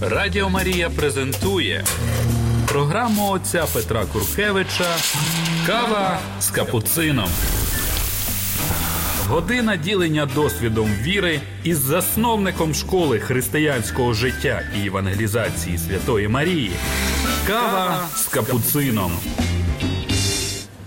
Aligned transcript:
Радіо 0.00 0.48
Марія 0.50 0.90
презентує 0.90 1.84
програму 2.68 3.30
отця 3.30 3.66
Петра 3.72 4.04
Куркевича 4.04 4.86
Кава 5.66 6.18
з 6.40 6.50
капуцином. 6.50 7.28
Година 9.28 9.76
ділення 9.76 10.26
досвідом 10.34 10.90
віри 11.02 11.40
із 11.64 11.78
засновником 11.78 12.74
школи 12.74 13.18
християнського 13.18 14.12
життя 14.14 14.62
і 14.82 14.86
евангелізації 14.86 15.78
Святої 15.78 16.28
Марії. 16.28 16.72
Кава 17.46 18.06
з 18.16 18.24
капуцином. 18.26 19.12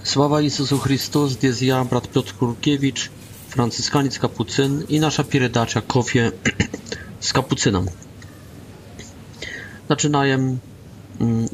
Слава 0.03 0.41
Ісусу 0.41 0.77
Chrystus, 0.77 1.27
jest 1.43 1.61
ja, 1.63 1.83
brat 1.89 2.05
Piotr 2.13 2.31
Kurkiewicz, 2.39 3.09
franciszkaniec 3.55 4.17
kapucyn 4.23 4.73
i 4.93 4.95
nasza 5.05 5.23
передача 5.23 5.79
Kofie 5.93 6.31
з 7.19 7.31
капуцином. 7.31 7.85
zaczynałem, 9.89 10.59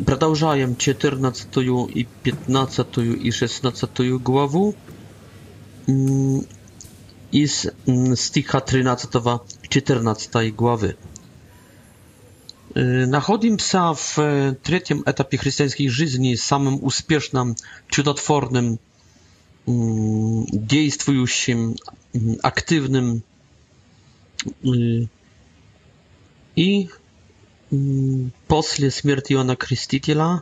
продолжаем 0.06 0.76
14 0.76 1.46
i 1.96 2.06
15 2.24 2.86
i 3.22 3.32
16 3.32 3.88
głowę 4.20 4.72
i 7.32 7.48
z 7.48 7.72
sticha 8.16 8.62
13 8.62 9.08
14 9.70 10.52
głowy. 10.52 10.94
Nachodzimy 13.08 13.58
psa 13.58 13.94
w 13.94 14.18
trzecim 14.64 15.04
etapie 15.06 15.38
chrześcijańskiej 15.38 15.90
żyzni, 15.90 16.38
samym 16.38 16.84
uspiesznym, 16.84 17.56
cudotwornym, 17.92 18.78
dziejstwującym, 20.54 21.76
aktywnym 22.44 23.22
i 26.56 26.88
после 28.48 28.92
смерти 28.92 29.34
Иоанна 29.34 29.56
Крестителя, 29.56 30.42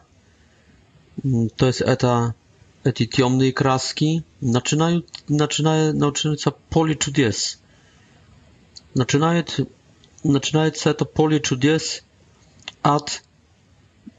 то 1.57 1.67
есть 1.67 1.81
это 1.81 2.35
эти 2.83 3.05
темные 3.05 3.53
краски, 3.53 4.23
начинают, 4.41 5.07
начинают, 5.29 5.95
начинается 5.95 6.51
поле 6.51 6.95
чудес. 6.95 7.59
Начинает, 8.95 9.59
начинается 10.23 10.89
это 10.89 11.05
поле 11.05 11.39
чудес 11.39 12.03
от 12.81 13.23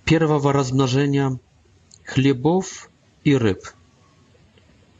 первого 0.04 0.52
размножения 0.52 1.38
хлебов 2.04 2.88
и 3.24 3.36
рыб. 3.36 3.60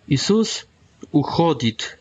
Иисус 0.08 0.66
уходит, 1.12 1.98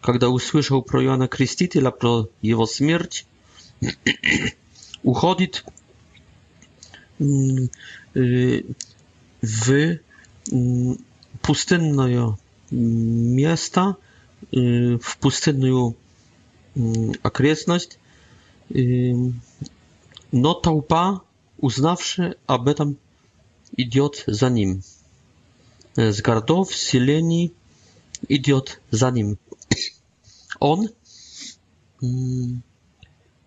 когда 0.00 0.28
услышал 0.30 0.80
про 0.82 1.04
Иоанна 1.04 1.28
Крестителя, 1.28 1.90
про 1.90 2.28
его 2.40 2.66
смерть, 2.66 3.26
uchodzić 5.04 5.64
mm, 7.20 7.68
y, 8.16 8.62
w 9.42 9.70
mm, 10.52 10.96
pustynne 11.42 12.32
miasta, 13.34 13.94
y, 14.56 14.98
w 15.02 15.16
pustynną 15.16 15.92
mm, 16.76 17.12
okresność. 17.22 17.88
Y, 18.74 19.14
no 20.32 20.54
tałpa 20.54 21.20
uznawszy, 21.58 22.34
aby 22.46 22.74
tam 22.74 22.94
idiot 23.76 24.24
za 24.28 24.48
nim. 24.48 24.82
E, 25.98 26.12
z 26.12 26.22
sileni, 26.76 27.50
idiot 28.28 28.80
za 28.90 29.10
nim. 29.10 29.36
On 30.60 30.88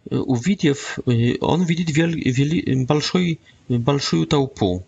увидев, 0.09 0.99
он 1.41 1.63
видит 1.63 1.95
вел, 1.95 2.09
вели, 2.09 2.85
большой, 2.85 3.39
большую 3.67 4.27
толпу. 4.27 4.85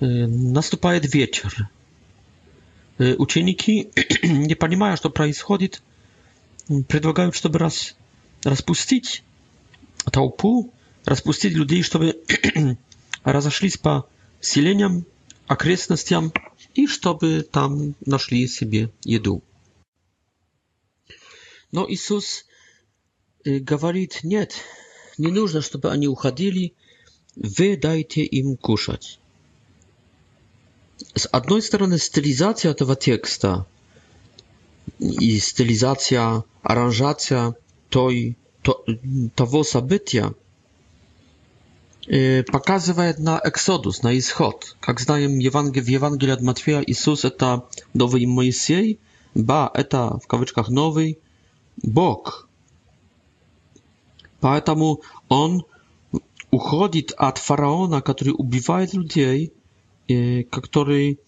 Наступает 0.00 1.12
вечер. 1.12 1.68
Ученики, 2.98 3.88
не 4.22 4.54
понимая, 4.54 4.96
что 4.96 5.10
происходит, 5.10 5.82
предлагают, 6.88 7.34
чтобы 7.34 7.58
раз, 7.58 7.96
распустить 8.44 9.22
толпу, 10.12 10.72
распустить 11.04 11.52
людей, 11.54 11.82
чтобы 11.82 12.20
разошлись 13.24 13.76
по 13.76 14.08
селениям, 14.40 15.04
окрестностям 15.46 16.32
и 16.74 16.86
чтобы 16.86 17.42
там 17.42 17.94
нашли 18.04 18.46
себе 18.46 18.90
еду. 19.04 19.42
Но 21.70 21.86
Иисус 21.88 22.47
говорит, 23.44 24.20
нет, 24.22 24.54
не 25.16 25.30
нужно, 25.30 25.60
чтобы 25.60 25.90
они 25.90 26.06
уходили, 26.08 26.74
вы 27.36 27.76
дайте 27.76 28.22
им 28.22 28.56
кушать. 28.56 29.18
С 31.14 31.28
одной 31.30 31.62
стороны, 31.62 31.98
стилизация 31.98 32.72
этого 32.72 32.96
текста 32.96 33.66
и 34.98 35.38
стилизация, 35.38 36.44
аранжация 36.62 37.54
той, 37.88 38.36
то, 38.62 38.84
того 39.36 39.62
события 39.64 40.32
показывает 42.52 43.18
на 43.18 43.38
эксодус, 43.44 44.02
на 44.02 44.16
исход. 44.18 44.76
Как 44.80 44.98
знаем, 44.98 45.38
Евангелие, 45.38 45.84
в 45.84 45.88
Евангелии 45.88 46.32
от 46.32 46.40
Матфея 46.40 46.80
Иисус– 46.80 47.24
это 47.24 47.66
новый 47.92 48.24
Моисей, 48.24 48.98
ба– 49.34 49.70
это, 49.74 50.18
в 50.18 50.26
кавычках, 50.26 50.68
новый 50.70 51.18
Бог– 51.76 52.47
Поэтому 54.40 55.02
он 55.28 55.64
уходит 56.50 57.12
от 57.16 57.38
фараона, 57.38 58.00
который 58.00 58.30
убивает 58.36 58.94
людей, 58.94 59.52
который 60.44 61.18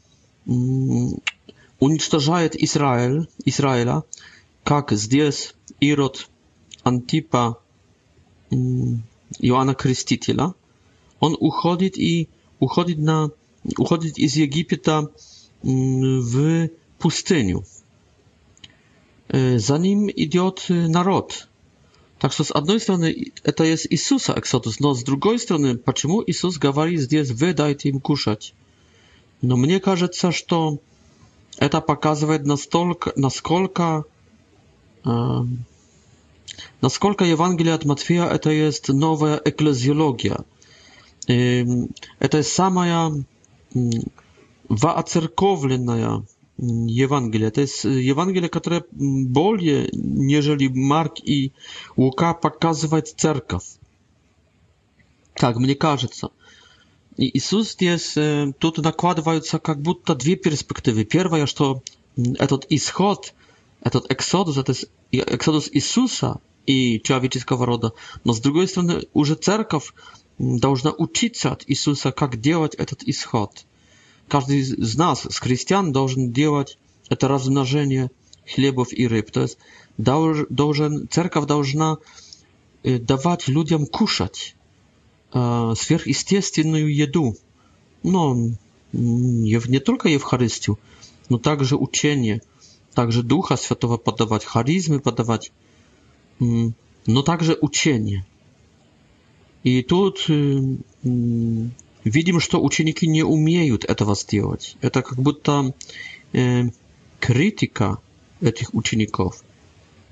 уничтожает 1.78 2.56
Израиль, 2.56 3.28
Израиля, 3.44 4.04
как 4.64 4.92
здесь 4.92 5.54
Ирод 5.80 6.28
Антипа 6.82 7.60
Иоанна 8.50 9.74
Крестителя. 9.74 10.54
Он 11.18 11.36
уходит 11.38 11.98
и 11.98 12.28
уходит 12.58 12.98
на 12.98 13.30
уходит 13.76 14.18
из 14.18 14.36
Египта 14.36 15.10
в 15.62 16.68
пустыню. 16.98 17.64
За 19.28 19.78
ним 19.78 20.08
идет 20.10 20.64
народ, 20.70 21.49
tak 22.20 22.32
što 22.36 22.44
s 22.44 22.50
одной 22.54 22.78
strony 22.80 23.32
это 23.44 23.64
jest 23.64 23.86
Isusa 23.92 24.34
Exodus, 24.36 24.78
no 24.80 24.94
z 24.94 25.04
drugiej 25.04 25.38
strony, 25.38 25.78
почему 25.78 26.22
Иисус 26.26 26.58
говорит 26.58 27.00
здесь 27.00 27.30
«Вы 27.30 27.54
дайте 27.54 27.88
им 27.88 28.00
кушать»? 28.00 28.52
Но 29.42 29.56
мне 29.56 29.80
кажется, 29.80 30.30
что 30.30 30.78
это 31.56 31.80
показывает 31.80 32.44
настолько, 32.44 33.12
насколько, 33.16 34.04
э, 35.06 35.10
насколько 36.82 37.24
Евангелие 37.24 37.72
от 37.74 37.86
Матфея 37.86 38.26
это 38.28 38.50
есть 38.50 38.88
новая 38.90 39.40
экклезиология. 39.42 40.44
Э, 41.26 41.64
это 42.18 42.42
самая 42.42 43.12
э, 43.74 43.78
воцерковленная 44.68 46.22
Ewangelia. 47.04 47.50
To 47.50 47.60
jest 47.60 47.84
y, 47.84 47.88
Ewangelia, 48.10 48.48
która 48.48 48.80
bardziej, 49.28 49.88
niżeli 50.02 50.70
Mark 50.74 51.16
i 51.24 51.50
Łuka 51.96 52.34
pokazywać 52.34 53.12
cerkaw. 53.12 53.64
Tak, 55.34 55.56
mnie 55.56 55.76
co. 56.12 56.30
I 57.18 57.30
Jezus 57.34 57.76
jest, 57.80 58.16
y, 58.16 58.52
tutaj 58.58 58.82
nakładają 58.84 59.40
się 59.42 59.58
jak 59.68 59.80
будто 59.80 60.14
dwie 60.14 60.36
perspektywy. 60.36 61.04
Pierwsza, 61.04 61.46
że 61.46 61.52
to 61.54 61.80
mm, 62.18 62.32
etod 62.38 62.66
исход, 62.70 63.32
etod 63.82 64.06
exodus, 64.10 64.54
to 64.54 64.62
jest 64.68 64.90
exodus 65.12 65.70
Jezusa 65.74 66.38
i 66.66 67.00
człowieczeskiego 67.04 67.66
roda. 67.66 67.90
No 68.24 68.32
z 68.34 68.40
drugiej 68.40 68.68
strony, 68.68 69.00
już 69.14 69.34
cerkaw 69.40 69.92
powinna 70.62 70.90
uczyć 70.98 71.38
się 71.38 71.50
od 71.50 71.68
Jezusa, 71.68 72.12
jak 72.20 72.36
działać 72.40 72.72
этот 72.72 73.04
исход. 73.08 73.64
каждый 74.30 74.58
из 74.60 74.94
нас, 74.96 75.26
с 75.28 75.38
христиан, 75.40 75.92
должен 75.92 76.32
делать 76.32 76.78
это 77.10 77.26
размножение 77.28 78.10
хлебов 78.46 78.92
и 78.92 79.06
рыб. 79.06 79.30
То 79.32 79.42
есть 79.42 79.58
должен, 79.98 81.08
церковь 81.10 81.46
должна 81.46 81.98
э, 82.84 82.98
давать 82.98 83.48
людям 83.48 83.86
кушать 83.86 84.54
э, 85.34 85.74
сверхъестественную 85.76 86.94
еду. 86.94 87.34
Но 88.04 88.36
не 88.92 89.80
только 89.80 90.08
Евхаристию, 90.08 90.78
но 91.28 91.38
также 91.38 91.76
учение, 91.76 92.40
также 92.94 93.22
Духа 93.22 93.56
Святого 93.56 93.98
подавать, 93.98 94.44
харизмы 94.44 95.00
подавать, 95.00 95.52
но 96.40 97.22
также 97.22 97.56
учение. 97.60 98.24
И 99.64 99.82
тут 99.82 100.24
э, 100.28 100.58
видим, 102.04 102.40
что 102.40 102.62
ученики 102.62 103.06
не 103.06 103.22
умеют 103.22 103.84
этого 103.84 104.14
сделать. 104.14 104.76
Это 104.80 105.02
как 105.02 105.18
будто 105.18 105.74
э, 106.32 106.62
критика 107.18 107.98
этих 108.40 108.74
учеников. 108.74 109.42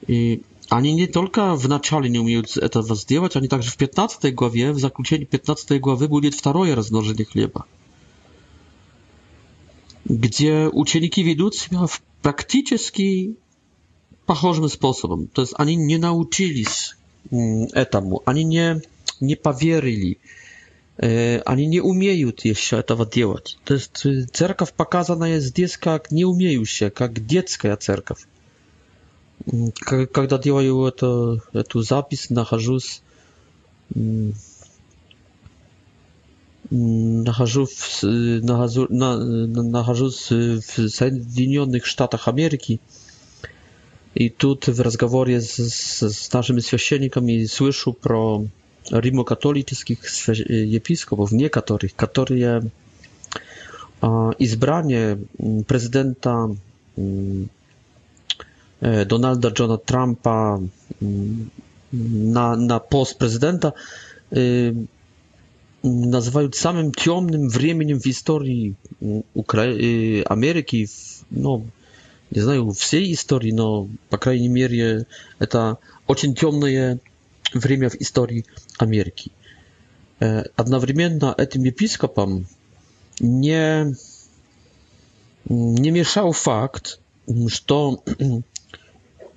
И 0.07 0.43
они 0.69 0.93
не 0.93 1.07
только 1.07 1.55
в 1.55 1.67
начале 1.69 2.11
не 2.11 2.19
умеют 2.19 2.57
этого 2.57 2.95
сделать, 2.95 3.37
они 3.37 3.49
также 3.49 3.71
в 3.71 3.77
15 3.77 4.35
главе, 4.35 4.73
в 4.73 4.79
заключении 4.79 5.25
15 5.25 5.81
главы 5.81 6.09
будет 6.09 6.35
второе 6.35 6.75
размножение 6.77 7.25
хлеба, 7.25 7.65
где 10.05 10.69
ученики 10.71 11.23
ведут 11.23 11.55
себя 11.55 11.87
в 11.87 12.03
практически 12.21 13.37
похожим 14.27 14.69
способом. 14.69 15.27
То 15.29 15.41
есть 15.41 15.55
они 15.57 15.75
не 15.75 15.97
научились 15.97 16.97
этому, 17.31 18.23
они 18.27 18.45
не, 18.45 18.83
не 19.21 19.37
поверили, 19.37 20.19
они 21.01 21.67
не 21.67 21.81
умеют 21.81 22.45
еще 22.45 22.79
этого 22.79 23.07
делать. 23.07 23.57
То 23.65 23.75
есть 23.75 24.05
церковь 24.35 24.73
показана 24.73 25.39
здесь 25.39 25.77
как 25.79 26.11
не 26.11 26.25
умеющая, 26.25 26.91
как 26.91 27.25
детская 27.25 27.77
церковь. 27.77 28.27
Когда 29.87 30.39
делаю 30.39 30.85
это, 30.87 31.37
эту 31.53 31.83
запись, 31.83 32.31
нахожусь 32.31 33.01
нахожусь, 36.71 38.01
нахожусь, 38.03 38.89
нахожусь 38.91 40.31
в 40.31 40.89
Соединенных 40.91 41.87
Штатах 41.87 42.27
Америки. 42.29 42.81
И 44.15 44.29
тут 44.31 44.67
в 44.67 44.79
разговоре 44.83 45.41
с, 45.41 45.63
с 46.03 46.33
нашими 46.33 46.59
священниками 46.61 47.45
слышу 47.47 47.93
про 47.95 48.45
rimokatolickich 48.93 49.99
episkopów, 50.77 51.33
niektórych, 51.33 51.95
które 51.97 52.61
izbranie 54.39 55.01
mm, 55.41 55.65
prezydenta 55.65 56.49
mm, 56.99 57.49
e, 58.81 59.07
Donalda 59.07 59.51
Johna 59.59 59.79
Trumpa 59.79 60.59
mm, 61.03 61.51
na, 62.33 62.57
na 62.57 62.81
post 62.81 63.19
prezydenta 63.19 63.73
y, 64.33 64.75
nazywają 65.85 66.49
samym 66.55 66.93
ciemnym 66.97 67.51
wremieniem 67.51 68.01
w 68.01 68.05
historii 68.05 68.75
y, 69.77 70.23
Ameryki, 70.27 70.87
no, 71.33 71.61
nie 72.33 72.43
znają 72.43 72.73
w 72.75 72.77
całej 72.77 73.07
historii, 73.07 73.55
no, 73.55 73.87
po 74.11 74.19
krajnej 74.19 74.51
mierze, 74.51 75.05
to 75.49 75.77
bardzo 76.09 76.33
ciemne 76.35 76.97
время 77.55 77.89
в 77.91 77.95
истории 77.97 78.45
Америки. 78.79 79.33
Одновременно 80.19 81.35
этим 81.37 81.65
епископам 81.65 82.47
не, 83.21 83.95
не 85.45 85.91
мешал 85.91 86.33
факт, 86.33 87.01
что 87.49 88.03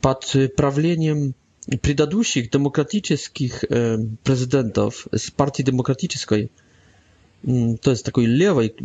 под 0.02 0.36
правлением 0.58 1.36
предыдущих 1.82 2.50
демократических 2.50 3.62
президентов 4.24 5.08
с 5.12 5.30
партии 5.32 5.64
демократической, 5.64 6.50
to 7.82 7.92
jest 7.92 8.06
takiej 8.06 8.28
lewej, 8.28 8.76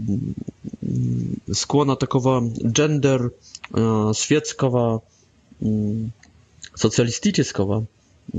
skłona 1.55 1.97
takiego 1.97 2.43
gender 2.73 3.21
świeckiego, 4.15 5.01
socjalistycznego, 6.77 7.85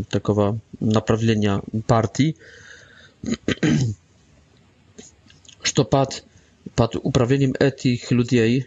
takiego 0.09 0.57
naprawienia 0.81 1.61
partii, 1.87 2.33
że 5.75 5.85
pod, 5.85 6.25
pod 6.75 6.95
uprawieniem 6.95 7.53
tych 7.81 8.11
ludzi 8.11 8.63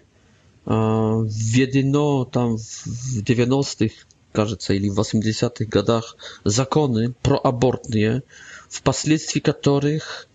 w 1.27 1.57
jedyno 1.57 2.25
tam 2.25 2.57
w 2.59 3.23
dziewiątych, 3.23 3.75
tych 3.77 4.07
кажется, 4.33 4.73
w 4.95 4.99
osiemdziesiątych 4.99 5.69
tych 5.71 5.83
zakony 6.45 7.13
proabortnie, 7.23 8.23
w 8.69 8.83
последствии 8.83 9.43
których 9.43 10.27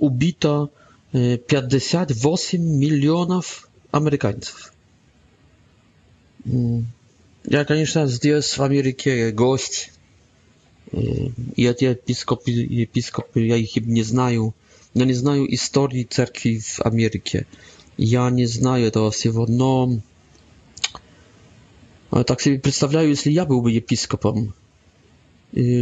ubito 0.00 0.68
y, 1.14 1.40
osiem 2.24 2.62
milionów 2.78 3.66
Amerykańców. 3.92 4.72
Mm. 6.46 6.84
Я, 7.46 7.64
конечно, 7.66 8.06
здесь, 8.06 8.56
в 8.56 8.62
Америке, 8.62 9.30
гость. 9.30 9.92
И 10.92 11.64
эти 11.66 11.84
епископы, 11.84 12.50
епископы, 12.50 13.40
я 13.42 13.56
их 13.56 13.76
не 13.76 14.02
знаю. 14.02 14.54
Я 14.94 15.04
не 15.04 15.12
знаю 15.12 15.52
истории 15.54 16.04
церкви 16.04 16.58
в 16.58 16.80
Америке. 16.80 17.46
Я 17.98 18.30
не 18.30 18.46
знаю 18.46 18.86
этого 18.86 19.10
всего, 19.10 19.46
но 19.46 20.00
так 22.26 22.40
себе 22.40 22.58
представляю, 22.60 23.08
если 23.10 23.30
я 23.30 23.44
был 23.44 23.60
бы 23.60 23.72
епископом, 23.72 24.54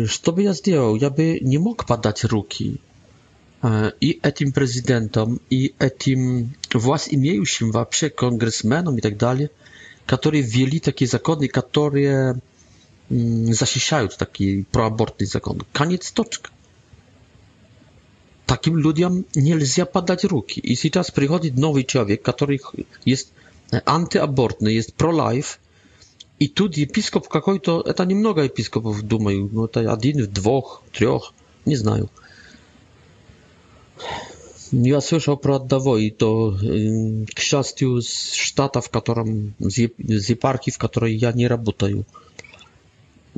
что 0.06 0.32
бы 0.32 0.43
я 0.43 0.55
сделал? 0.55 0.97
Я 0.97 1.11
бы 1.11 1.38
не 1.41 1.59
мог 1.59 1.87
подать 1.87 2.25
руки 2.25 2.81
и 4.00 4.20
этим 4.23 4.53
президентам, 4.53 5.41
и 5.50 5.75
этим 5.79 6.55
власть 6.75 7.09
имеющим 7.12 7.70
вообще 7.70 8.09
конгрессменам 8.11 8.97
и 8.99 9.00
так 9.00 9.17
далее– 9.17 9.50
которые 10.06 10.43
ввели 10.43 10.81
такие 10.81 11.08
законы, 11.08 11.49
которые 11.49 12.40
защищают 13.08 14.16
такие 14.16 14.64
проабортные 14.64 15.26
законы. 15.28 15.60
Конец 15.72 16.10
точка. 16.12 16.50
Таким 18.46 18.76
людям 18.76 19.25
нельзя 19.34 19.84
подать 19.87 20.25
руки. 20.25 20.60
И 20.60 20.75
сейчас 20.75 21.10
приходит 21.10 21.54
новый 21.56 21.84
человек, 21.84 22.22
который 22.22 22.60
есть 23.04 23.32
антиабортный, 23.84 24.75
есть 24.75 24.94
пролайф, 24.94 25.58
и 26.38 26.49
тут 26.49 26.76
епископ 26.76 27.28
какой-то, 27.28 27.82
это 27.82 28.04
немного 28.04 28.43
епископов, 28.43 29.00
думаю, 29.02 29.49
но 29.52 29.66
это 29.66 29.93
один, 29.93 30.31
двух, 30.31 30.82
трех, 30.93 31.32
не 31.64 31.76
знаю. 31.76 32.10
Я 34.73 35.03
слышал 35.03 35.37
про 35.37 35.57
одного, 35.57 35.99
и 35.99 36.11
то, 36.11 36.53
к 36.59 37.39
счастью, 37.39 38.01
с 38.01 38.33
штата, 38.33 38.81
в 38.81 38.89
котором, 38.89 39.55
с 39.61 39.77
епархии, 39.79 40.71
в 40.71 40.79
которой 40.79 41.15
я 41.15 41.31
не 41.33 41.47
работаю, 41.47 42.07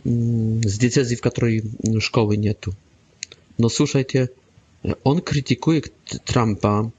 с 0.04 0.78
диецезии, 0.78 1.16
в 1.16 1.20
которой 1.20 1.64
школы 2.00 2.36
нету. 2.36 2.72
Но 3.58 3.68
слушайте, 3.68 4.30
он 5.02 5.20
критикует 5.22 5.92
Трампа, 6.24 6.92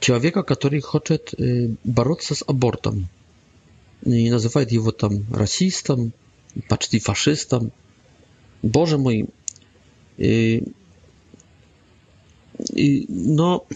человека, 0.00 0.42
который 0.42 0.80
хочет 0.80 1.34
бороться 1.84 2.34
с 2.34 2.42
абортом. 2.44 3.06
И 4.04 4.28
называет 4.28 4.72
его 4.72 4.90
там 4.90 5.24
расистом, 5.32 6.12
почти 6.68 6.98
фашистом. 6.98 7.70
Боже 8.62 8.98
мой, 8.98 9.26
но, 12.70 13.66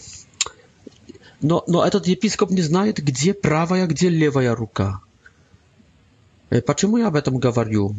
но, 1.41 1.63
но 1.67 1.85
этот 1.85 2.07
епископ 2.07 2.51
не 2.51 2.61
знает, 2.61 2.97
где 2.97 3.33
правая, 3.33 3.87
где 3.87 4.09
левая 4.09 4.55
рука. 4.55 5.01
Почему 6.65 6.97
я 6.97 7.07
об 7.07 7.15
этом 7.15 7.37
говорю? 7.37 7.95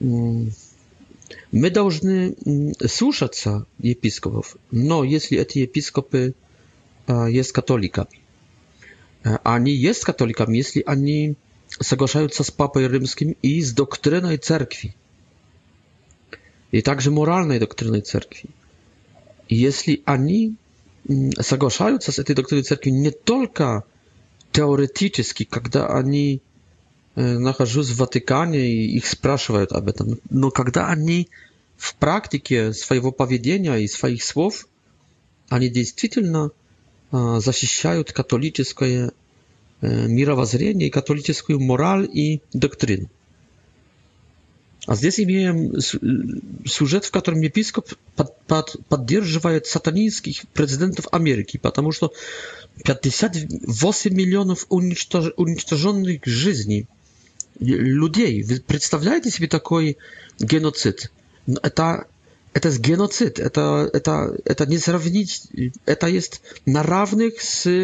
Мы 0.00 1.70
должны 1.70 2.36
слушаться 2.86 3.66
епископов, 3.78 4.56
но 4.70 5.04
если 5.04 5.38
эти 5.38 5.58
епископы 5.58 6.34
есть 7.08 7.52
католиками, 7.52 8.20
они 9.44 9.72
есть 9.72 10.04
католиками, 10.04 10.56
если 10.56 10.82
они 10.86 11.34
соглашаются 11.68 12.44
с 12.44 12.50
Папой 12.50 12.88
Римским 12.88 13.36
и 13.42 13.60
с 13.60 13.72
доктриной 13.72 14.38
Церкви, 14.38 14.94
и 16.70 16.82
также 16.82 17.10
моральной 17.10 17.58
доктриной 17.58 18.00
Церкви 18.02 18.50
jeśli 19.50 20.02
ani 20.06 20.54
mm, 21.10 21.30
zgadzają 21.40 21.98
się 22.00 22.12
z 22.12 22.26
tej 22.26 22.36
doktryny 22.36 22.62
cerkwi 22.62 22.92
nie 22.92 23.12
tylko 23.12 23.82
teoretycznie, 24.52 25.46
kiedy 25.60 25.86
oni 25.86 26.40
znajdują 27.16 27.54
e, 27.66 27.66
się 27.66 27.82
w 27.94 27.96
Watykanie 27.96 28.68
i 28.68 28.96
ich 28.96 29.08
spraszają 29.08 29.66
o 29.70 29.92
tym, 29.92 30.16
no 30.30 30.50
kiedy 30.50 30.80
ani 30.80 31.26
w 31.76 31.94
praktyce 31.94 32.74
swojego 32.74 33.12
powiedzenia 33.12 33.78
i 33.78 33.88
swoich 33.88 34.24
słów, 34.24 34.68
oni 35.50 35.70
действительно 35.72 36.50
zasiściają 37.40 38.04
katolickie 38.04 39.08
mirowazrienie 40.08 40.86
i 40.86 40.90
katolicką 40.90 41.58
moral 41.58 42.08
i 42.12 42.40
doktrynę. 42.54 43.06
А 44.88 44.94
здесь 44.96 45.20
имеем 45.20 45.74
сюжет, 46.66 47.04
в 47.04 47.10
котором 47.10 47.42
епископ 47.42 47.90
под, 48.16 48.40
под, 48.46 48.74
поддерживает 48.88 49.66
сатанинских 49.66 50.48
президентов 50.54 51.08
Америки, 51.12 51.58
потому 51.58 51.92
что 51.92 52.10
58 52.84 54.14
миллионов 54.14 54.64
уничтож, 54.70 55.34
уничтоженных 55.36 56.24
жизней 56.26 56.86
людей. 57.60 58.42
Вы 58.42 58.62
представляете 58.66 59.30
себе 59.30 59.46
такой 59.46 59.98
геноцид? 60.40 61.12
Это, 61.62 62.06
это 62.54 62.70
геноцид, 62.78 63.38
это, 63.38 63.90
это, 63.92 64.38
это 64.46 64.64
не 64.64 64.78
сравнить, 64.78 65.48
это 65.84 66.06
есть 66.06 66.40
на 66.64 66.82
равных 66.82 67.42
с 67.42 67.82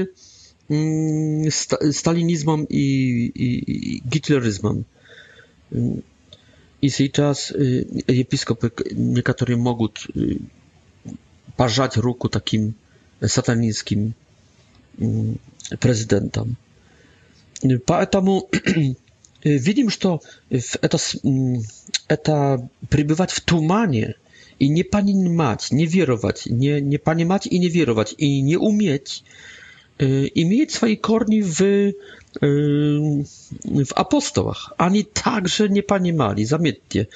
сталинизмом 1.51 2.65
и, 2.65 2.77
и, 2.79 3.59
и 4.01 4.03
гитлеризмом. 4.09 4.87
И 6.85 6.91
сейчас 6.91 7.51
епископы, 7.51 8.71
некоторые 8.91 9.57
могут 9.57 10.07
пожать 11.57 11.97
руку 11.97 12.29
таким 12.29 12.75
сатанинским 13.23 14.13
президентам. 15.81 16.57
Поэтому 17.87 18.51
видим, 19.45 19.89
что 19.89 20.21
это, 20.81 20.99
это 22.09 22.69
пребывать 22.91 23.31
в 23.31 23.41
тумане 23.41 24.17
и 24.59 24.69
не 24.69 24.83
понимать, 24.83 25.69
не 25.73 25.87
веровать, 25.87 26.43
не, 26.45 26.83
не 26.83 26.99
понимать 26.99 27.47
и 27.47 27.59
не 27.59 27.71
веровать, 27.71 28.13
и 28.19 28.43
не 28.43 28.57
уметь 28.59 29.25
i 30.35 30.47
mieć 30.47 30.73
swoje 30.73 30.97
korni 30.97 31.43
w, 31.43 31.55
w 33.87 33.91
apostołach. 33.95 34.73
Ani 34.79 35.05
także 35.05 35.69
nie 35.69 35.83
понимали, 35.83 36.45
заметьте, 36.45 37.07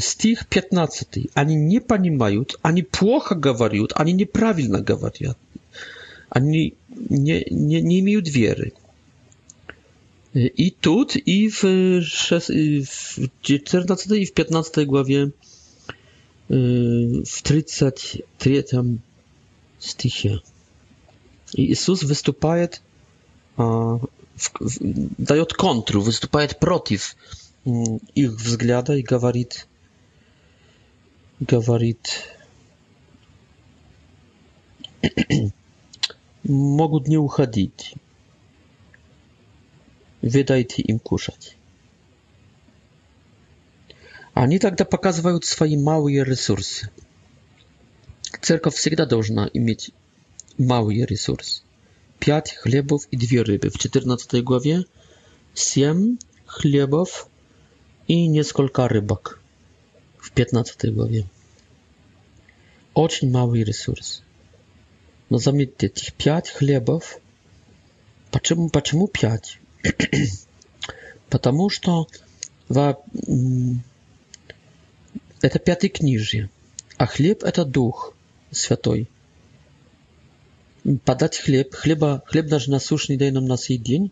стих 0.00 0.44
15. 0.46 1.06
Они 1.34 1.56
не 1.56 1.80
понимают, 1.80 2.56
они 2.62 2.82
плохо 2.82 3.34
говорят, 3.34 3.92
они 3.94 4.12
неправильно 4.14 4.80
говорят, 4.80 5.36
они 6.28 6.74
не, 7.10 7.44
не, 7.50 7.80
не 7.82 8.00
имеют 8.00 8.28
веры. 8.28 8.72
I 10.34 10.72
tu, 10.80 11.06
i 11.26 11.50
w, 11.50 11.64
14 13.42 14.12
i 14.16 14.26
w 14.26 14.32
15 14.32 14.86
głowie, 14.86 15.28
w 17.28 17.42
33 17.42 18.64
stichie. 19.78 20.38
И 21.52 21.72
Иисус 21.72 22.02
выступает, 22.04 22.80
дает 24.78 25.52
контру, 25.54 26.00
выступает 26.00 26.58
против 26.58 27.16
их 27.64 28.30
взгляда 28.32 28.94
и 28.94 29.02
говорит, 29.02 29.66
говорит, 31.40 32.22
могут 36.44 37.08
не 37.08 37.16
уходить, 37.18 37.94
вы 40.22 40.44
дайте 40.44 40.82
им 40.82 40.98
кушать. 41.00 41.56
Они 44.34 44.58
тогда 44.58 44.84
показывают 44.84 45.44
свои 45.44 45.76
малые 45.76 46.24
ресурсы. 46.24 46.90
Церковь 48.40 48.74
всегда 48.74 49.04
должна 49.04 49.50
иметь 49.52 49.92
mały 50.60 50.94
resurs. 51.10 51.60
5 52.18 52.44
chlebów 52.54 53.08
i 53.12 53.16
dwie 53.16 53.42
ryby 53.44 53.70
w 53.70 53.78
14 53.78 54.42
głowie, 54.42 54.82
7 55.54 56.18
chlebów 56.46 57.26
i 58.08 58.28
niekolka 58.28 58.88
rybak 58.88 59.38
w 60.18 60.30
15 60.30 60.90
głowie. 60.92 61.24
Oczyń 62.94 63.30
mały 63.30 63.64
resurs. 63.64 64.20
No 65.30 65.38
zamiętajcie, 65.38 65.90
tych 65.94 66.10
5 66.10 66.44
chlebów, 66.50 67.18
dlaczego 68.32 68.66
dlaczego 68.72 69.08
5? 69.08 69.58
Потому 71.30 71.70
что 71.70 72.06
во, 72.70 73.00
это 75.42 75.58
пятый 75.60 75.90
книжье, 75.90 76.48
а 76.98 77.06
хлеб 77.06 77.42
это 77.44 77.64
дух 77.64 78.14
святой 78.52 79.06
подать 81.04 81.36
хлеб, 81.36 81.74
хлеба, 81.74 82.22
хлеб 82.26 82.46
даже 82.46 82.70
насущный 82.70 83.16
дай 83.16 83.30
нам 83.30 83.44
на 83.46 83.56
сей 83.56 83.78
день, 83.78 84.10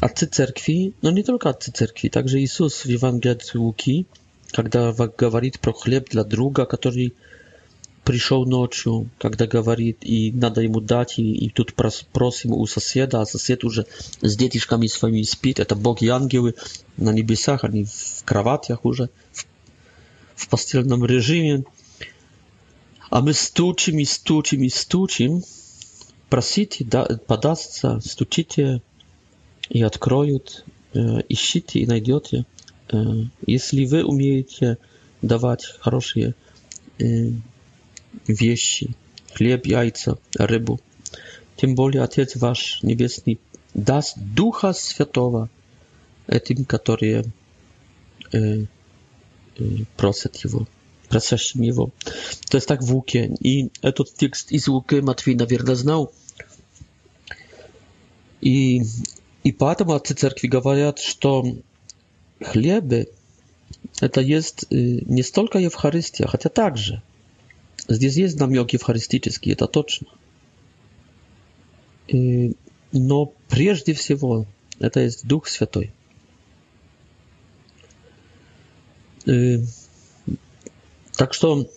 отцы 0.00 0.26
церкви, 0.26 0.94
но 1.02 1.10
не 1.10 1.22
только 1.22 1.50
отцы 1.50 1.70
церкви, 1.72 2.08
также 2.08 2.40
Иисус 2.42 2.84
в 2.84 2.88
Евангелии 2.88 3.32
от 3.34 3.54
Луки, 3.54 4.06
когда 4.52 4.92
говорит 4.92 5.60
про 5.60 5.72
хлеб 5.72 6.10
для 6.10 6.24
друга, 6.24 6.66
который 6.66 7.14
пришел 8.04 8.46
ночью, 8.46 9.08
когда 9.18 9.46
говорит, 9.46 9.98
и 10.02 10.32
надо 10.32 10.62
ему 10.62 10.80
дать, 10.80 11.18
и, 11.18 11.32
и 11.32 11.50
тут 11.50 11.74
просим 11.74 12.52
у 12.52 12.66
соседа, 12.66 13.20
а 13.20 13.26
сосед 13.26 13.62
уже 13.62 13.86
с 14.20 14.36
детишками 14.36 14.88
своими 14.88 15.22
спит, 15.22 15.60
это 15.60 15.76
боги 15.76 16.06
и 16.06 16.08
ангелы 16.08 16.54
на 16.96 17.12
небесах, 17.12 17.62
они 17.62 17.84
в 17.84 18.24
кроватях 18.24 18.84
уже, 18.84 19.10
в, 19.30 19.44
в 20.34 20.48
постельном 20.48 21.04
режиме, 21.04 21.64
А 23.10 23.20
мы 23.22 23.34
стучим 23.34 23.98
и 23.98 24.04
стучим 24.04 24.62
и 24.62 24.68
стучим. 24.68 25.42
Просите, 26.28 26.84
да, 26.84 27.04
подастся, 27.26 27.98
стучите 28.00 28.80
и 29.68 29.82
откроют. 29.82 30.64
Э, 30.94 31.18
ищите 31.28 31.80
и 31.80 31.86
найдете. 31.86 32.44
Э, 32.92 32.96
если 33.44 33.84
вы 33.86 34.04
умеете 34.04 34.78
давать 35.22 35.64
хорошие 35.80 36.34
э, 37.00 37.30
вещи, 38.28 38.90
хлеб, 39.34 39.66
яйца, 39.66 40.16
рыбу, 40.36 40.80
тем 41.56 41.74
более 41.74 42.02
Отец 42.04 42.36
ваш 42.36 42.78
Небесный 42.82 43.40
даст 43.74 44.16
Духа 44.18 44.72
Святого 44.72 45.50
этим, 46.28 46.64
которые 46.64 47.24
э, 48.32 48.38
э, 48.38 48.66
просят 49.96 50.36
Его. 50.36 50.68
происшедшим 51.10 51.60
его. 51.60 51.90
То 52.48 52.56
есть 52.56 52.66
так 52.66 52.82
в 52.82 52.94
Луке. 52.94 53.26
И 53.40 53.70
этот 53.82 54.14
текст 54.14 54.52
из 54.52 54.68
Луки 54.68 55.00
Матвей, 55.00 55.34
наверное, 55.34 55.74
знал. 55.74 56.12
И, 58.40 58.82
и 59.44 59.52
поэтому 59.52 59.92
отцы 59.92 60.14
церкви 60.14 60.46
говорят, 60.46 60.98
что 60.98 61.44
хлебы 62.40 63.08
это 64.00 64.20
есть 64.22 64.64
не 64.70 65.22
столько 65.22 65.58
Евхаристия, 65.58 66.26
хотя 66.26 66.48
также. 66.48 67.02
Здесь 67.88 68.16
есть 68.16 68.38
намек 68.38 68.72
евхаристический, 68.72 69.52
это 69.52 69.66
точно. 69.66 70.06
И, 72.06 72.54
но 72.92 73.32
прежде 73.48 73.94
всего 73.94 74.46
это 74.78 75.00
есть 75.00 75.26
Дух 75.26 75.48
Святой. 75.48 75.92
Так 81.20 81.34
что 81.34 81.68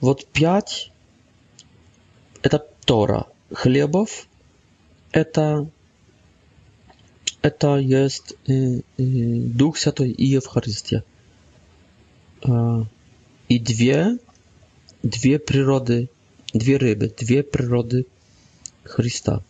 вот 0.00 0.24
пять– 0.28 0.92
это 2.42 2.60
Тора. 2.84 3.26
Хлебов– 3.52 4.28
это, 5.10 5.68
это 7.42 7.78
есть 7.78 8.34
э, 8.46 8.52
э, 8.76 8.80
Дух 8.96 9.76
Святой 9.76 10.10
и 10.12 10.24
Евхаристия. 10.24 11.02
Э, 12.44 12.82
и 13.48 13.58
две, 13.58 14.16
две 15.02 15.40
природы, 15.40 16.08
две 16.54 16.76
рыбы, 16.76 17.08
две 17.18 17.42
природы 17.42 18.06
Христа. 18.84 19.42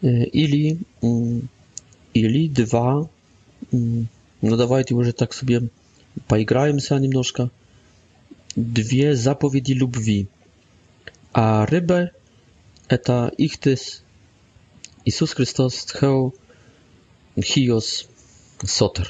Э, 0.00 0.08
или, 0.24 0.78
э, 1.02 1.40
или 2.14 2.48
два 2.48 3.10
э, 3.70 3.76
No 4.44 4.56
dawajcie 4.56 4.94
może 4.94 5.12
tak 5.12 5.34
sobie 5.34 5.60
poigrajmy 6.28 6.80
się 6.80 6.94
немножко. 7.00 7.48
Dwie 8.56 9.16
zapowiedzi 9.16 9.74
lubwi. 9.74 10.26
A 11.32 11.66
ryba? 11.66 11.94
to 13.04 13.30
ichtys 13.38 14.02
Jezus 15.06 15.32
Chrystus 15.32 15.84
tchał 15.86 16.32
chios 17.42 18.08
soter. 18.66 19.08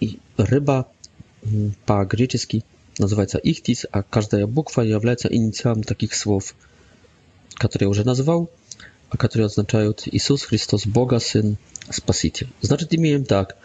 I 0.00 0.18
ryba 0.38 0.84
mm, 1.46 1.72
po 1.86 2.06
grecki 2.06 2.62
nazywa 2.98 3.28
się 3.28 3.38
ichtys, 3.38 3.86
a 3.92 4.02
każda 4.02 4.46
buchwa 4.46 4.84
jest 4.84 5.30
inicjałem 5.30 5.82
takich 5.84 6.16
słów, 6.16 6.54
które 7.54 7.86
już 7.86 8.04
nazwał, 8.04 8.46
a 9.10 9.16
które 9.16 9.44
oznaczają 9.44 9.90
Jezus 10.12 10.44
Chrystus, 10.44 10.86
Boga, 10.86 11.20
Syn, 11.20 11.56
Spasiciel. 11.90 12.48
Znaczy, 12.62 12.86
imię 12.90 13.20
tak 13.20 13.56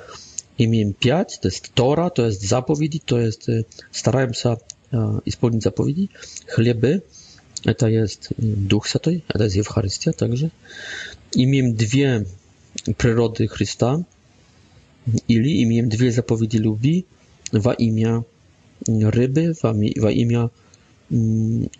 imię 0.60 0.94
5, 1.00 1.28
to 1.42 1.48
jest 1.48 1.74
Tora, 1.76 2.10
to 2.10 2.26
jest 2.26 2.48
zapowiedzi, 2.48 3.00
to 3.00 3.20
jest, 3.20 3.50
e, 3.50 3.64
starałem 3.92 4.34
się 4.34 4.50
e, 4.50 4.58
i 5.26 5.32
spełnić 5.32 5.64
zapowiedzi, 5.64 6.10
chleby, 6.48 7.02
e, 7.66 7.76
to 7.76 7.88
jest 7.88 8.30
Duch 8.40 8.88
Świętej, 8.88 9.22
to 9.28 9.44
jest 9.44 9.58
Eucharystia 9.58 10.14
także. 10.14 10.50
Imię 11.36 11.64
dwie 11.74 12.24
przyrody 12.98 13.48
Chrysta, 13.48 14.00
ili 15.30 15.62
imię 15.62 15.84
dwie 15.84 16.12
zapowiedzi 16.12 16.58
lubi, 16.58 17.04
wa 17.54 17.74
imię 17.74 18.22
ryby, 18.88 19.54
wa 20.02 20.12
imię 20.12 20.48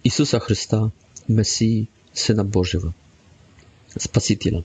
Jezusa 0.06 0.40
Chrysta, 0.40 0.90
Messii 1.30 1.88
Syna 2.14 2.44
Bożego, 2.44 2.94
Spasitela. 4.00 4.62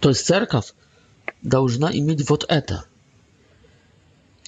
To 0.00 0.08
jest 0.08 0.26
cerkaw 0.26 0.72
должна 1.42 1.90
иметь 1.96 2.28
вот 2.28 2.44
это. 2.48 2.84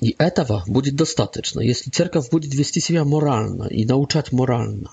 И 0.01 0.15
этого 0.19 0.65
будет 0.67 0.97
достаточно, 0.97 1.61
если 1.61 1.91
церковь 1.91 2.29
будет 2.31 2.53
вести 2.55 2.81
себя 2.81 3.05
морально 3.05 3.65
и 3.65 3.85
научать 3.85 4.33
морально. 4.33 4.91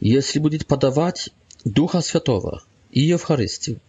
Если 0.00 0.38
будет 0.38 0.66
подавать 0.66 1.30
Духа 1.64 2.00
Святого 2.00 2.62
и 2.90 3.00
Евхаристию. 3.00 3.80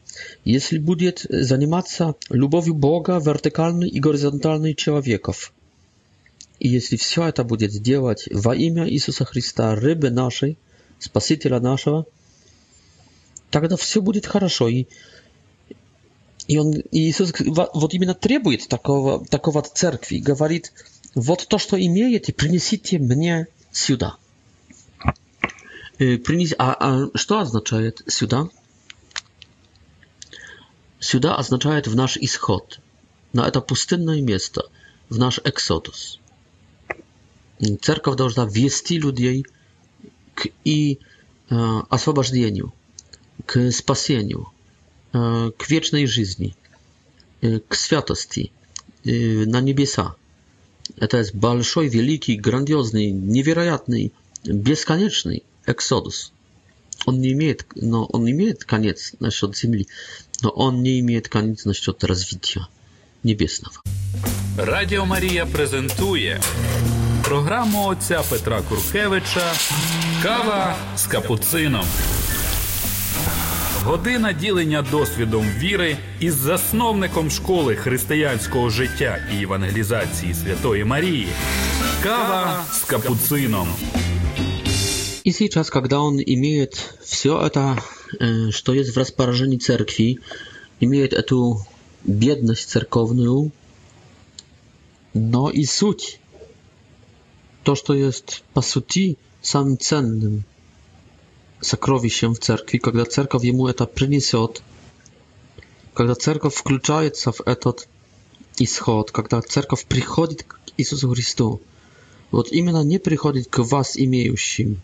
Если 0.44 0.78
будет 0.78 1.26
заниматься 1.30 2.16
любовью 2.30 2.74
Бога 2.76 3.18
вертикальной 3.20 3.88
и 3.90 4.00
горизонтальной 4.00 4.76
человеков. 4.76 5.54
И 6.60 6.68
если 6.68 6.98
все 6.98 7.28
это 7.28 7.44
будет 7.44 7.72
делать 7.82 8.28
во 8.30 8.56
имя 8.56 8.88
Иисуса 8.90 9.24
Христа, 9.26 9.74
рыбы 9.76 10.10
нашей, 10.10 10.58
Спасителя 11.00 11.60
нашего, 11.60 12.06
тогда 13.50 13.78
все 13.78 14.02
будет 14.02 14.28
хорошо. 14.28 14.68
И 14.68 14.88
i, 16.48 16.58
on, 16.60 16.74
I 16.92 17.10
Иисус 17.10 17.32
вот 17.40 17.94
именно 17.94 18.14
требует 18.14 18.68
такого, 18.68 19.26
такого 19.26 19.60
от 19.60 19.74
церкви. 19.78 20.18
Говорит, 20.18 20.74
вот 21.16 21.48
то, 21.48 21.58
что 21.58 21.78
имеете, 21.84 22.34
принесите 22.34 23.00
мне 23.00 23.48
сюда. 23.72 24.18
Принес, 25.98 26.56
а, 26.58 26.74
а 26.80 27.10
что 27.18 27.40
означает 27.40 28.02
сюда? 28.08 28.50
Сюда 31.00 31.36
означает 31.36 31.88
в 31.88 31.96
наш 31.96 32.18
исход, 32.18 32.80
на 33.34 33.48
это 33.48 33.62
пустынное 33.62 34.22
место, 34.22 34.64
в 35.10 35.18
наш 35.18 35.40
эксодус. 35.44 36.20
Церковь 37.82 38.16
должна 38.18 38.46
вести 38.46 38.98
людей 39.00 39.46
к 40.34 40.48
и 40.64 41.00
э, 41.50 41.80
освобождению, 41.90 42.74
к 43.46 43.72
спасению 43.72 44.52
к 45.12 45.70
вечной 45.70 46.06
жизни, 46.06 46.56
к 47.42 47.76
святости, 47.76 48.52
на 49.04 49.60
небеса. 49.62 50.16
Это 50.98 51.18
есть 51.18 51.34
большой, 51.36 51.88
великий, 51.88 52.36
грандиозный, 52.36 53.12
невероятный, 53.12 54.14
бесконечный 54.46 55.44
эксодус. 55.66 56.32
Он 57.06 57.20
не 57.20 57.32
имеет, 57.32 57.66
но 57.76 58.06
он 58.06 58.30
имеет 58.30 58.64
конец 58.64 59.14
насчет 59.20 59.56
земли, 59.58 59.88
но 60.42 60.50
он 60.50 60.84
не 60.84 61.00
имеет 61.00 61.30
конец 61.30 61.66
насчет 61.66 62.04
развития 62.04 62.68
небесного. 63.24 63.74
Радіо 64.58 65.06
Марія 65.06 65.46
презентує 65.46 66.42
програму 67.24 67.88
отця 67.88 68.24
Петра 68.30 68.62
Куркевича 68.62 69.54
Кава 70.24 70.76
з 70.98 71.04
капуцином. 71.06 71.86
Година 73.86 74.34
ділення 74.34 74.82
досвідом 74.92 75.46
віри 75.58 75.98
із 76.20 76.34
засновником 76.36 77.32
школи 77.32 77.76
християнського 77.76 78.70
життя 78.70 79.18
і 79.40 79.44
евангелізації 79.44 80.34
Святої 80.34 80.84
Марії. 80.84 81.28
Кава 82.04 82.64
с 82.72 82.84
капуцином. 82.84 83.68
И 85.28 85.32
сейчас, 85.32 85.70
когда 85.70 86.00
он 86.00 86.20
имеет 86.28 86.94
все 87.02 87.30
это, 87.30 87.78
э, 88.20 88.52
что 88.52 88.74
есть 88.74 88.96
в 88.96 89.00
распоряжении 89.00 89.58
церкви, 89.58 90.16
имеет 90.82 91.14
эту 91.14 91.58
бедность 92.04 92.70
церковную, 92.70 93.52
но 95.14 95.52
и 95.58 95.66
суть, 95.66 96.20
то, 97.64 97.76
что 97.76 97.94
есть 97.94 98.44
по 98.54 98.62
сути 98.62 99.18
самым 99.44 99.78
ценным– 99.78 100.44
сокровищем 101.62 102.34
в 102.34 102.40
церкви, 102.40 102.78
когда 102.80 103.06
церковь 103.06 103.44
ему 103.44 103.68
это 103.68 103.86
принесет, 103.86 104.62
когда 105.94 106.16
церковь 106.16 106.56
включается 106.56 107.32
в 107.32 107.42
этот 107.46 107.88
исход, 108.58 109.12
когда 109.12 109.42
церковь 109.42 109.86
приходит 109.86 110.44
к 110.44 110.58
Иисусу 110.78 111.10
Христу. 111.14 111.62
Вот 112.32 112.52
именно 112.52 112.84
не 112.84 112.98
приходит 112.98 113.48
к 113.50 113.60
вас 113.60 113.98
имеющим, 113.98 114.82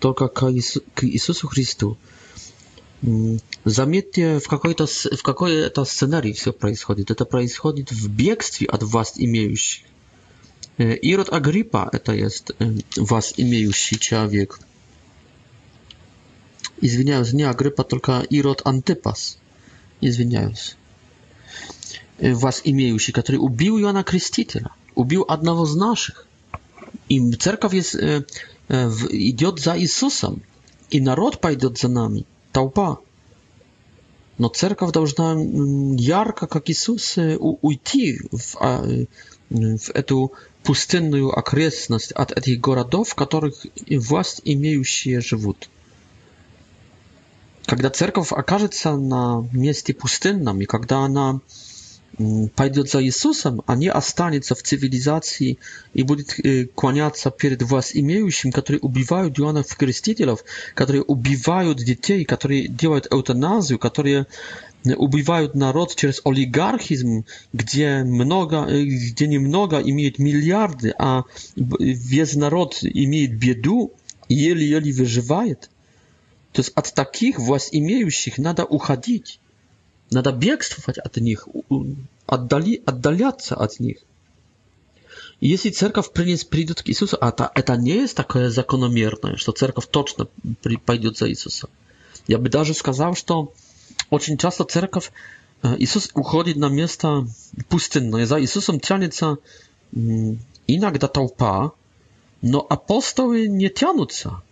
только 0.00 0.28
к, 0.28 0.42
Иису, 0.52 0.82
к 0.94 1.04
Иисусу 1.04 1.48
Христу. 1.48 1.96
Заметьте, 3.64 4.38
в 4.38 4.48
какой-то 4.48 4.86
в 4.86 5.22
какой 5.22 5.54
это 5.56 5.84
сценарий 5.84 6.32
все 6.32 6.52
происходит. 6.52 7.10
Это 7.10 7.24
происходит 7.24 7.90
в 7.92 8.08
бегстве 8.08 8.66
от 8.66 8.82
вас 8.82 9.14
имеющих. 9.16 9.84
Ирод 10.78 11.32
Агриппа 11.32 11.88
это 11.92 12.12
есть 12.12 12.52
вас 12.96 13.34
имеющий 13.36 13.98
человек. 13.98 14.60
Извиняюсь, 16.80 17.32
не 17.32 17.42
Агриппа, 17.44 17.82
только 17.84 18.20
Ирод 18.30 18.62
Антипас. 18.64 19.38
Извиняюсь. 20.00 20.76
Вас 22.20 22.62
имеющий, 22.64 23.12
который 23.12 23.36
убил 23.36 23.78
Иоанна 23.78 24.04
Крестителя, 24.04 24.70
убил 24.94 25.24
одного 25.28 25.64
из 25.64 25.74
наших. 25.74 26.26
И 27.08 27.32
церковь 27.32 27.74
есть, 27.74 27.94
идет 28.68 29.58
за 29.60 29.78
Иисусом, 29.78 30.42
и 30.90 31.00
народ 31.00 31.40
пойдет 31.40 31.78
за 31.78 31.88
нами, 31.88 32.26
толпа. 32.52 32.98
Но 34.36 34.48
церковь 34.48 34.92
должна 34.92 35.34
ярко, 35.96 36.46
как 36.46 36.70
Иисус, 36.70 37.16
уйти 37.18 38.20
в, 38.30 39.06
в 39.50 39.90
эту 39.94 40.32
пустынную 40.62 41.36
окрестность 41.36 42.12
от 42.12 42.30
этих 42.32 42.60
городов, 42.60 43.08
в 43.10 43.14
которых 43.16 43.66
власть 43.90 44.42
имеющие 44.44 45.20
живут 45.20 45.68
когда 47.68 47.90
церковь 47.90 48.32
окажется 48.32 48.96
на 48.96 49.46
месте 49.52 49.92
пустынном, 49.92 50.62
и 50.62 50.64
когда 50.64 51.00
она 51.00 51.40
пойдет 52.56 52.90
за 52.90 53.04
Иисусом, 53.04 53.62
а 53.66 53.76
не 53.76 53.88
останется 53.90 54.54
в 54.54 54.62
цивилизации 54.62 55.58
и 55.92 56.02
будет 56.02 56.34
клоняться 56.74 57.30
перед 57.30 57.60
вас 57.62 57.94
имеющим, 57.94 58.52
которые 58.52 58.80
убивают 58.80 59.38
Иоаннов 59.38 59.68
Крестителев, 59.76 60.42
которые 60.74 61.02
убивают 61.02 61.78
детей, 61.78 62.24
которые 62.24 62.66
делают 62.68 63.06
эутаназию, 63.10 63.78
которые 63.78 64.26
убивают 64.96 65.54
народ 65.54 65.94
через 65.94 66.22
олигархизм, 66.24 67.26
где 67.52 68.02
много, 68.02 68.64
где 68.64 69.26
немного 69.26 69.78
имеет 69.80 70.18
миллиарды, 70.18 70.94
а 70.98 71.24
весь 71.54 72.34
народ 72.34 72.78
имеет 72.82 73.36
беду 73.38 73.92
и 74.30 74.34
еле-еле 74.36 74.90
выживает. 74.94 75.68
То 76.58 76.62
есть 76.62 76.72
от 76.74 76.92
таких 76.92 77.38
власть 77.38 77.68
имеющих 77.70 78.36
надо 78.36 78.64
уходить. 78.64 79.38
Надо 80.10 80.32
бегствовать 80.32 80.98
от 80.98 81.16
них, 81.18 81.46
отдали, 82.26 82.82
отдаляться 82.84 83.54
от 83.54 83.78
них. 83.78 83.98
И 85.38 85.46
если 85.46 85.70
церковь 85.70 86.10
принес, 86.10 86.44
придет 86.44 86.82
к 86.82 86.88
Иисусу, 86.90 87.16
а 87.20 87.28
это, 87.28 87.48
это 87.54 87.76
не 87.76 87.90
есть 87.92 88.16
такое 88.16 88.50
закономерное, 88.50 89.36
что 89.36 89.52
церковь 89.52 89.86
точно 89.86 90.26
при, 90.60 90.74
пойдет 90.78 91.16
за 91.16 91.30
Иисуса. 91.30 91.68
Я 92.26 92.38
бы 92.38 92.48
даже 92.48 92.74
сказал, 92.74 93.14
что 93.14 93.54
очень 94.10 94.36
часто 94.36 94.64
церковь, 94.64 95.12
э, 95.62 95.76
Иисус 95.78 96.10
уходит 96.14 96.56
на 96.56 96.68
место 96.68 97.24
пустынное, 97.68 98.26
за 98.26 98.42
Иисусом 98.42 98.80
тянется 98.80 99.38
иногда 100.66 101.06
толпа, 101.06 101.70
но 102.42 102.66
апостолы 102.68 103.46
не 103.46 103.68
тянутся. 103.68 104.42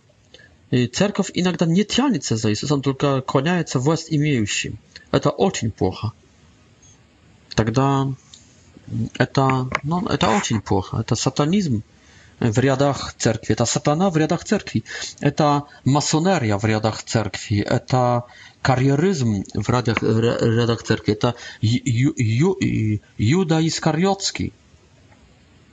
Церковь 0.71 1.31
иногда 1.33 1.65
не 1.65 1.83
тянется 1.85 2.35
за 2.35 2.51
Иисусом, 2.51 2.81
только 2.81 3.21
клоняется 3.21 3.79
власть 3.79 4.07
имеющим. 4.09 4.77
Это 5.11 5.29
очень 5.29 5.71
плохо. 5.71 6.11
Тогда 7.55 8.07
это, 9.17 9.69
ну, 9.83 10.05
это 10.07 10.29
очень 10.29 10.59
плохо. 10.61 10.97
Это 10.99 11.15
сатанизм 11.15 11.83
в 12.41 12.59
рядах 12.59 13.13
церкви. 13.17 13.53
Это 13.53 13.65
сатана 13.65 14.09
в 14.09 14.17
рядах 14.17 14.43
церкви. 14.43 14.83
Это 15.21 15.63
масонерия 15.85 16.57
в 16.57 16.65
рядах 16.65 17.01
церкви. 17.01 17.59
Это 17.61 18.25
карьеризм 18.61 19.45
в 19.53 19.69
рядах, 19.69 20.01
в 20.01 20.19
рядах 20.19 20.83
церкви. 20.83 21.13
Это 21.13 21.35
ю, 21.61 22.13
ю, 22.17 22.57
ю, 22.61 22.99
Юда 23.17 23.65
Искариотский 23.65 24.51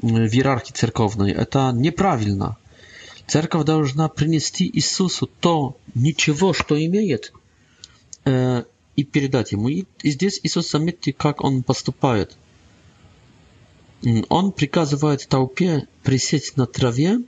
в 0.00 0.08
иерархии 0.32 0.72
церковной. 0.72 1.32
Это 1.32 1.72
неправильно. 1.74 2.56
Церковь 3.26 3.64
должна 3.64 4.08
принести 4.08 4.66
Иисусу 4.72 5.28
то 5.40 5.76
ничего, 5.94 6.52
что 6.52 6.82
имеет, 6.84 7.32
э, 8.24 8.64
и 8.96 9.04
передать 9.04 9.52
ему. 9.52 9.68
И 9.70 9.86
здесь 10.02 10.40
Иисус, 10.42 10.70
заметьте, 10.70 11.12
как 11.12 11.42
он 11.42 11.62
поступает. 11.62 12.36
Он 14.28 14.52
приказывает 14.52 15.26
толпе 15.28 15.88
присесть 16.02 16.56
на 16.58 16.66
траве, 16.66 17.20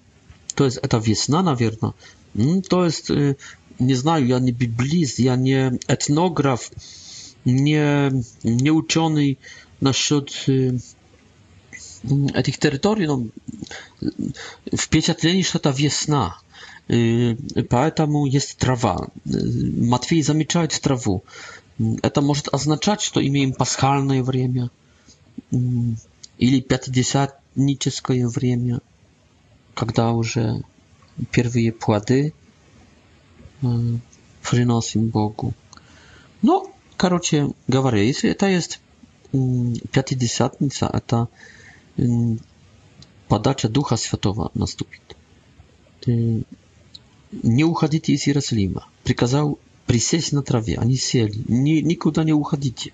то 0.55 0.67
есть 0.67 0.77
это 0.77 0.99
весна, 0.99 1.43
наверное. 1.43 1.95
То 2.69 2.85
есть, 2.85 3.11
э, 3.11 3.37
не 3.79 3.95
знаю, 3.95 4.27
я 4.27 4.39
не 4.39 4.53
библист, 4.53 5.19
я 5.19 5.37
не 5.37 5.79
этнограф, 5.89 6.71
не, 7.47 8.11
не 8.43 8.71
ученый 8.71 9.39
насчет 9.81 10.45
э, 10.49 10.77
этих 12.35 12.59
территорий, 12.59 13.07
ну, 13.07 13.31
впечатление 14.75 15.43
что-то 15.43 15.71
весна. 15.71 16.37
Поэтому 16.89 18.27
есть 18.27 18.57
трава. 18.59 19.09
Матфей 19.25 20.23
замечает 20.23 20.71
траву. 20.81 21.25
Это 22.03 22.21
может 22.21 22.49
означать, 22.53 23.01
что 23.03 23.25
имеем 23.27 23.53
пасхальное 23.53 24.23
время 24.23 24.71
или 25.51 26.61
пятидесятническое 26.61 28.29
время, 28.29 28.81
когда 29.75 30.13
уже 30.13 30.63
первые 31.33 31.73
плоды 31.73 32.33
приносим 34.49 35.09
Богу. 35.09 35.55
Ну, 36.43 36.73
короче 36.97 37.49
говоря, 37.67 37.99
если 38.01 38.31
это 38.31 38.47
есть 38.47 38.81
пятидесятница, 39.91 40.89
это 40.93 41.29
подача 43.29 43.69
Духа 43.69 43.97
Святого 43.97 44.51
наступит. 44.55 45.01
Не 46.07 47.65
уходите 47.65 48.13
из 48.13 48.27
Иерусалима. 48.29 48.87
Приказал 49.05 49.59
присесть 49.87 50.33
на 50.33 50.43
траве. 50.43 50.77
Они 50.77 50.97
сели. 50.97 51.33
Ни, 51.49 51.81
никуда 51.81 52.23
не 52.25 52.33
уходите. 52.33 52.93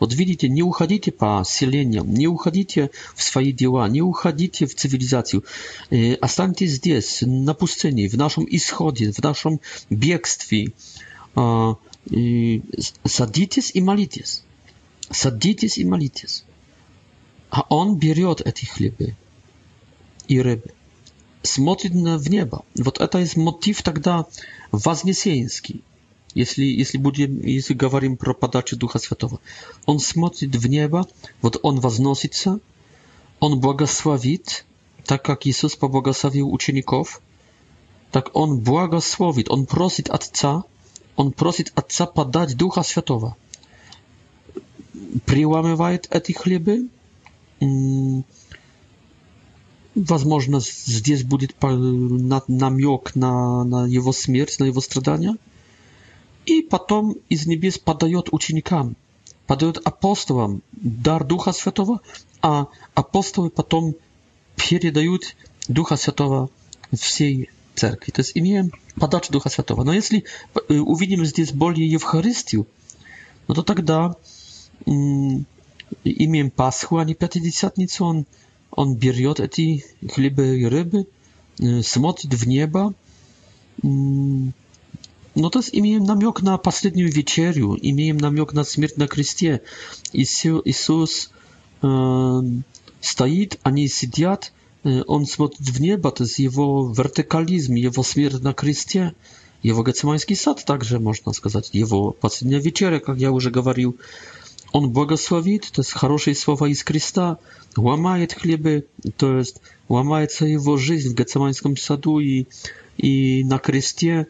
Вот 0.00 0.12
видите, 0.12 0.48
не 0.48 0.62
уходите 0.62 1.12
по 1.12 1.42
селениям, 1.46 2.12
не 2.12 2.26
уходите 2.26 2.90
в 3.14 3.22
свои 3.22 3.52
дела, 3.52 3.88
не 3.88 4.02
уходите 4.02 4.66
в 4.66 4.74
цивилизацию. 4.74 5.44
Э, 5.90 6.14
останьтесь 6.14 6.72
здесь, 6.76 7.22
на 7.22 7.54
пустыне, 7.54 8.08
в 8.08 8.14
нашем 8.16 8.44
исходе, 8.48 9.12
в 9.12 9.22
нашем 9.22 9.60
бегстве. 9.90 10.72
Э, 11.36 11.74
э, 12.10 12.60
садитесь 13.06 13.70
и 13.74 13.80
молитесь. 13.80 14.42
Садитесь 15.10 15.78
и 15.78 15.84
молитесь 15.84 16.44
a 17.54 17.62
он 17.70 17.96
берет 18.02 18.40
эти 18.44 18.64
хлебы 18.64 19.14
и 20.26 20.40
рыбы, 20.40 20.72
смотрит 21.42 21.92
в 21.92 22.28
небо. 22.28 22.64
Вот 22.76 22.98
это 23.00 23.18
есть 23.20 23.36
мотив 23.36 23.80
тогда 23.82 24.26
вознесенский, 24.72 25.84
если, 26.34 26.64
если, 26.64 26.98
будем, 26.98 27.40
если 27.42 27.74
говорим 27.74 28.16
про 28.16 28.34
подачу 28.34 28.76
Духа 28.76 28.98
Святого. 28.98 29.38
Он 29.86 30.00
смотрит 30.00 30.56
в 30.56 30.66
небо, 30.66 31.06
вот 31.42 31.56
он 31.62 31.78
возносится, 31.78 32.58
он 33.38 33.60
благословит, 33.60 34.64
так 35.04 35.24
как 35.24 35.46
Иисус 35.46 35.76
поблагословил 35.76 36.52
учеников, 36.52 37.20
так 38.10 38.30
он 38.34 38.58
благословит, 38.58 39.48
он 39.48 39.66
просит 39.66 40.10
Отца, 40.10 40.64
он 41.14 41.30
просит 41.30 41.70
Отца 41.76 42.06
подать 42.06 42.56
Духа 42.56 42.82
Святого. 42.82 43.36
Приламывает 45.24 46.08
эти 46.10 46.32
хлебы, 46.32 46.88
возможно, 49.94 50.60
здесь 50.60 51.22
будет 51.24 51.54
намек 51.62 53.14
на, 53.14 53.64
на 53.64 53.86
его 53.86 54.12
смерть, 54.12 54.58
на 54.58 54.64
его 54.64 54.80
страдания. 54.80 55.36
И 56.46 56.62
потом 56.62 57.16
из 57.28 57.46
небес 57.46 57.78
подает 57.78 58.28
ученикам, 58.32 58.96
подает 59.46 59.78
апостолам 59.84 60.62
дар 60.72 61.24
Духа 61.24 61.52
Святого, 61.52 62.00
а 62.42 62.66
апостолы 62.94 63.48
потом 63.50 63.94
передают 64.56 65.36
Духа 65.68 65.96
Святого 65.96 66.50
всей 66.92 67.48
церкви. 67.74 68.10
То 68.10 68.20
есть 68.20 68.32
имеем 68.34 68.72
подачу 68.96 69.32
Духа 69.32 69.48
Святого. 69.48 69.84
Но 69.84 69.94
если 69.94 70.24
увидим 70.68 71.24
здесь 71.24 71.52
более 71.52 71.88
Евхаристию, 71.90 72.66
ну, 73.48 73.54
то 73.54 73.62
тогда 73.62 74.16
imię 76.04 76.50
Paschu, 76.56 76.98
ani 76.98 77.14
Pięćdziesiątnicy, 77.14 78.04
on, 78.04 78.22
on 78.72 78.94
bierze 78.96 79.34
te 79.34 79.46
chleby 80.14 80.58
i 80.58 80.68
ryby, 80.68 81.04
y, 81.62 81.82
smotrzy 81.82 82.28
w 82.30 82.46
nieba, 82.46 82.90
mm, 83.84 84.52
No 85.36 85.50
to 85.50 85.58
jest 85.58 85.74
imię 85.74 86.00
namiok 86.00 86.42
na 86.48 86.52
ostatnią 86.62 87.06
wieczerię, 87.18 87.68
imię 87.88 88.14
namiok 88.26 88.50
na 88.58 88.64
śmierć 88.64 88.94
na 88.98 89.04
y, 89.04 89.46
y, 89.48 89.60
i 90.20 90.24
Jezus 90.66 91.14
e, 91.20 91.30
stoi, 93.10 93.48
ani 93.62 93.88
siedziat, 93.88 94.42
on 95.06 95.26
smotrzy 95.26 95.72
w 95.76 95.80
nieba 95.80 96.10
to 96.10 96.24
jest 96.24 96.38
jego 96.38 96.66
wertykalizm, 96.98 97.74
jego 97.86 98.02
śmierć 98.02 98.36
na 98.42 98.52
Chrystie. 98.60 99.10
Jego 99.64 99.82
Gecymański 99.82 100.36
sad 100.36 100.64
także 100.64 100.96
można 101.00 101.32
powiedzieć, 101.42 101.70
jego 101.80 102.14
ostatnia 102.22 102.60
wieczerza, 102.66 102.92
jak 103.08 103.20
ja 103.24 103.28
już 103.28 103.46
mówiłem. 103.54 103.94
Он 104.74 104.90
благословит, 104.90 105.70
то 105.70 105.82
есть 105.82 105.92
хорошие 105.92 106.34
слова 106.34 106.66
из 106.66 106.82
креста, 106.82 107.38
ломает 107.76 108.32
хлебы, 108.32 108.88
то 109.16 109.38
есть 109.38 109.60
ломается 109.88 110.46
его 110.46 110.76
жизнь 110.78 111.12
в 111.12 111.14
Гацаманском 111.14 111.76
саду 111.76 112.18
и, 112.18 112.46
и 112.96 113.44
на 113.44 113.58
кресте, 113.60 114.26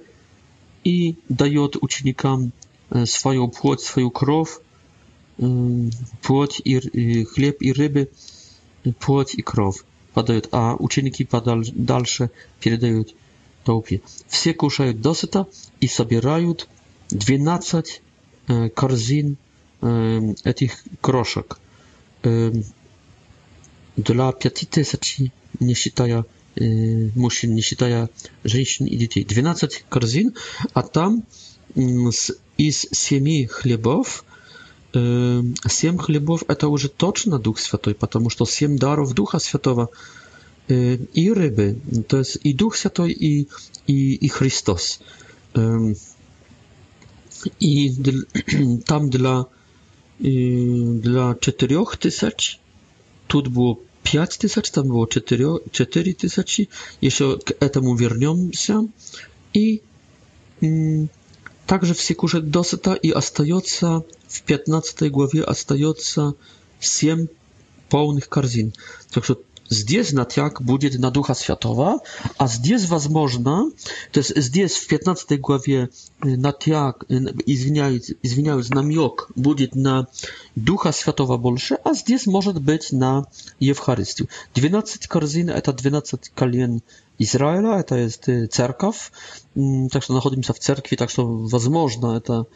и 0.84 1.16
дает 1.30 1.82
ученикам 1.82 2.52
свою 3.06 3.48
плоть, 3.48 3.80
свою 3.80 4.10
кровь, 4.10 4.58
плоть 6.20 6.60
и, 6.62 6.72
и 6.74 7.24
хлеб 7.24 7.56
и 7.62 7.72
рыбы, 7.72 8.10
плоть 9.00 9.32
и 9.34 9.40
кровь 9.40 9.78
подают, 10.12 10.50
а 10.52 10.76
ученики 10.78 11.24
подаль, 11.24 11.64
дальше 11.72 12.30
передают 12.60 13.14
толпе. 13.64 14.02
Все 14.28 14.52
кушают 14.52 15.00
досыта 15.00 15.46
и 15.80 15.86
собирают 15.88 16.68
12 17.08 18.02
корзин 18.74 19.38
Эм, 19.84 20.34
этих 20.44 20.72
крошек. 21.02 21.58
Эм, 22.22 22.64
для 23.96 24.32
пяти 24.32 24.64
тысяч, 24.64 25.18
не 25.60 25.74
считая 25.74 26.24
э, 26.56 26.64
мужчин, 27.14 27.54
не 27.54 27.60
считая 27.60 28.08
женщин 28.44 28.86
и 28.86 28.96
детей. 28.96 29.24
12 29.26 29.84
корзин, 29.90 30.34
а 30.72 30.82
там 30.82 31.22
из 31.76 32.86
семи 32.92 33.44
хлебов 33.46 34.24
эм, 34.94 35.54
семь 35.68 35.98
хлебов 35.98 36.44
это 36.48 36.68
уже 36.68 36.88
точно 36.88 37.38
Дух 37.38 37.58
Святой, 37.58 37.94
потому 37.94 38.30
что 38.30 38.46
семь 38.46 38.78
даров 38.78 39.12
Духа 39.12 39.38
Святого 39.38 39.90
э, 40.68 40.94
и 41.12 41.30
рыбы, 41.30 41.78
то 42.08 42.16
есть 42.20 42.38
и 42.42 42.54
Дух 42.54 42.76
Святой, 42.76 43.12
и, 43.12 43.48
и, 43.86 44.14
и 44.14 44.28
Христос. 44.28 45.00
И 47.60 47.92
там 48.86 49.10
для 49.10 49.44
dla 50.94 51.34
4 51.40 51.76
tysięcy, 52.00 52.36
tu 53.28 53.42
było 53.42 53.76
5 54.02 54.36
tysięcy, 54.38 54.72
tam 54.72 54.88
było 54.88 55.06
4, 55.06 55.44
4 55.70 56.14
tysięcy, 56.14 56.66
jeszcze 57.02 57.24
k 57.58 57.68
temu 57.68 57.94
wrócimy 57.96 58.52
się 58.54 58.88
i 59.54 59.80
mm, 60.62 61.08
także 61.66 61.94
w 61.94 62.16
kurze 62.16 62.42
dosyta 62.42 62.96
i 62.96 63.12
остается 63.14 64.00
w 64.84 64.92
tej 64.92 65.10
głowie 65.10 65.42
остается 65.46 66.32
7 66.80 67.28
pełnych 67.88 68.28
korzyn. 68.28 68.70
Także 69.10 69.34
zdjezna 69.70 70.26
jak 70.36 70.62
будет 70.62 70.98
na 70.98 71.10
Ducha 71.10 71.34
Światowa, 71.34 71.98
a 72.38 72.46
zdjez 72.48 72.84
возможно, 72.86 73.70
to 74.12 74.20
jest 74.20 74.32
здесь 74.38 74.76
w 74.78 74.86
15 74.86 75.38
głowie 75.38 75.88
na 76.22 76.52
jak, 76.66 77.04
извиняюсь, 77.46 78.14
извиняюсь, 78.22 78.68
намек 78.70 79.28
будет 79.36 79.74
на 79.74 80.06
Духа 80.56 80.90
Światowa 80.92 81.38
больше, 81.38 81.76
a 81.84 81.94
здесь 81.94 82.26
может 82.26 82.58
być 82.58 82.92
na 82.92 83.24
Евхаристию. 83.60 84.28
12 84.54 85.06
корзин– 85.06 85.50
это 85.50 85.72
12 85.72 86.28
колен 86.34 86.80
Izraela, 87.18 87.80
это 87.80 87.96
jest 87.96 88.46
церковь, 88.48 89.12
так 89.90 90.02
что 90.02 90.14
находимся 90.14 90.52
в 90.52 90.58
церкви, 90.58 90.96
так 90.96 91.10
что 91.10 91.24
возможно 91.26 92.16
это, 92.16 92.46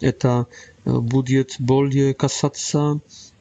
это 0.00 0.46
будет 0.84 1.54
более 1.60 2.14
касаться 2.14 2.98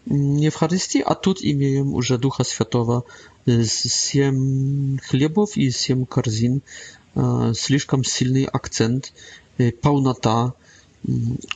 nie 0.10 0.52
w 0.52 0.56
Charystii, 0.56 1.04
a 1.06 1.16
tu 1.16 1.34
imię 1.42 1.70
już 1.70 2.12
Ducha 2.20 2.44
Świętego 2.44 3.04
y, 3.48 3.68
z 3.68 4.04
siem 4.10 4.98
chlebów 5.10 5.58
i 5.58 5.74
siem 5.74 6.06
korzyn, 6.06 6.60
слишком 7.54 8.02
y, 8.02 8.04
silny 8.04 8.46
akcent, 8.54 9.14
pełnota, 9.82 10.52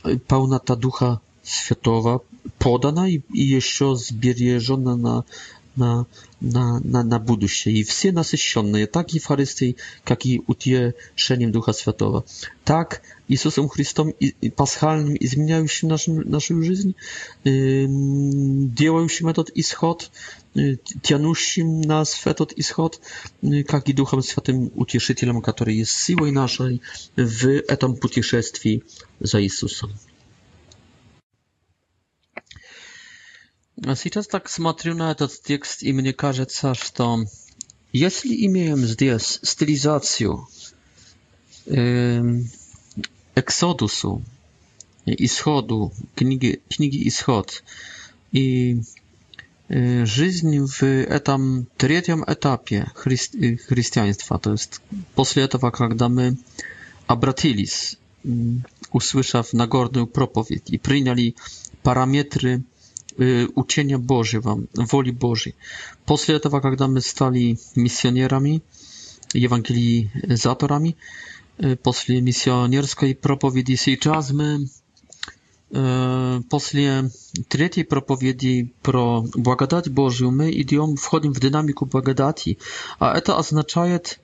y, 0.06 0.18
pełnota 0.18 0.76
Ducha 0.76 1.18
Świętego 1.44 2.20
podana 2.58 3.08
i, 3.08 3.22
i 3.34 3.48
jeszcze 3.48 3.96
zbierzona 3.96 4.96
na 4.96 5.22
на, 5.76 6.06
на, 6.40 6.80
на, 6.84 7.02
на 7.02 7.18
будущее. 7.18 7.74
И 7.76 7.84
все 7.84 8.12
насыщенные 8.12 8.86
так 8.86 9.10
Евхаристией, 9.12 9.76
как 10.04 10.26
и 10.26 10.42
утешением 10.46 11.52
Духа 11.52 11.72
Святого, 11.72 12.24
так 12.64 13.02
Иисусом 13.28 13.68
Христом 13.68 14.10
и, 14.10 14.34
и 14.40 14.50
пасхальным, 14.50 15.16
изменяющим 15.18 15.88
нашу, 15.88 16.12
нашу 16.28 16.62
жизнь, 16.62 16.94
э, 17.44 17.86
делающим 17.86 19.28
этот 19.28 19.50
исход, 19.54 20.10
э, 20.54 20.76
тянущим 21.02 21.80
нас 21.80 22.14
в 22.14 22.26
этот 22.26 22.52
исход, 22.56 23.00
э, 23.42 23.62
как 23.64 23.88
и 23.88 23.92
Духом 23.92 24.22
Святым 24.22 24.70
Утешителем, 24.74 25.42
который 25.42 25.74
есть 25.76 25.92
силой 25.92 26.30
нашей 26.30 26.82
в 27.16 27.44
этом 27.66 27.96
путешествии 27.96 28.82
за 29.20 29.42
Иисусом. 29.42 29.90
Сейчас 33.96 34.28
так 34.28 34.48
смотрю 34.48 34.94
на 34.94 35.10
этот 35.10 35.42
текст, 35.42 35.82
и 35.82 35.92
мне 35.92 36.12
кажется, 36.12 36.74
что 36.74 37.24
если 37.92 38.46
имеем 38.46 38.78
здесь 38.78 39.40
стилизацию 39.42 40.46
э, 41.66 42.22
Эксодусу, 43.34 44.22
Исходу, 45.06 45.92
книги, 46.14 46.62
книги 46.70 47.06
Исход, 47.08 47.64
и 48.30 48.80
э, 49.68 50.04
жизнь 50.06 50.56
в 50.60 50.82
этом 50.84 51.66
третьем 51.76 52.24
этапе 52.24 52.90
христи, 52.94 53.56
христианства, 53.56 54.38
то 54.38 54.52
есть 54.52 54.80
после 55.16 55.42
этого, 55.42 55.70
когда 55.72 56.08
мы 56.08 56.36
обратились, 57.08 57.98
услышав 58.92 59.52
Нагорную 59.52 60.06
проповедь 60.06 60.70
и 60.70 60.78
приняли 60.78 61.34
параметры 61.82 62.62
учения 63.16 63.98
Божьего, 63.98 64.64
воли 64.74 65.10
Божьей. 65.10 65.54
После 66.04 66.34
этого, 66.36 66.60
когда 66.60 66.88
мы 66.88 67.00
стали 67.00 67.58
миссионерами, 67.74 68.62
евангелизаторами, 69.32 70.96
после 71.82 72.20
миссионерской 72.20 73.14
проповеди, 73.14 73.76
сейчас 73.76 74.30
мы 74.30 74.66
после 76.50 77.10
третьей 77.48 77.84
проповеди 77.84 78.72
про 78.82 79.22
благодать 79.34 79.88
Божью 79.88 80.30
мы 80.30 80.50
идем, 80.52 80.96
входим 80.96 81.32
в 81.32 81.40
динамику 81.40 81.86
благодати, 81.86 82.58
а 83.00 83.16
это 83.16 83.36
означает, 83.38 84.20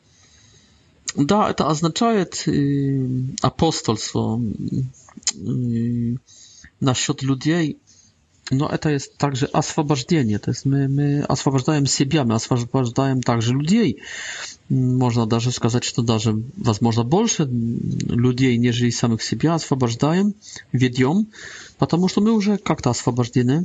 да, 1.17 1.51
это 1.51 1.69
означает 1.69 2.47
апостольство 3.43 4.41
насчет 6.79 7.23
людей, 7.23 7.79
no, 8.51 8.69
e, 8.73 8.79
to 8.79 8.91
jest 8.91 9.19
także 9.19 9.53
oswobodzenie. 9.53 10.39
To 10.39 10.51
jest 10.51 10.67
my, 10.67 10.89
my 10.89 11.29
oswobodzamy 11.29 11.87
siebie, 11.87 12.25
my 12.25 12.35
oswobodzamy 12.35 13.21
także 13.21 13.53
ludzi. 13.53 13.97
Mm, 14.71 14.97
można 14.97 15.27
nawet 15.27 15.55
сказать, 15.55 15.85
że 15.87 15.93
to 15.93 16.03
даже, 16.03 16.35
возможно, 16.59 17.05
больше 17.05 17.49
ludzi, 18.09 18.61
niż 18.61 18.95
samych 18.97 19.23
siebie, 19.23 19.53
oswobodzamy, 19.55 20.25
wiedzą, 20.75 21.25
ponieważ 21.79 22.17
my 22.17 22.31
już 22.31 22.47
jak 22.47 22.83
to 22.83 22.91
oswobodzamy 22.91 23.65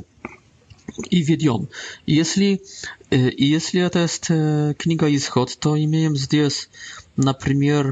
i 1.10 1.24
wiedzą. 1.24 1.66
Jeśli, 2.06 2.58
e, 3.12 3.16
jeśli 3.38 3.90
to 3.90 3.98
jest 3.98 4.30
e, 4.30 4.74
kniga 4.78 5.08
Izchod, 5.08 5.56
to 5.58 5.70
mamy 5.70 6.10
tutaj, 6.20 6.40
na 7.18 7.34
przykład, 7.34 7.86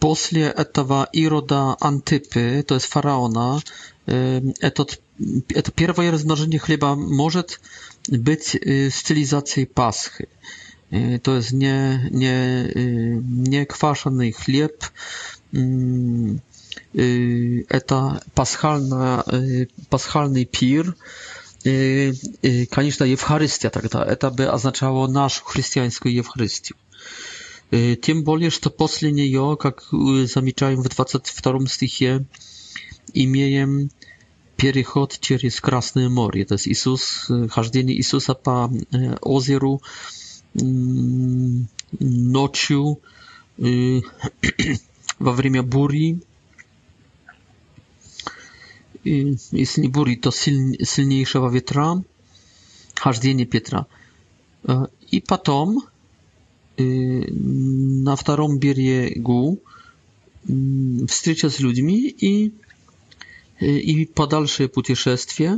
После 0.00 0.48
этого 0.48 1.08
Ирода 1.12 1.76
Антипы, 1.80 2.64
то 2.66 2.74
есть 2.74 2.86
фараона, 2.86 3.60
этот, 4.06 5.00
это 5.48 5.72
первое 5.72 6.10
размножение 6.10 6.58
хлеба 6.58 6.94
может 6.96 7.60
быть 8.08 8.48
стилизацией 8.92 9.66
Пасхи. 9.66 10.28
To 11.22 11.34
jest 11.34 11.52
nie, 11.52 12.08
nie, 12.12 12.68
nie 13.22 13.66
kwaszony 13.66 14.30
chleb, 14.32 14.70
это 17.68 18.20
пасхальная, 18.34 19.24
пасхальный 19.90 20.44
пир, 20.44 20.94
конечно, 22.70 23.02
Евхаристия 23.04 23.70
тогда. 23.70 24.04
Это 24.04 24.30
бы 24.30 24.44
означало 24.44 25.08
нашу 25.08 25.44
христианскую 25.44 26.14
Евхаристию. 26.14 26.76
Тем 27.70 28.22
более, 28.24 28.50
что 28.50 28.68
после 28.70 29.10
нее, 29.10 29.56
как 29.60 29.82
замечаем 29.90 30.82
в 30.82 30.88
22 30.88 31.66
стихе, 31.66 32.24
имеем 33.12 33.90
переход 34.56 35.18
через 35.20 35.60
Красное 35.60 36.08
море. 36.08 36.44
То 36.44 36.54
есть 36.54 36.68
Иисус, 36.68 37.28
хождение 37.50 37.96
Иисуса 37.96 38.34
по 38.34 38.70
озеру 39.20 39.82
ночью 40.54 43.00
во 43.58 45.32
время 45.32 45.62
бури. 45.64 46.20
Если 49.02 49.80
не 49.80 49.88
бури, 49.88 50.14
то 50.14 50.30
сильнейшего 50.30 51.50
ветра. 51.50 52.00
Хождение 52.94 53.44
Петра. 53.46 53.86
И 55.10 55.20
потом 55.20 55.82
на 56.78 58.16
втором 58.16 58.58
берегу 58.58 59.60
встреча 61.08 61.50
с 61.50 61.58
людьми 61.60 62.06
и, 62.08 62.52
и 63.60 64.06
подальшее 64.06 64.68
путешествие. 64.68 65.56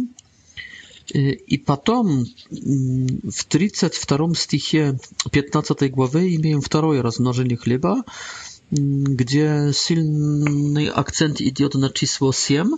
И 1.12 1.56
потом 1.58 2.24
в 2.50 3.44
32 3.48 4.34
стихе 4.34 4.98
15 5.32 5.90
главы 5.90 6.34
имеем 6.36 6.60
второе 6.60 7.02
размножение 7.02 7.56
хлеба, 7.56 8.04
где 8.70 9.72
сильный 9.74 10.88
акцент 10.88 11.40
идет 11.40 11.74
на 11.74 11.88
число 11.90 12.32
7. 12.32 12.72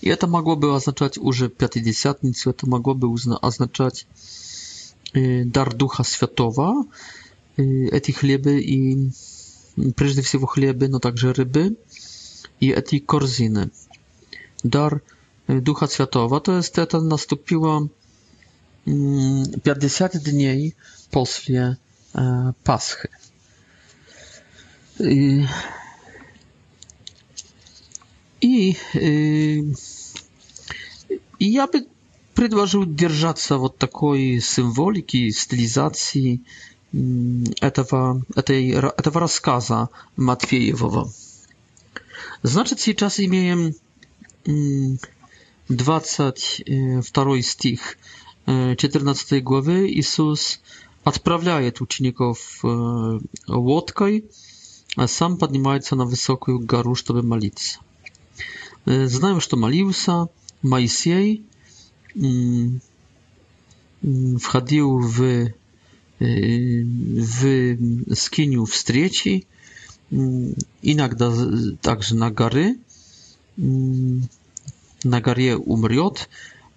И 0.00 0.08
это 0.08 0.28
могло 0.28 0.54
бы 0.56 0.74
означать 0.74 1.18
уже 1.18 1.48
Пятидесятницу, 1.48 2.50
это 2.50 2.68
могло 2.68 2.94
бы 2.94 3.08
означать 3.42 4.06
дар 5.12 5.74
Духа 5.74 6.04
Святого 6.04 6.86
эти 7.56 8.12
хлебы 8.12 8.60
и 8.60 9.10
прежде 9.96 10.22
всего 10.22 10.46
хлебы, 10.46 10.88
но 10.88 10.98
также 11.00 11.32
рыбы 11.32 11.76
и 12.60 12.70
эти 12.70 12.98
корзины. 12.98 13.70
Дар 14.62 15.02
Духа 15.48 15.86
Святого, 15.86 16.40
то 16.40 16.56
есть 16.58 16.78
это 16.78 17.00
наступило 17.00 17.88
50 18.84 20.22
дней 20.22 20.74
после 21.10 21.76
Пасхи. 22.64 23.08
И, 25.00 25.44
и, 28.40 28.74
и 31.38 31.44
я 31.44 31.66
бы 31.66 31.86
предложил 32.34 32.86
держаться 32.86 33.58
вот 33.58 33.78
такой 33.78 34.40
символики, 34.40 35.30
стилизации, 35.30 36.40
этого, 37.60 38.22
этой, 38.34 38.68
этого 38.68 39.20
рассказа 39.20 39.88
Матфеевого. 40.16 41.10
Значит, 42.42 42.80
сейчас 42.80 43.18
имеем 43.20 43.74
22 45.68 47.42
стих 47.42 47.98
14 48.46 49.42
главы. 49.42 49.88
Иисус 49.92 50.60
отправляет 51.04 51.80
учеников 51.80 52.60
лодкой, 53.46 54.24
а 54.96 55.08
сам 55.08 55.38
поднимается 55.38 55.96
на 55.96 56.04
высокую 56.04 56.60
гору, 56.60 56.94
чтобы 56.94 57.22
молиться. 57.22 57.78
Знаем, 58.84 59.40
что 59.40 59.56
молился 59.56 60.26
Моисей, 60.60 61.46
входил 64.02 64.98
в 64.98 65.52
w 67.28 67.42
skiniu 68.14 68.66
w 68.66 68.76
Strieci, 68.76 69.46
иногда 70.82 71.32
также 71.80 72.14
на 72.14 72.30
горы, 72.30 72.76
на 75.04 75.20
горе 75.22 75.56
умрет, 75.56 76.28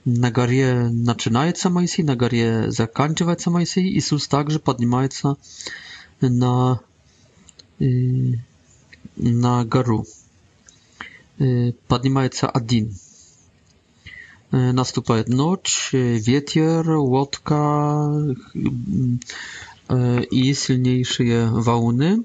на 0.06 0.32
горе 0.32 0.90
начинается 0.90 1.70
Моисей, 1.70 2.04
на 2.04 2.16
горе 2.16 2.72
заканчивается 2.72 3.50
Моисей. 3.52 3.88
Иисус 3.98 4.28
также 4.30 4.60
поднимается 4.60 5.36
на, 6.22 6.80
на 7.80 9.66
гору. 9.66 10.06
Поднимается 11.90 12.48
один. 12.48 12.96
Наступает 14.56 15.28
ночь, 15.28 15.90
ветер, 15.92 16.90
лодка 16.92 18.10
и 18.54 20.48
сильнейшие 20.54 21.50
волны. 21.50 22.24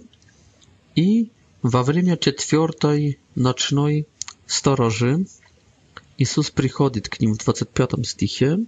И 0.95 1.31
во 1.63 1.83
время 1.83 2.17
четвертой 2.17 3.19
ночной 3.35 4.07
сторожи 4.47 5.27
Иисус 6.19 6.53
приходит 6.53 7.09
к 7.09 7.19
ним 7.19 7.35
в 7.35 7.39
25 7.39 8.07
стихе. 8.07 8.61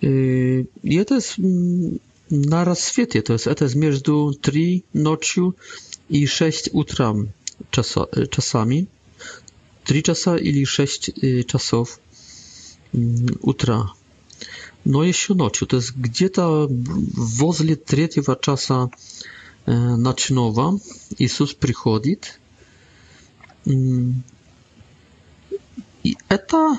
И 0.00 0.66
это 0.82 1.20
на 1.38 2.64
рассвете, 2.64 3.22
то 3.22 3.34
есть 3.34 3.46
это 3.46 3.68
между 3.78 4.34
3 4.34 4.82
ночью 4.92 5.54
и 6.08 6.26
6 6.26 6.70
утром 6.72 7.30
часами. 7.70 8.88
3 9.86 10.02
часа 10.02 10.36
или 10.42 10.64
6 10.66 11.46
часов 11.46 11.98
утра. 13.42 13.92
Но 14.86 15.04
еще 15.04 15.34
ночью, 15.34 15.66
то 15.66 15.76
есть 15.76 15.94
где-то 15.94 16.66
возле 17.14 17.76
третьего 17.76 18.38
часа 18.40 18.90
ночного 19.66 20.80
Иисус 21.18 21.52
приходит. 21.52 22.40
И 26.06 26.16
это, 26.28 26.78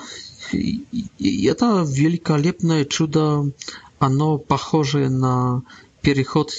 и 0.52 1.46
это 1.46 1.84
великолепное 1.88 2.84
чудо, 2.84 3.50
оно 4.00 4.38
похоже 4.38 5.08
на 5.08 5.62
переход 6.00 6.52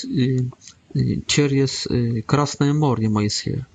через 1.28 1.88
Красное 2.26 2.74
море 2.74 3.10
Моисея 3.10 3.68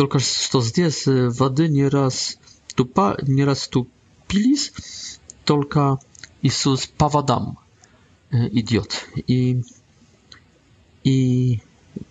только 0.00 0.18
что 0.18 0.62
здесь 0.62 1.02
воды 1.04 1.68
не 1.68 1.86
раз 1.86 2.38
тупа, 2.74 3.18
не 3.20 3.44
раступились, 3.44 5.20
только 5.44 5.98
Иисус 6.40 6.86
по 6.86 7.10
водам 7.10 7.58
идет. 8.30 9.04
И, 9.14 9.62
и 11.04 11.60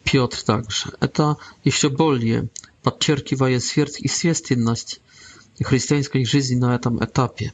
Piotr 0.06 0.46
также. 0.46 0.92
Это 1.00 1.38
еще 1.64 1.90
более 1.90 2.50
подчеркивает 2.84 3.64
сверхъестественность 3.64 5.02
христианской 5.60 6.26
жизни 6.26 6.58
на 6.60 6.76
этом 6.76 7.04
этапе. 7.04 7.54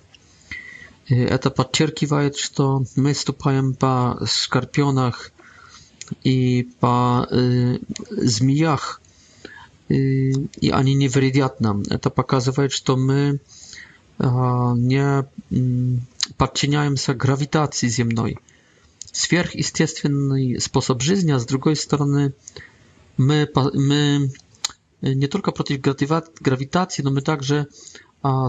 Это 1.08 1.50
подчеркивает, 1.50 2.36
что 2.36 2.84
мы 2.98 3.14
ступаем 3.14 3.74
по 3.74 4.22
скорпионах 4.28 5.32
и 6.26 6.64
по 6.82 7.26
э, 7.32 7.80
змеях 8.10 9.00
и 9.90 10.70
они 10.72 10.94
не 10.96 11.08
вредят 11.08 11.60
нам. 11.60 11.84
Это 11.90 12.10
показывает, 12.10 12.72
что 12.72 12.98
мы 12.98 13.40
не 14.18 15.26
подчиняемся 16.38 17.14
гравитации 17.14 17.88
земной. 17.88 18.40
Сверхъестественный 19.12 20.60
способ 20.60 21.02
жизни, 21.02 21.32
а 21.32 21.40
с 21.40 21.46
другой 21.46 21.76
стороны, 21.76 22.34
мы, 23.18 23.50
мы 23.74 24.30
nie 25.02 25.28
tylko 25.28 25.52
przeciw 25.52 25.82
grawitacji, 26.42 27.04
no 27.04 27.12
my 27.12 27.22
także 27.22 27.66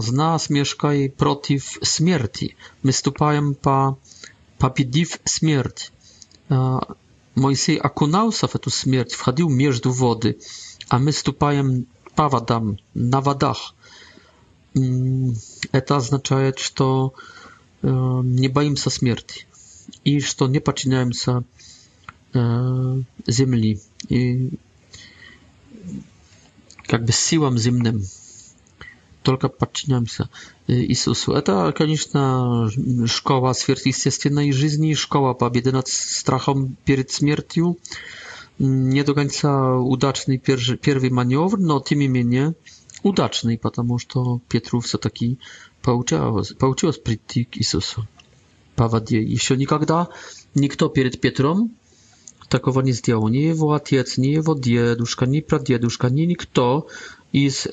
z 0.01 0.11
nas 0.11 0.49
mieszka 0.49 0.93
i 0.95 1.09
przeciw 1.09 1.79
śmierci. 1.83 2.55
My 2.83 2.93
stupаем 2.93 3.55
po 3.55 3.95
победив 4.57 5.17
śmierć. 5.29 5.91
Moisiej 7.35 7.79
akunał 7.83 8.31
się 8.31 8.47
w 8.47 8.51
tę 8.51 8.71
śmierć, 8.71 9.13
wchodził 9.13 9.49
między 9.49 9.81
wody 9.85 10.35
а 10.89 10.99
мы 10.99 11.11
ступаем 11.11 11.87
по 12.15 12.29
водам, 12.29 12.79
на 12.93 13.21
водах. 13.21 13.75
Это 15.71 15.97
означает, 15.97 16.59
что 16.59 17.13
не 17.81 18.47
боимся 18.47 18.89
смерти 18.89 19.45
и 20.03 20.19
что 20.19 20.47
не 20.47 20.59
подчиняемся 20.59 21.43
земли 22.33 23.79
и 24.09 24.53
как 26.85 27.05
бы 27.05 27.11
силам 27.11 27.57
земным 27.57 28.03
только 29.23 29.49
подчиняемся 29.49 30.29
Иисусу. 30.67 31.33
Это, 31.33 31.73
конечно, 31.77 32.69
школа 33.07 33.51
сверхъестественной 33.53 34.53
жизни, 34.53 34.93
школа 34.93 35.33
победы 35.33 35.73
над 35.73 35.89
страхом 35.89 36.77
перед 36.85 37.11
смертью, 37.11 37.77
nie 38.59 39.03
do 39.03 39.13
końca 39.15 39.75
udaczny 39.77 40.39
pierwszy, 40.39 40.77
pierwszy 40.77 41.09
maniowr, 41.11 41.57
no 41.59 41.79
tym 41.79 41.99
nie 42.29 42.53
udaczny, 43.03 43.57
ponieważ 43.57 44.05
to 44.05 44.39
Pietrów 44.49 44.87
co 44.87 44.97
taki 44.97 45.37
pouczył 46.59 46.91
z 46.91 46.99
prytki 46.99 47.47
Jezusa. 47.55 48.01
Pawadzie 48.75 49.21
jeszcze 49.21 49.57
nigdy 49.57 49.83
nikt 50.55 50.79
przed 50.93 51.21
Pietrom 51.21 51.69
takowo 52.49 52.81
nie 52.81 52.93
zdjął. 52.93 53.27
Nie 53.27 53.41
jego 53.41 53.67
ojciec, 53.69 54.17
nie 54.17 54.31
jego 54.31 54.55
dziaduszka, 54.59 55.25
nie 55.25 55.41
pradziaduszka, 55.41 56.09
nie 56.09 56.27
nikt 56.27 56.49
z 56.55 56.83
i 57.33 57.51
z 57.51 57.67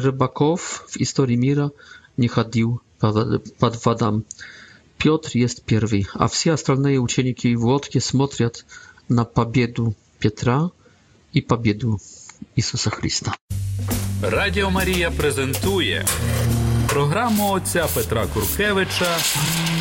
rybaków 0.00 0.84
w 0.88 0.94
historii 0.94 1.38
Mira 1.38 1.70
nie 2.18 2.28
chodził 2.28 2.78
pod 3.58 3.76
Piotr 5.04 5.34
jest 5.34 5.64
pierwszy, 5.64 6.02
a 6.14 6.28
wszyscy 6.28 6.52
astralne 6.52 7.00
uczniki 7.00 7.56
w 7.56 7.64
łodzie 7.64 8.00
spojrzą 8.00 8.48
na 9.10 9.24
pabiedu 9.24 9.92
Piotra 10.20 10.68
i 11.34 11.42
pabiedu 11.42 11.98
Jezusa 12.56 12.90
Chrystusa. 12.90 13.32
Radio 14.22 14.70
Maria 14.70 15.10
prezentuje 15.10 16.04
programu 16.88 17.52
ojca 17.52 17.88
Petra 17.94 18.26
Kurkiewicza 18.26 19.14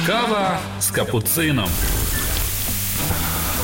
Kawa 0.07 0.61
z 0.79 0.91
kapucyną. 0.91 1.65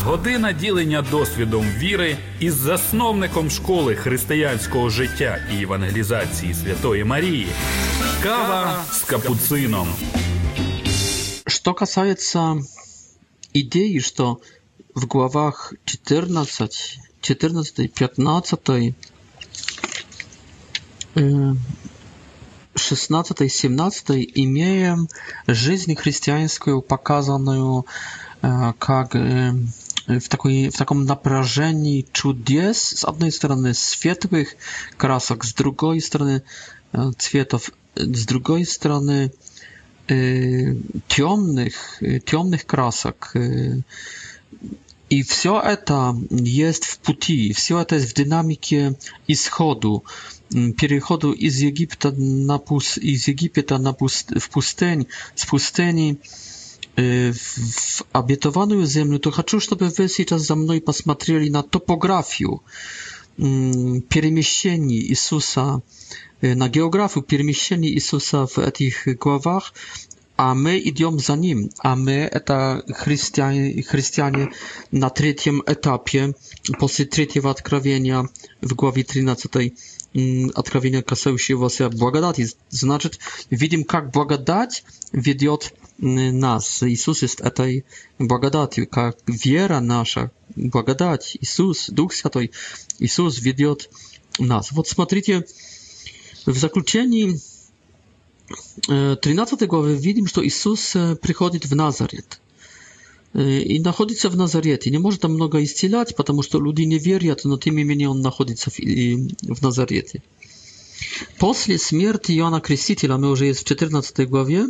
Година 0.03 0.51
ділення 0.53 1.01
досвідом 1.01 1.65
віри 1.77 2.17
із 2.39 2.53
засновником 2.53 3.49
школи 3.49 3.95
християнського 3.95 4.89
життя 4.89 5.37
życia 5.51 6.27
i 6.43 6.53
Святої 6.53 7.03
Марії. 7.03 7.31
Marii. 7.47 8.23
Kawa 8.23 8.85
z 8.93 9.01
капуцином. 9.03 9.87
Что 11.49 11.73
касается 11.73 12.59
идеи, 13.53 13.97
что 13.97 14.39
в 14.93 15.07
главах 15.07 15.73
14, 15.85 16.99
14, 17.21 17.91
15, 17.93 18.93
16, 22.75 23.51
17 23.51 24.29
имеем 24.35 25.09
жизнь 25.47 25.95
христианскую, 25.95 26.81
показанную 26.83 27.85
как 28.41 29.15
в, 29.15 29.63
такой, 30.29 30.69
в 30.69 30.77
таком 30.77 31.05
напряжении 31.05 32.05
чудес, 32.12 32.77
с 32.77 33.03
одной 33.03 33.31
стороны 33.31 33.73
светлых 33.73 34.55
красок, 34.97 35.43
с 35.43 35.53
другой 35.55 35.99
стороны 35.99 36.43
цветов, 37.17 37.71
с 37.95 38.25
другой 38.27 38.65
стороны 38.65 39.31
темных, 40.09 42.01
темных 42.25 42.65
красок. 42.65 43.33
И 45.11 45.23
все 45.23 45.59
это 45.59 46.15
есть 46.31 46.85
в 46.85 46.99
пути, 46.99 47.53
все 47.53 47.81
это 47.81 47.95
есть 47.95 48.11
в 48.11 48.13
динамике 48.15 48.95
исходу, 49.27 50.03
переходу 50.51 51.31
из 51.31 51.57
Египта 51.59 52.11
на 52.11 52.57
пуст, 52.59 52.97
из 52.97 53.27
Египта 53.27 53.77
на 53.77 53.93
пуст, 53.93 54.31
в 54.35 54.49
пустынь, 54.49 55.07
с 55.35 55.45
пустыни 55.45 56.15
w 57.33 58.03
obietowaną 58.13 58.85
ziemię, 58.85 59.19
to 59.19 59.31
chcę, 59.31 59.59
żeby 59.59 59.89
wy 59.89 60.07
teraz 60.25 60.43
za 60.45 60.55
mną 60.55 60.81
посмотрели 60.81 61.49
na 61.49 61.63
topografię 61.63 62.47
перемещений 64.09 65.09
Иисуса 65.09 65.79
на 66.41 66.69
географию 66.69 67.23
перемещений 67.23 67.89
Иисуса 67.93 68.47
в 68.47 68.58
этих 68.60 69.08
главах, 69.17 69.73
а 70.38 70.54
мы 70.54 70.80
идем 70.80 71.19
за 71.19 71.36
ним, 71.36 71.69
а 71.80 71.97
мы 71.97 72.12
это 72.13 72.82
христиане, 72.97 73.84
христиане 73.84 74.52
на 74.91 75.10
третьем 75.10 75.62
этапе, 75.67 76.34
после 76.80 77.06
третьего 77.06 77.52
откровения 77.52 78.30
в 78.62 78.73
главе 78.73 79.04
13 79.04 79.73
откровения, 80.56 81.02
касающегося 81.02 81.89
благодати. 81.89 82.47
Значит, 82.69 83.19
видим, 83.49 83.84
как 83.84 84.12
благодать 84.12 84.86
ведет 85.12 85.73
нас. 85.97 86.84
Иисус 86.84 87.21
есть 87.21 87.41
этой 87.41 87.84
благодатью, 88.17 88.88
как 88.88 89.17
вера 89.28 89.82
наша, 89.82 90.32
благодать, 90.56 91.36
Иисус, 91.41 91.89
Дух 91.89 92.13
Святой, 92.13 92.52
Иисус 92.99 93.41
ведет 93.41 93.89
нас. 94.39 94.71
Вот 94.71 94.88
смотрите, 94.88 95.45
w 96.49 96.57
zakończeniu 96.57 97.27
e, 99.12 99.17
13 99.21 99.67
głowy 99.67 99.97
widzimy, 99.99 100.29
że 100.35 100.43
Jezus 100.43 100.95
e, 100.95 101.15
przychodzi 101.21 101.59
w 101.59 101.71
Nazaret. 101.75 102.39
E, 103.35 103.62
I 103.62 103.79
znajduje 103.79 104.19
się 104.19 104.29
w 104.29 104.38
Nazarecie. 104.38 104.91
Nie 104.91 104.99
może 104.99 105.17
tam 105.17 105.33
mnogo 105.33 105.59
iscielać, 105.59 106.13
ponieważ 106.13 106.53
ludzie 106.53 106.85
nie 106.88 106.99
wierzą, 106.99 107.35
no 107.45 107.57
tym 107.57 107.79
imieniem 107.79 108.12
on 108.12 108.21
znajduje 108.21 108.57
się 108.57 108.71
w 109.55 109.62
Nazarecie. 109.62 110.21
Po 111.39 111.53
śmierci 111.89 112.35
Jana 112.35 112.59
Chrystusa, 112.65 113.17
my 113.17 113.27
już 113.27 113.41
jest 113.41 113.59
w 113.59 113.63
14 113.63 114.25
głowie, 114.25 114.67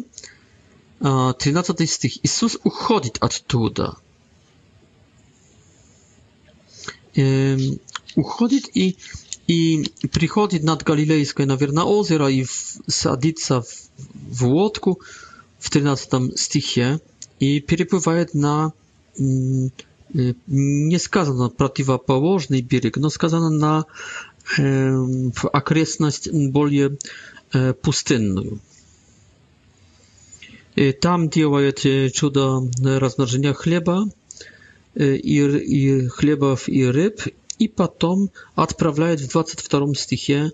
13 1.40 1.74
stych, 1.88 2.24
Jezus 2.26 2.58
uchodzi 2.64 3.10
od 3.22 3.46
Uchodzi 8.16 8.62
i 8.76 8.96
и 9.50 9.84
приходит 10.14 10.62
над 10.64 10.84
Галилейское, 10.84 11.48
наверное, 11.48 11.84
озеро 11.84 12.30
и 12.30 12.46
садится 12.86 13.62
в, 13.64 13.90
в 14.32 14.46
лодку 14.46 15.02
в 15.58 15.72
13 15.72 16.38
стихе 16.40 17.00
и 17.40 17.60
переплывает 17.60 18.36
на 18.36 18.74
не 19.18 20.98
сказано 21.00 21.50
противоположный 21.50 22.62
берег, 22.62 22.98
но 22.98 23.10
сказано 23.10 23.50
на 23.50 23.86
э, 24.60 25.06
окрестность 25.54 26.32
более 26.32 26.98
э, 27.54 27.74
пустынную. 27.74 28.60
И 30.76 30.92
там 30.94 31.28
делает 31.30 31.80
чудо 32.14 32.62
размножения 32.84 33.54
хлеба 33.54 34.06
и, 34.96 35.04
и 35.04 36.08
хлебов 36.08 36.70
и 36.70 36.86
рыб, 36.86 37.22
и 37.60 37.68
потом 37.68 38.30
отправляет 38.56 39.20
в 39.20 39.30
22 39.30 39.94
стихе 39.96 40.52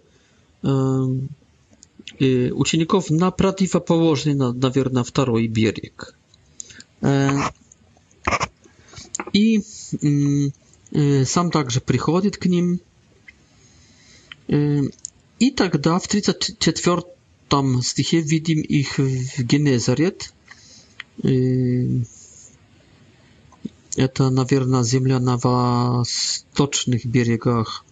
учеников 2.18 3.10
на 3.10 3.30
противоположный, 3.32 4.34
наверное, 4.34 5.04
второй 5.04 5.48
берег. 5.48 6.16
И 9.34 9.62
сам 11.26 11.52
также 11.52 11.82
приходит 11.82 12.38
к 12.38 12.46
ним. 12.48 12.80
И 14.48 15.52
тогда 15.52 16.00
в 16.00 16.08
34 16.08 17.02
стихе 17.84 18.20
видим 18.22 18.62
их 18.62 18.98
в 18.98 19.44
Генезарет, 19.44 20.34
Это, 23.96 24.30
наверное, 24.30 24.84
земля 24.84 25.20
на 25.20 25.38
восточных 25.38 27.06
берегах 27.06 27.86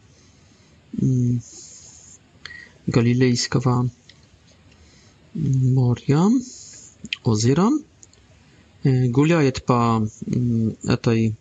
Галилейского 2.87 3.89
моря, 5.33 6.27
озера. 7.23 7.69
Гуляет 8.83 9.63
по 9.63 10.05
этой 10.83 11.37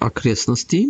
окрестности. 0.00 0.88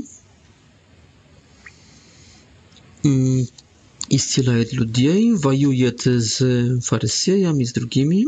Исцеляет 4.08 4.72
людей, 4.72 5.34
воюет 5.34 6.06
с 6.06 6.80
фарисеями, 6.80 7.64
с 7.64 7.74
другими. 7.74 8.24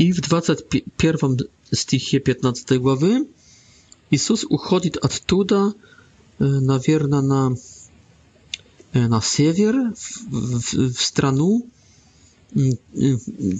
I 0.00 0.12
w 0.12 0.20
21 0.20 1.36
stichie 1.74 2.20
15 2.20 2.78
głowy 2.78 3.26
Jezus 4.10 4.44
uchodzi 4.44 5.00
od 5.00 5.20
tuda, 5.20 5.72
e, 6.40 6.44
na 6.44 6.78
na 7.22 7.50
e, 8.94 9.08
na 9.08 9.20
siewier, 9.20 9.74
w, 9.96 10.74
w, 10.94 11.02
stronę 11.02 11.60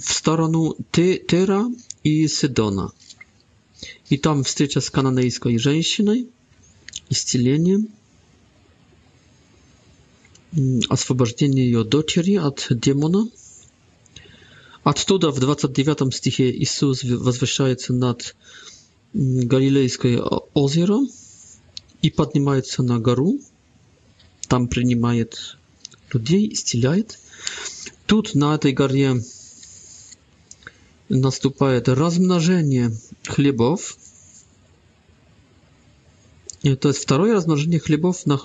w 0.05 0.13
stronę 0.13 0.71
Ty, 0.91 1.25
i 2.03 2.29
Sydona. 2.29 2.91
I 4.11 4.19
tam 4.19 4.43
wstycza 4.43 4.81
z 4.81 4.91
kananejską 4.91 5.49
żeńszyną 5.55 6.13
i 7.09 7.15
z 7.15 7.25
cieleniem. 7.25 7.87
Mm, 10.57 10.79
Oswobodzenie 10.89 11.63
jej 11.69 11.85
dociery 11.85 12.41
od 12.41 12.67
demona. 12.71 13.23
Оттуда 14.83 15.29
в 15.31 15.39
29 15.39 16.13
стихе 16.13 16.49
Иисус 16.51 17.03
возвращается 17.03 17.93
над 17.93 18.35
Галилейское 19.13 20.19
озеро 20.53 20.99
и 22.01 22.09
поднимается 22.09 22.81
на 22.81 22.97
гору, 22.97 23.39
там 24.47 24.67
принимает 24.67 25.57
людей, 26.13 26.51
исцеляет. 26.51 27.19
Тут 28.07 28.33
на 28.33 28.55
этой 28.55 28.71
горе 28.71 29.21
наступает 31.09 31.87
размножение 31.89 32.97
хлебов. 33.27 33.97
Это 36.63 36.91
второе 36.93 37.35
размножение 37.35 37.79
хлебов 37.79 38.25
на 38.25 38.37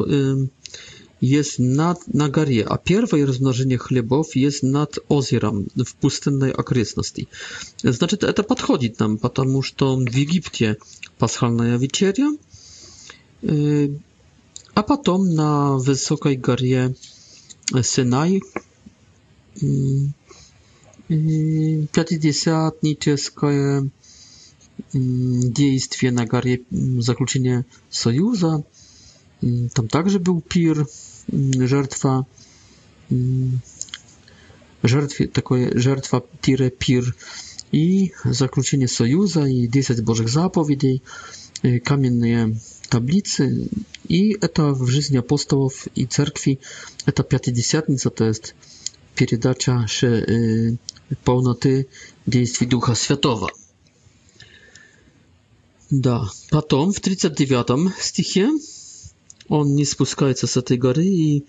jest 1.22 1.58
nad 1.58 2.08
na 2.14 2.28
górze, 2.28 2.68
a 2.68 2.78
pierwsze 2.78 3.16
rozmnożenie 3.26 3.78
chlebów 3.78 4.36
jest 4.36 4.62
nad 4.62 4.98
ozierem 5.08 5.66
w 5.86 5.94
pustynnej 5.94 6.56
okresności. 6.56 7.26
Znaczy 7.84 8.16
to, 8.16 8.32
to 8.32 8.44
podchodzi 8.44 8.92
nam, 8.98 9.18
ponieważ 9.18 9.74
w 10.12 10.16
Egipcie 10.18 10.76
paschalna 11.18 11.78
wieczeria, 11.78 12.32
yy, 13.42 13.98
a 14.74 14.82
patam 14.82 15.34
na 15.34 15.78
wysokiej 15.84 16.38
górze 16.38 16.90
Synaj 17.82 18.40
50 22.08 22.74
niczeskie 22.82 23.40
działanie 25.56 26.12
na 26.12 26.26
górze 26.26 26.48
yy, 26.48 27.02
zakończenie 27.02 27.64
sojusza 27.90 28.58
Mm, 29.42 29.68
tam 29.68 29.88
także 29.88 30.20
był 30.20 30.40
pir, 30.40 30.84
mm, 31.32 31.68
żertwa, 31.68 32.24
mm, 33.12 33.58
żertwie, 34.84 35.28
takie 35.28 35.70
żertwa 35.74 36.20
tire 36.40 36.70
pir 36.70 37.12
i 37.72 38.10
zaključenje 38.30 38.88
sojuza 38.88 39.48
i 39.48 39.68
10 39.72 40.00
Bożych 40.00 40.28
zapowiedzi, 40.28 41.00
y, 41.64 41.80
kamienne 41.84 42.48
tablicy 42.88 43.68
i 44.08 44.36
to 44.52 44.74
w 44.74 44.88
życiu 44.88 45.18
apostołów 45.18 45.88
i 45.96 46.08
cerkwi, 46.08 46.58
это 47.06 47.22
пятидесятница, 47.24 48.10
to 48.10 48.24
jest 48.24 48.54
передача 49.16 49.86
się 49.88 50.22
полноты 51.24 51.84
действий 52.26 52.66
Духа 52.68 52.94
Святого. 52.94 53.48
Да. 55.90 56.30
Потом 56.50 56.92
в 56.92 57.00
39 57.00 57.90
стихе 58.00 58.50
Он 59.48 59.74
не 59.74 59.84
спускается 59.84 60.46
с 60.46 60.56
этой 60.56 60.76
горы 60.76 61.04
и 61.04 61.44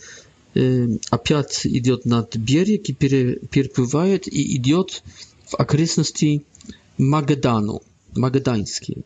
э, 0.55 0.87
опять 1.09 1.65
идет 1.65 2.05
над 2.05 2.35
берег 2.35 2.89
и 2.89 2.93
пере, 2.93 3.35
переплывает 3.49 4.27
и 4.31 4.55
идет 4.55 5.03
в 5.47 5.55
окрестности 5.55 6.43
Магадану, 6.97 7.81
Магаданские. 8.15 9.03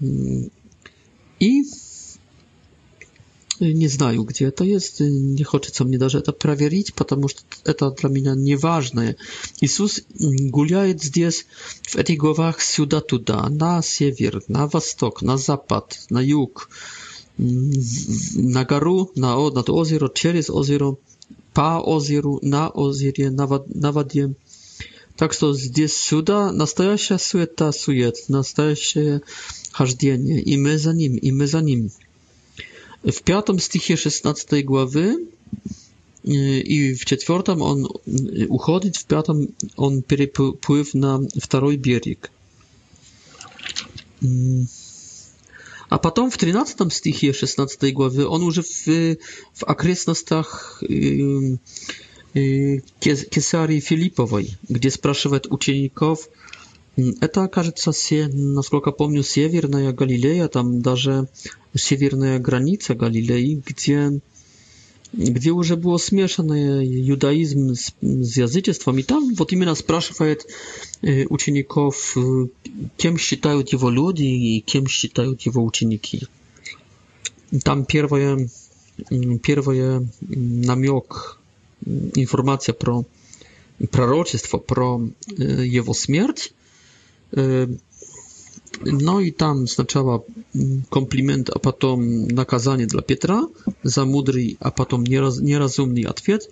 И 0.00 1.64
не 3.60 3.88
знаю, 3.88 4.22
где 4.24 4.46
это 4.46 4.64
есть, 4.64 5.00
не 5.00 5.44
хочется 5.44 5.84
мне 5.84 5.98
даже 5.98 6.18
это 6.18 6.32
проверить, 6.32 6.94
потому 6.94 7.28
что 7.28 7.42
это 7.64 7.90
для 7.90 8.08
меня 8.08 8.34
не 8.34 8.56
важно. 8.56 9.16
Иисус 9.60 10.00
гуляет 10.18 11.02
здесь, 11.02 11.44
в 11.82 11.96
этих 11.96 12.16
главах, 12.18 12.62
сюда-туда, 12.62 13.50
на 13.50 13.82
север, 13.82 14.42
на 14.48 14.66
восток, 14.66 15.20
на 15.20 15.36
запад, 15.36 16.00
на 16.08 16.20
юг, 16.22 16.70
na 18.36 18.64
garu, 18.64 19.08
na 19.16 19.36
nad 19.54 19.68
ozero, 19.70 20.08
przez 20.08 20.50
ozero, 20.50 20.96
pa 21.54 21.82
ozero, 21.82 22.38
na 22.42 22.72
ozerie, 22.72 23.30
na 23.74 23.92
wodzie. 23.92 24.30
Tak, 25.16 25.32
że 25.34 25.54
zdjęć 25.54 25.92
suda, 25.92 26.52
nastajesz 26.52 27.02
się 27.08 27.46
ta 27.46 27.72
sujet, 27.72 28.28
nastajesz 28.30 28.80
się 28.80 29.20
i 30.52 30.58
my 30.58 30.78
za 30.78 30.92
nim, 30.92 31.16
i 31.18 31.32
my 31.32 31.48
za 31.48 31.60
nim. 31.60 31.90
W 33.12 33.22
piątym 33.22 33.60
stichie 33.60 33.96
16 33.96 34.62
głowy 34.64 35.16
yy, 36.24 36.60
i 36.60 36.94
w 36.94 37.04
czwartym 37.04 37.62
on 37.62 37.86
yy, 38.06 38.48
uchodzi, 38.48 38.90
w 38.90 39.04
piątym 39.04 39.52
on 39.76 39.94
przepływ 40.02 40.94
na 40.94 41.18
drugi 41.50 41.78
bierik. 41.78 42.30
Mm. 44.22 44.66
А 45.90 45.98
потом 45.98 46.30
в 46.30 46.38
13 46.38 46.90
стихе 46.92 47.32
16 47.32 47.92
главы 47.92 48.24
он 48.24 48.44
уже 48.44 48.62
в, 48.62 48.86
в 48.86 49.62
окрестностях 49.64 50.82
э, 50.88 51.56
э, 52.34 52.78
Кесарии 53.00 53.80
Филипповой, 53.80 54.56
где 54.68 54.88
спрашивает 54.90 55.48
учеников, 55.50 56.28
это, 57.20 57.48
кажется, 57.48 57.92
се, 57.92 58.28
насколько 58.28 58.92
помню, 58.92 59.24
северная 59.24 59.92
Галилея, 59.92 60.46
там 60.48 60.80
даже 60.80 61.26
северная 61.74 62.38
граница 62.38 62.94
Галилеи, 62.94 63.60
где 63.66 64.20
где 65.12 65.50
уже 65.50 65.76
было 65.76 65.98
смешано 65.98 66.52
юдаизм 66.82 67.74
с, 67.74 67.92
с 68.00 68.36
язычеством, 68.36 68.98
и 68.98 69.02
там 69.02 69.34
вот 69.34 69.52
именно 69.52 69.74
спрашивает 69.74 70.46
учеников, 71.02 72.16
кем 72.96 73.18
считают 73.18 73.70
его 73.72 73.90
люди 73.90 74.22
и 74.22 74.60
кем 74.60 74.86
считают 74.86 75.42
его 75.42 75.64
ученики. 75.64 76.22
Там 77.64 77.84
первое, 77.84 78.48
первое 79.42 80.08
намек, 80.30 81.38
информация 82.14 82.72
про 82.74 83.04
пророчество, 83.90 84.58
про 84.58 85.00
его 85.38 85.92
смерть, 85.94 86.52
no 89.02 89.20
i 89.20 89.32
tam 89.32 89.66
сначала 89.66 90.24
комплимент, 90.88 91.50
а 91.50 91.58
потом 91.58 92.26
наказание 92.28 92.86
для 92.86 93.02
Петра 93.02 93.42
за 93.82 94.04
мудрый, 94.04 94.56
а 94.60 94.70
потом 94.70 95.04
нераз, 95.04 95.40
неразумный 95.40 96.02
ответ, 96.02 96.48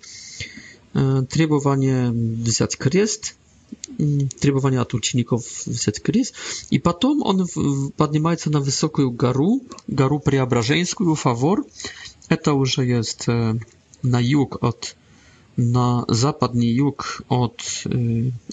требование 0.93 2.11
взять 2.11 2.77
крест, 2.77 3.35
требования 4.39 4.79
от 4.79 4.93
учеников 4.93 5.45
взять 5.65 6.01
крест, 6.01 6.35
и 6.69 6.79
потом 6.79 7.21
он 7.23 7.47
поднимается 7.97 8.49
на 8.51 8.59
высокую 8.59 9.11
гору, 9.11 9.61
гору 9.87 10.19
Преображенскую, 10.19 11.15
Фавор, 11.15 11.63
это 12.27 12.53
уже 12.53 12.83
есть 12.85 13.25
на 13.27 14.19
юг 14.21 14.57
от 14.61 14.95
на 15.57 16.05
западный 16.07 16.67
юг 16.67 17.21
от, 17.27 17.59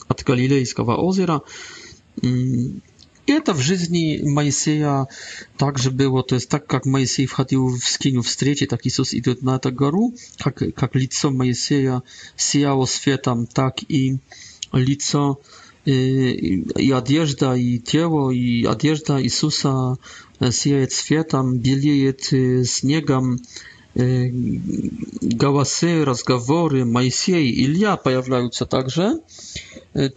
от 0.09 0.25
Галилейского 0.25 0.97
озера, 0.97 1.41
i 3.29 3.33
это 3.33 3.55
в 3.55 3.59
жизни 3.61 4.21
Моисея 4.23 5.09
также 5.57 5.91
было. 5.91 6.23
То 6.23 6.37
есть 6.37 6.49
так 6.49 6.67
как 6.67 6.87
Моисей 6.87 7.27
входил 7.27 7.67
в 7.69 7.81
скиню 7.85 8.23
встречи, 8.23 8.67
так 8.67 8.87
Иисус 8.87 9.13
идет 9.15 9.43
на 9.43 9.57
эту 9.57 9.73
гору, 9.73 10.15
как, 10.39 10.63
как 10.75 10.95
лицо 10.95 11.31
Моисея 11.31 12.03
сияло 12.37 12.87
светом, 12.87 13.47
так 13.47 13.83
и 13.89 14.19
лицо 14.73 15.41
и 15.85 16.91
одежда, 16.93 17.55
и 17.55 17.79
тело, 17.79 18.31
и 18.31 18.65
одежда 18.65 19.23
Иисуса 19.23 19.97
сияет 20.51 20.93
светом, 20.93 21.59
белеет 21.59 22.25
снегом, 22.69 23.39
gałasy, 25.23 26.05
rozgowory, 26.05 26.85
Моисей, 26.85 27.63
Илья 27.65 27.97
появляются 27.97 28.67
также. 28.67 29.19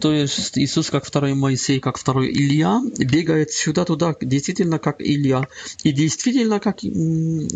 То 0.00 0.12
есть 0.12 0.58
Иисус 0.58 0.90
как 0.90 1.04
второй 1.06 1.34
Моисей, 1.34 1.80
как 1.80 1.96
второй 1.98 2.30
Илья, 2.32 2.82
бегает 2.98 3.50
сюда-туда, 3.52 4.14
действительно 4.20 4.78
как 4.78 5.00
Илья, 5.00 5.46
и 5.84 5.92
действительно 5.92 6.60
как, 6.60 6.80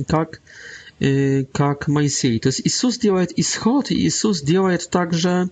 как, 0.09 0.41
как 1.53 1.89
Моисей. 1.89 2.39
То 2.39 2.49
есть 2.49 2.63
Иисус 2.65 2.99
делает 2.99 3.33
исход, 3.39 3.91
и 3.91 3.95
Иисус 4.07 4.43
делает 4.43 4.89
также 4.91 5.49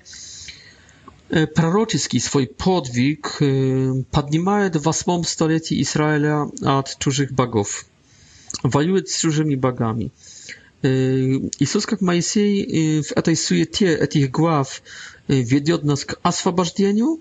prorocki 1.54 2.20
swój 2.20 2.46
podwig 2.46 3.38
podnimaje 4.10 4.70
w 4.70 4.88
8 4.92 5.24
stuleciu 5.24 5.74
Izraela 5.74 6.46
od 6.76 6.96
cudzych 7.04 7.32
bogów, 7.32 7.84
wojuje 8.64 9.02
z 9.06 9.18
cudzymi 9.18 9.56
bogami. 9.56 10.10
Иисус, 10.82 11.86
как 11.86 12.00
Моисей, 12.00 13.00
в 13.02 13.12
этой 13.12 13.36
суете 13.36 13.94
этих 13.96 14.30
глав 14.30 14.82
ведет 15.28 15.84
нас 15.84 16.04
к 16.04 16.18
освобождению, 16.22 17.20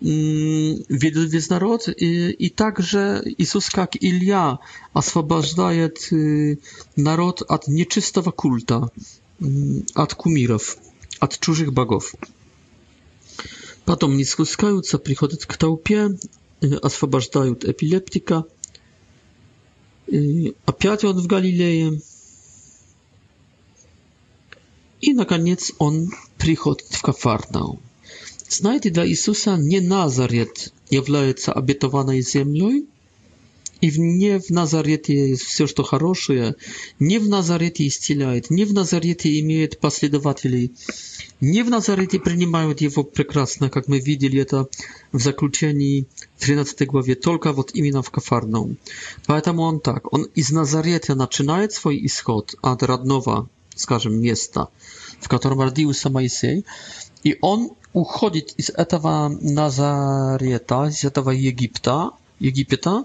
ведет 0.00 1.30
весь 1.30 1.48
народ, 1.48 1.88
и, 1.88 2.30
и 2.30 2.48
также 2.50 3.22
Иисус, 3.38 3.70
как 3.70 3.96
Илья, 4.00 4.58
освобождает 4.92 6.08
народ 6.96 7.42
от 7.42 7.68
нечистого 7.68 8.32
культа, 8.32 8.90
от 9.94 10.14
кумиров, 10.14 10.78
от 11.20 11.38
чужих 11.38 11.72
богов. 11.72 12.14
Потом 13.84 14.16
не 14.16 14.24
спускаются, 14.24 14.98
приходят 14.98 15.46
к 15.46 15.56
толпе, 15.56 16.10
освобождают 16.82 17.64
эпилептика. 17.64 18.44
Опять 20.66 21.04
он 21.04 21.16
в 21.20 21.26
Галилее, 21.26 22.00
i 25.02 25.14
nakoniec 25.14 25.72
он 25.78 26.10
приход 26.38 26.80
в 26.90 27.02
Кафарнаум. 27.02 27.78
Знаете, 28.50 28.90
для 28.90 29.06
Иисуса 29.06 29.56
не 29.56 29.80
Назарет 29.80 30.72
является 30.90 31.52
обетованной 31.52 32.20
землей, 32.22 32.84
и 33.80 33.92
не 34.00 34.40
в 34.40 34.50
Назарете 34.50 35.30
есть 35.30 35.42
все, 35.44 35.68
что 35.68 35.84
хорошее, 35.84 36.56
не 36.98 37.18
в 37.18 37.28
Назарете 37.28 37.86
исцеляет, 37.86 38.50
не 38.50 38.64
в 38.64 38.72
Назарете 38.74 39.38
имеет 39.38 39.78
последователей, 39.78 40.72
не 41.40 41.62
в 41.62 41.70
Назарете 41.70 42.18
принимают 42.18 42.80
его 42.80 43.04
прекрасно, 43.04 43.70
как 43.70 43.86
мы 43.86 44.00
видели 44.00 44.40
это 44.40 44.68
в 45.12 45.20
заключении 45.22 46.06
13 46.40 46.86
главе, 46.88 47.14
только 47.14 47.52
вот 47.52 47.70
именно 47.72 48.02
в 48.02 48.10
Кафарнаум. 48.10 48.76
Поэтому 49.26 49.62
он 49.62 49.78
так, 49.78 50.12
он 50.12 50.24
из 50.34 50.50
Назарета 50.50 51.14
начинает 51.14 51.72
свой 51.72 52.04
исход 52.04 52.56
от 52.62 52.82
родного, 52.82 53.48
скажем, 53.76 54.20
места– 54.20 54.68
в 55.20 55.28
котором 55.28 55.60
родился 55.60 56.10
Моисей, 56.10 56.64
и 57.22 57.36
он 57.40 57.70
уходит 57.92 58.52
из 58.56 58.70
этого 58.70 59.28
Назарета, 59.28 60.84
из 60.86 61.04
этого 61.04 61.30
Египта, 61.30 62.10
Египта, 62.38 63.04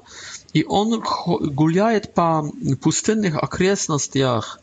и 0.54 0.64
он 0.64 1.04
гуляет 1.52 2.14
по 2.14 2.48
пустынных 2.82 3.38
окрестностях 3.42 4.60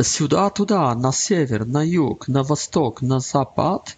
сюда-туда, 0.00 0.94
на 0.94 1.12
север, 1.12 1.64
на 1.66 1.82
юг, 1.84 2.28
на 2.28 2.42
восток, 2.42 3.02
на 3.02 3.20
запад, 3.20 3.96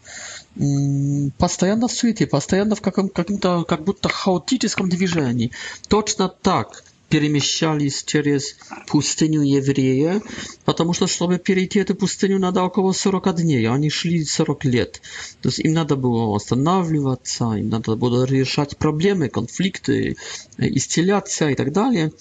постоянно 1.38 1.86
в 1.88 1.92
суете, 1.92 2.26
постоянно 2.26 2.74
в 2.74 2.80
каком, 2.80 3.08
каком-то, 3.08 3.64
как 3.64 3.84
будто 3.84 4.08
хаотическом 4.08 4.88
движении. 4.88 5.52
Точно 5.88 6.28
так 6.28 6.82
перемещались 7.10 8.04
через 8.04 8.56
пустыню 8.86 9.42
евреи, 9.42 10.22
потому 10.64 10.92
что, 10.92 11.08
чтобы 11.08 11.38
перейти 11.38 11.80
эту 11.80 11.94
пустыню, 11.96 12.38
надо 12.38 12.62
около 12.62 12.92
40 12.92 13.34
дней, 13.42 13.64
а 13.66 13.74
они 13.74 13.90
шли 13.90 14.24
40 14.24 14.64
лет. 14.66 15.02
То 15.42 15.48
есть 15.48 15.58
им 15.58 15.72
надо 15.74 15.96
было 15.96 16.34
останавливаться, 16.36 17.52
им 17.56 17.68
надо 17.68 17.96
было 17.96 18.24
решать 18.24 18.76
проблемы, 18.78 19.28
конфликты, 19.28 20.16
исцеляться 20.56 21.50
и 21.50 21.56
так 21.56 21.72
далее, 21.72 22.12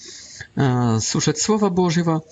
слушать 1.00 1.38
Слово 1.38 1.68
Божьего, 1.70 2.24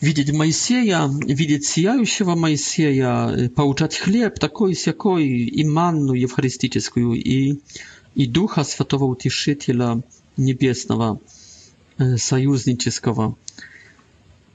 видеть 0.00 0.30
Моисея, 0.32 1.10
видеть 1.26 1.64
сияющего 1.66 2.36
Моисея, 2.36 3.50
получать 3.56 3.96
хлеб 3.98 4.34
такой 4.38 4.74
всякой, 4.74 5.26
и 5.60 5.64
манну 5.64 6.12
евхаристическую, 6.14 7.14
и, 7.14 7.58
и 8.14 8.26
Духа 8.28 8.62
Святого 8.62 9.06
Утешителя 9.06 10.00
Небесного– 10.36 11.18
союзниче 11.98 12.26
союзнического. 12.90 13.36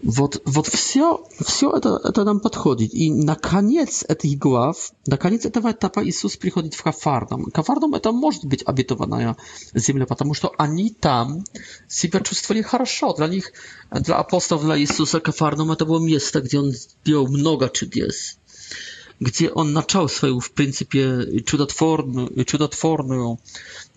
Вот, 0.05 0.41
вот 0.43 0.67
все, 0.67 1.25
все 1.45 1.71
это, 1.77 1.97
это 2.03 2.25
нам 2.25 2.41
подходит. 2.41 2.93
И 2.93 3.09
наконец 3.09 4.03
этих 4.05 4.37
глав, 4.37 4.91
наконец 5.05 5.45
этого 5.45 5.71
этапа 5.71 6.05
Иисус 6.05 6.35
приходит 6.35 6.73
в 6.73 6.83
Кафарном. 6.83 7.45
Кафарном 7.51 7.95
это 7.95 8.11
может 8.11 8.43
быть 8.43 8.63
обетованная 8.65 9.37
земля, 9.73 10.05
потому 10.05 10.33
что 10.33 10.51
они 10.57 10.89
там 10.89 11.45
себя 11.87 12.19
чувствовали 12.19 12.61
хорошо. 12.61 13.13
Для 13.13 13.27
них, 13.27 13.53
для 13.91 14.15
апостолов, 14.17 14.65
для 14.65 14.77
Иисуса 14.77 15.21
Кафарном 15.21 15.71
это 15.71 15.85
было 15.85 16.05
место, 16.05 16.41
где 16.41 16.59
он 16.59 16.73
делал 17.05 17.27
много 17.29 17.69
чудес. 17.69 18.37
Где 19.21 19.49
он 19.49 19.71
начал 19.71 20.09
свою, 20.09 20.41
в 20.41 20.51
принципе, 20.51 21.39
чудотворную, 21.45 22.43
чудотворную 22.43 23.39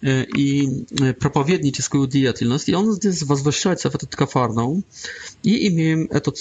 Y, 0.05 0.27
i 0.37 0.69
y, 1.11 1.15
propowiednicy 1.15 1.83
swoją 1.83 2.07
działalność 2.07 2.69
i 2.69 2.75
on 2.75 2.93
здесь 2.93 3.25
возвращается 3.25 3.91
в 3.91 3.95
этот 3.95 4.15
i 4.21 5.51
i 5.51 5.67
imiem 5.71 6.07
этот 6.11 6.39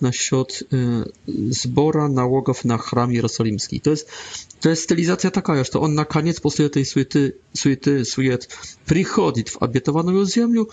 na 0.00 0.08
насчёт 0.08 0.62
y, 0.72 1.52
zbora 1.52 2.08
nałogów 2.08 2.64
na 2.64 2.78
храм 2.78 3.12
Jerozolimski. 3.12 3.80
To 3.80 3.90
jest 3.90 4.08
to 4.60 4.68
jest 4.68 4.82
stylizacja 4.82 5.30
taka, 5.30 5.64
że 5.64 5.70
to 5.70 5.80
on 5.80 5.94
na 5.94 6.04
koniec 6.04 6.40
po 6.40 6.50
tej 6.50 6.70
tej 6.70 6.84
suety 6.84 7.32
suety 7.56 8.04
suet 8.04 8.52
w 9.50 9.56
obietowaną 9.60 10.26
ziemię, 10.26 10.64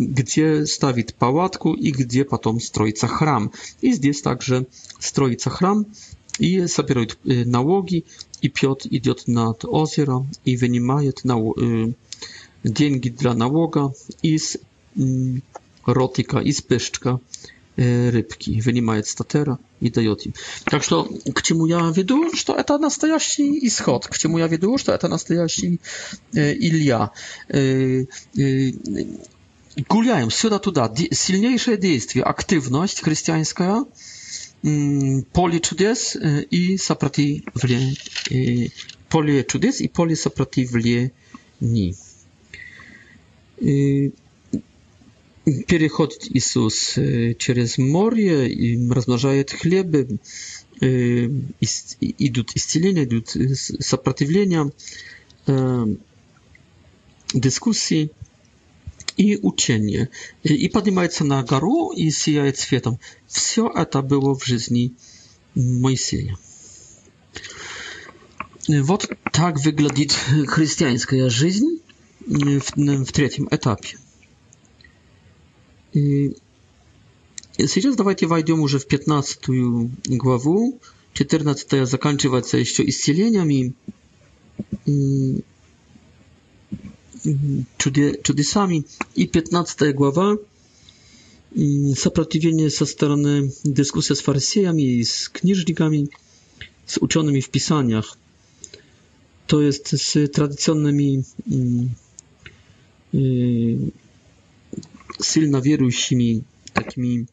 gdzie 0.00 0.66
stawić 0.66 1.12
pałatku 1.12 1.74
i 1.74 1.92
gdzie 1.92 2.24
patom 2.24 2.60
stroica 2.60 3.06
hram 3.06 3.50
I 3.82 3.94
здесь 3.94 4.22
także 4.22 4.64
stroica 5.00 5.50
hram 5.50 5.84
i 6.40 6.56
собирают 6.68 7.16
nałogi 7.46 8.02
и 8.42 8.48
Петр 8.48 8.88
идет 8.90 9.22
над 9.26 9.64
озеро 9.64 10.26
и 10.44 10.56
вынимает 10.56 11.20
нау, 11.24 11.54
э, 11.58 11.92
деньги 12.64 13.08
для 13.08 13.32
налога 13.34 13.94
из 14.20 14.56
э, 14.56 14.58
ротика, 15.86 16.38
из 16.40 16.60
пышка 16.60 17.20
э, 17.76 18.10
рыбки, 18.10 18.60
вынимает 18.64 19.06
статера 19.06 19.58
и 19.80 19.90
дает 19.90 20.26
им. 20.26 20.34
Так 20.64 20.82
что, 20.82 21.08
к 21.34 21.42
чему 21.42 21.66
я 21.66 21.88
веду, 21.94 22.34
что 22.34 22.54
это 22.54 22.78
настоящий 22.78 23.64
исход, 23.66 24.06
к 24.08 24.18
чему 24.18 24.38
я 24.38 24.48
веду, 24.48 24.76
что 24.76 24.92
это 24.92 25.06
настоящий 25.08 25.80
э, 26.34 26.52
Илья. 26.54 27.12
Э, 27.48 28.04
э, 28.36 28.72
гуляем 29.88 30.30
сюда-туда, 30.30 30.92
сильнейшее 31.12 31.76
действие, 31.78 32.24
активность 32.24 33.00
христианская– 33.02 33.84
поле 34.62 35.60
чудес 35.60 36.16
и 36.50 36.78
съпротивление. 36.78 38.70
Поле 39.10 39.44
чудес 39.44 39.80
и 39.80 39.88
поле 39.88 40.16
сопротивлений. 40.16 41.12
Переходит 45.66 46.24
Иисус 46.30 46.92
через 47.38 47.76
море, 47.78 48.48
и 48.48 48.88
размножает 48.88 49.50
хлебы, 49.50 50.18
идут 50.80 52.50
исцеления, 52.54 53.02
идут 53.04 53.34
сопротивления, 53.82 54.70
дискуссии 57.34 58.10
и 59.16 59.36
учение. 59.36 60.10
И 60.42 60.68
поднимается 60.68 61.24
на 61.24 61.42
гору 61.42 61.92
и 61.92 62.10
сияет 62.10 62.58
светом. 62.58 62.98
Все 63.26 63.70
это 63.70 64.02
было 64.02 64.34
в 64.34 64.44
жизни 64.44 64.94
Моисея. 65.54 66.36
Вот 68.68 69.10
так 69.32 69.58
выглядит 69.64 70.12
христианская 70.12 71.28
жизнь 71.28 71.78
в, 72.20 72.60
в 73.04 73.12
третьем 73.12 73.48
этапе. 73.50 73.96
И 75.92 76.34
сейчас 77.58 77.96
давайте 77.96 78.26
войдем 78.26 78.60
уже 78.60 78.78
в 78.78 78.86
15 78.86 79.40
главу. 80.08 80.80
14 81.12 81.86
заканчивается 81.86 82.56
еще 82.56 82.88
исцелениями 82.88 83.74
чудесами. 88.22 88.84
И 89.14 89.26
15 89.26 89.94
глава, 89.94 90.36
сопротивление 91.96 92.68
со 92.70 92.84
стороны 92.86 93.52
дискуссия 93.64 94.14
с 94.14 94.20
фарисеями 94.20 94.82
и 94.82 95.02
с 95.04 95.28
книжниками, 95.28 96.08
с 96.86 96.96
учеными 96.98 97.40
в 97.40 97.48
писаниях, 97.50 98.16
то 99.46 99.60
есть 99.60 99.92
с 100.00 100.26
традиционными 100.28 101.24
сильно 105.20 105.56
верующими 105.60 106.42
такими 106.72 107.26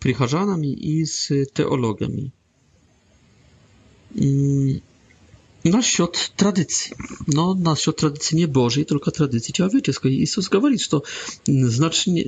прихожанами 0.00 0.68
и 0.72 1.04
с 1.04 1.28
теологами 1.52 2.30
na 5.64 5.82
счет 5.82 6.32
tradycji. 6.36 6.92
No, 7.28 7.56
na 7.60 7.76
счет 7.76 7.96
tradycji 7.96 8.36
nie 8.36 8.48
Bożej, 8.48 8.86
tylko 8.86 9.10
tradycji 9.10 9.54
ciałowieczeskiej. 9.54 10.18
Jezus 10.20 10.52
mówi, 10.52 10.78
że 10.78 10.98
znacznie, 11.70 12.24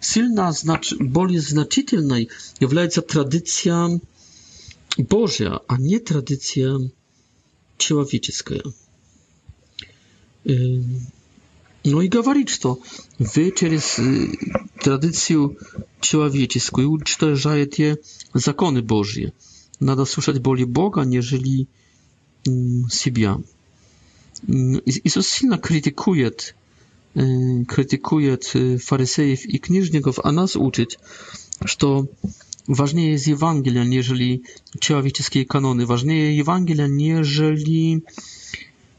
silna, 0.00 0.52
znac, 0.52 0.94
более 1.00 1.40
значительной 1.40 2.26
является 2.60 3.02
tradycja 3.02 3.88
Boża, 5.08 5.60
a 5.68 5.76
nie 5.78 6.00
tradycja 6.00 6.64
человеческая. 7.78 8.62
No 11.84 12.02
i 12.02 12.08
говорит, 12.08 12.48
что 12.50 12.78
вы 13.18 13.52
через 13.56 13.96
традицию 14.80 15.56
человеческую 16.00 16.90
уничтожаете 16.90 17.98
законы 18.34 18.80
Божьи. 18.82 19.32
Надо 19.80 20.04
слушать 20.06 20.38
более 20.38 20.66
Бога, 20.66 21.02
нежели 21.02 21.66
себя. 22.90 23.36
Иисус 25.04 25.26
silno 25.28 25.58
krytykuje 25.58 26.26
e, 27.16 27.26
krytykuje 27.68 28.38
faryzejów 28.78 29.46
i 29.50 29.60
kniżników, 29.60 30.18
a 30.24 30.32
nas 30.32 30.56
uczyć, 30.56 30.98
że 31.64 31.86
ważniej 32.68 33.10
jest 33.12 33.28
Ewangelia, 33.28 33.84
niżeli 33.84 34.42
człowieczeńskie 34.80 35.44
kanony, 35.44 35.82
jest 35.88 36.40
Ewangelia, 36.40 36.86
niżeli 36.86 38.02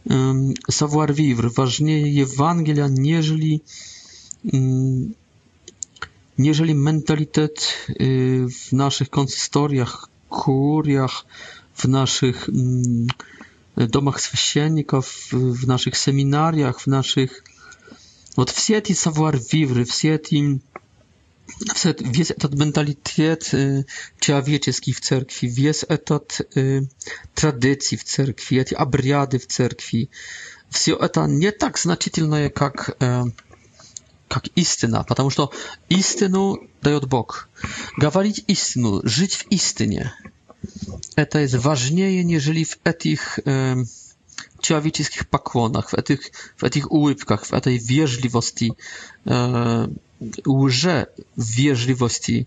um, 0.10 0.54
savoir 0.72 1.14
vivre, 1.14 1.50
jest 1.88 2.34
Ewangelia, 2.34 2.88
niżeli 2.88 3.62
um, 4.54 5.14
niżeli 6.38 6.76
mentalitet 6.76 7.74
y, 7.90 8.46
w 8.66 8.74
naszych 8.74 9.10
konsystoriach, 9.10 10.08
kuriach, 10.30 11.26
w 11.78 11.86
naszych 11.88 12.50
домах 13.78 14.20
священников, 14.22 15.28
в 15.32 15.68
наших 15.68 15.96
семинариях, 15.98 16.80
в 16.80 16.88
наших... 16.88 17.44
Вот 18.36 18.50
все 18.50 18.78
эти 18.78 18.94
савуар-вивры, 18.94 19.86
все 19.86 20.16
эти... 20.16 20.60
Все, 21.76 21.96
весь 21.98 22.32
этот 22.32 22.54
менталитет 22.56 23.54
э, 23.54 23.86
человеческий 24.20 24.92
в 24.92 25.00
церкви, 25.00 25.48
весь 25.48 25.86
этот 25.88 26.42
э, 26.56 26.82
традиции 27.36 27.96
в 27.96 28.04
церкви, 28.04 28.60
эти 28.60 28.74
обряды 28.74 29.38
в 29.40 29.48
церкви, 29.48 30.10
все 30.70 30.96
это 30.98 31.26
не 31.26 31.52
так 31.52 31.80
значительное, 31.80 32.50
как, 32.50 32.98
э, 33.00 33.24
как 34.28 34.48
истина, 34.56 35.06
потому 35.08 35.30
что 35.30 35.54
истину 35.88 36.58
дает 36.82 37.06
Бог. 37.08 37.48
Говорить 37.96 38.44
истину, 38.48 39.00
жить 39.06 39.34
в 39.36 39.48
истине– 39.50 40.14
E, 41.16 41.26
to 41.26 41.40
jest 41.40 41.56
ważniejsze 41.56 42.26
niżeli 42.26 42.66
w 42.66 42.80
tych 43.00 43.40
e, 43.48 43.76
ciawiczych 44.62 45.24
pakłonach, 45.24 45.90
w 45.92 46.04
tych 46.04 46.22
w 46.58 46.64
etich 46.64 46.92
ułypkach, 46.92 47.46
w 47.46 47.62
tej 47.62 47.80
wierzliwości, 47.80 48.72
e, 49.28 49.88
łże 50.48 51.06
wierzliwości 51.38 52.46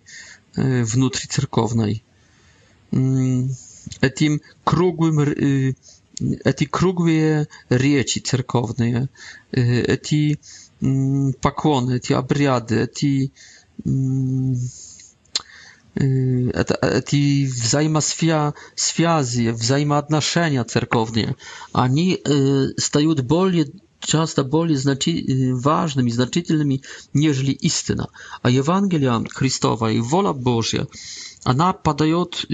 e, 0.56 0.84
wnutri 0.84 1.28
cerkownej. 1.28 2.02
Mm, 2.92 3.54
etim 4.00 4.40
krugłym 4.64 5.18
y, 5.20 5.74
eti 6.44 6.66
круглые 6.68 7.46
речи 7.70 8.18
церковные, 8.20 9.08
eti 9.52 10.38
поклоны, 11.40 11.92
mm, 11.92 11.96
eti 11.96 12.12
обряды, 12.14 12.80
eti 12.80 13.30
mm, 13.86 14.56
эти 15.94 17.46
взаимосвязи, 17.46 19.48
взаимоотношения 19.50 20.64
церковные, 20.64 21.36
они 21.72 22.20
стают 22.76 23.20
более 23.22 23.66
часто 24.00 24.44
более 24.44 24.76
значи... 24.78 25.52
важными, 25.52 26.10
значительными, 26.10 26.82
нежели 27.12 27.50
истина. 27.52 28.08
А 28.42 28.48
Евангелие 28.50 29.24
Христова 29.30 29.90
и 29.90 30.00
воля 30.00 30.32
Божья, 30.32 30.86
она 31.44 31.72
подает, 31.74 32.46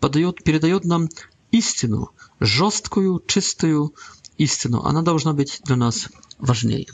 подает, 0.00 0.44
передает 0.44 0.84
нам 0.84 1.08
истину, 1.50 2.10
жесткую, 2.40 3.20
чистую 3.26 3.94
истину. 4.38 4.82
Она 4.82 5.02
должна 5.02 5.32
быть 5.32 5.60
для 5.64 5.74
нас 5.76 6.06
важнее. 6.38 6.86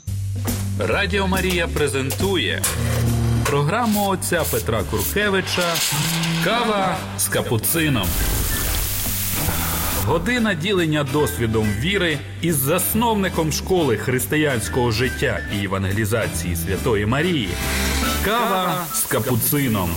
Радио 0.79 1.27
Мария 1.27 1.67
презентует 1.67 2.63
програму 3.49 4.07
отця 4.09 4.43
Петра 4.51 4.83
Куркевича 4.83 5.73
Кава 6.43 6.97
з 7.17 7.27
капуцином. 7.27 8.07
Година 10.05 10.53
ділення 10.53 11.03
досвідом 11.03 11.67
віри 11.79 12.17
із 12.41 12.55
засновником 12.55 13.51
школи 13.51 13.97
християнського 13.97 14.91
життя 14.91 15.39
і 15.61 15.65
евангелізації 15.65 16.55
Святої 16.55 17.05
Марії. 17.05 17.49
Кава 18.25 18.87
з 18.93 19.03
капуцином. 19.03 19.89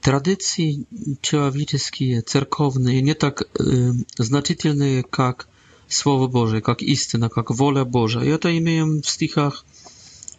Традиції 0.00 0.86
человеческие, 1.20 2.22
церковні 2.22 3.02
не 3.02 3.14
так 3.14 3.42
э, 3.42 3.64
е, 3.66 3.92
значительные, 4.24 5.04
как 5.10 5.48
Слово 5.88 6.28
Боже, 6.28 6.62
як 6.68 6.82
істина, 6.82 7.30
як 7.36 7.50
воля 7.50 7.84
Божа. 7.84 8.22
И 8.24 8.28
это 8.36 8.58
имеем 8.58 9.00
в 9.00 9.06
стихах 9.06 9.64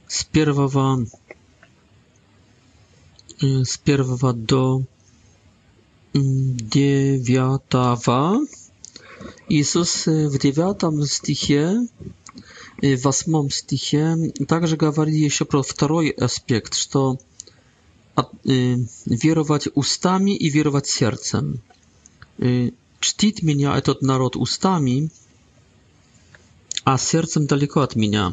з 0.08 0.24
первого 0.24 1.06
Y, 3.44 3.66
z 3.66 3.78
pierwa 3.78 4.34
do 4.34 4.80
mm, 6.16 6.58
dziewiątego. 6.72 8.42
Jezus 9.50 10.08
y, 10.08 10.30
w 10.30 10.38
dziewiątym 10.40 11.08
stichie, 11.08 11.86
y, 12.84 12.98
w 12.98 13.06
ósmym 13.06 13.52
stichie, 13.52 14.18
także 14.48 14.78
mówi 14.98 15.22
jeszcze 15.22 15.46
pro 15.46 15.62
drugi 15.80 16.24
aspekt, 16.24 16.76
że 16.78 17.14
wierować 19.08 19.68
ustami 19.74 20.46
i 20.46 20.52
wierować 20.52 20.90
sercem. 20.90 21.58
Czcić 23.00 23.42
mnie 23.44 23.70
этот 23.72 23.96
naród 24.02 24.36
ustami, 24.36 25.10
a 26.86 26.98
sercem 26.98 27.46
daleko 27.48 27.82
od 27.82 27.96
mnie. 27.96 28.32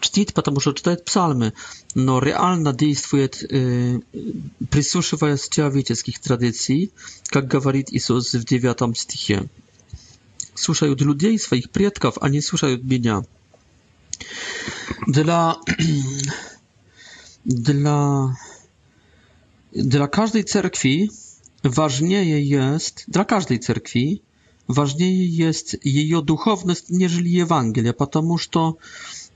Czcić, 0.00 0.28
ponieważ 0.32 0.64
czytać 0.74 0.98
psalmy, 1.04 1.52
no, 1.94 2.20
реально 2.20 2.72
действует, 2.72 3.44
э, 3.50 4.00
прислушиваясь 4.70 5.48
человеческих 5.48 6.18
традиций, 6.20 6.92
как 7.26 7.46
говорит 7.48 7.88
Иисус 7.92 8.32
в 8.34 8.44
9 8.44 8.96
стихе. 8.98 9.48
Слушают 10.54 11.00
людей, 11.00 11.38
своих 11.38 11.70
предков, 11.70 12.18
они 12.20 12.40
слушают 12.40 12.82
меня. 12.84 13.22
Для, 15.06 15.56
для, 17.44 18.36
для 19.72 20.06
каждой 20.08 20.42
церкви 20.44 21.10
важнее 21.62 22.42
есть, 22.42 23.04
для 23.06 23.24
каждой 23.24 23.58
церкви 23.58 24.22
важнее 24.66 25.28
есть 25.28 25.76
ее 25.82 26.22
духовность, 26.22 26.88
нежели 26.90 27.28
Евангелие, 27.28 27.92
потому 27.92 28.38
что 28.38 28.78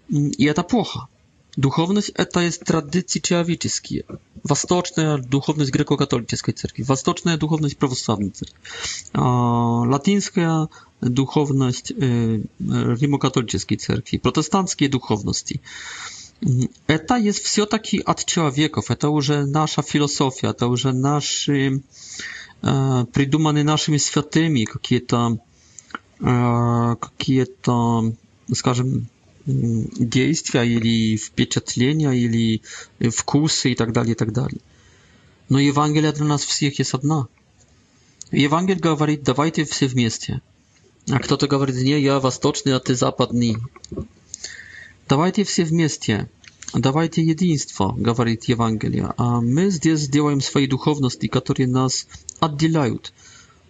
и 0.09 0.44
это 0.46 0.62
плохо. 0.62 1.09
Духовность– 1.59 2.11
это 2.14 2.46
из 2.48 2.56
традиции 2.59 3.18
человеческие. 3.18 4.04
Восточная 4.44 5.18
духовность 5.18 5.72
греко-католической 5.72 6.52
церкви, 6.52 6.84
восточная 6.84 7.36
духовность 7.36 7.76
православной 7.76 8.28
церкви, 8.30 8.56
латинская 9.14 10.68
духовность 11.00 11.90
римо-католической 11.90 13.74
церкви, 13.74 14.18
протестантские 14.18 14.88
духовности. 14.88 15.61
Это 16.86 17.16
есть 17.16 17.40
все-таки 17.42 17.98
от 18.06 18.24
человеков, 18.24 18.92
это 18.92 19.09
уже 19.09 19.44
наша 19.44 19.82
философия, 19.82 20.50
это 20.50 20.68
уже 20.68 20.92
наши, 20.92 21.82
придуманы 22.61 23.64
нашими 23.64 23.96
святыми 23.96 24.62
какие-то, 24.62 25.40
какие-то, 26.20 28.12
скажем, 28.54 29.09
действия 29.49 30.62
или 30.62 31.16
впечатления 31.16 32.12
или 32.12 32.61
вкусы 33.11 33.72
и 33.72 33.74
так 33.74 33.92
далее, 33.92 34.12
и 34.12 34.16
так 34.16 34.32
далее. 34.32 34.61
Но 35.49 35.59
Евангелие 35.59 36.12
для 36.12 36.24
нас 36.26 36.44
всех 36.44 36.78
есть 36.78 36.92
одна. 36.92 37.26
Евангелие 38.30 38.80
говорит, 38.80 39.22
давайте 39.22 39.64
все 39.64 39.86
вместе. 39.86 40.42
А 41.11 41.18
кто-то 41.18 41.49
говорит, 41.49 41.76
не, 41.76 41.99
я 41.99 42.20
восточный, 42.20 42.74
а 42.76 42.80
ты 42.80 42.94
западный. 42.94 43.57
Давайте 45.09 45.44
все 45.44 45.64
вместе. 45.64 46.28
Давайте 46.74 47.22
единство, 47.22 47.92
говорит 47.92 48.44
Евангелие. 48.44 49.14
А 49.16 49.40
мы 49.40 49.70
здесь 49.70 50.07
делаем 50.11 50.42
свои 50.42 50.66
духовности, 50.66 51.26
которые 51.26 51.66
нас 51.68 52.07
отделяют. 52.40 53.14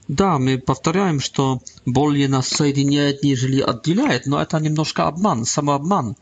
Да, 0.08 0.38
мы 0.38 0.58
повторяем, 0.58 1.20
что 1.20 1.60
более 1.84 2.28
нас 2.28 2.48
соединяет, 2.48 3.22
нежели 3.22 3.60
отделяет, 3.60 4.24
но 4.24 4.40
это 4.40 4.58
немножко 4.58 5.06
обман, 5.06 5.44
самообман. 5.44 6.16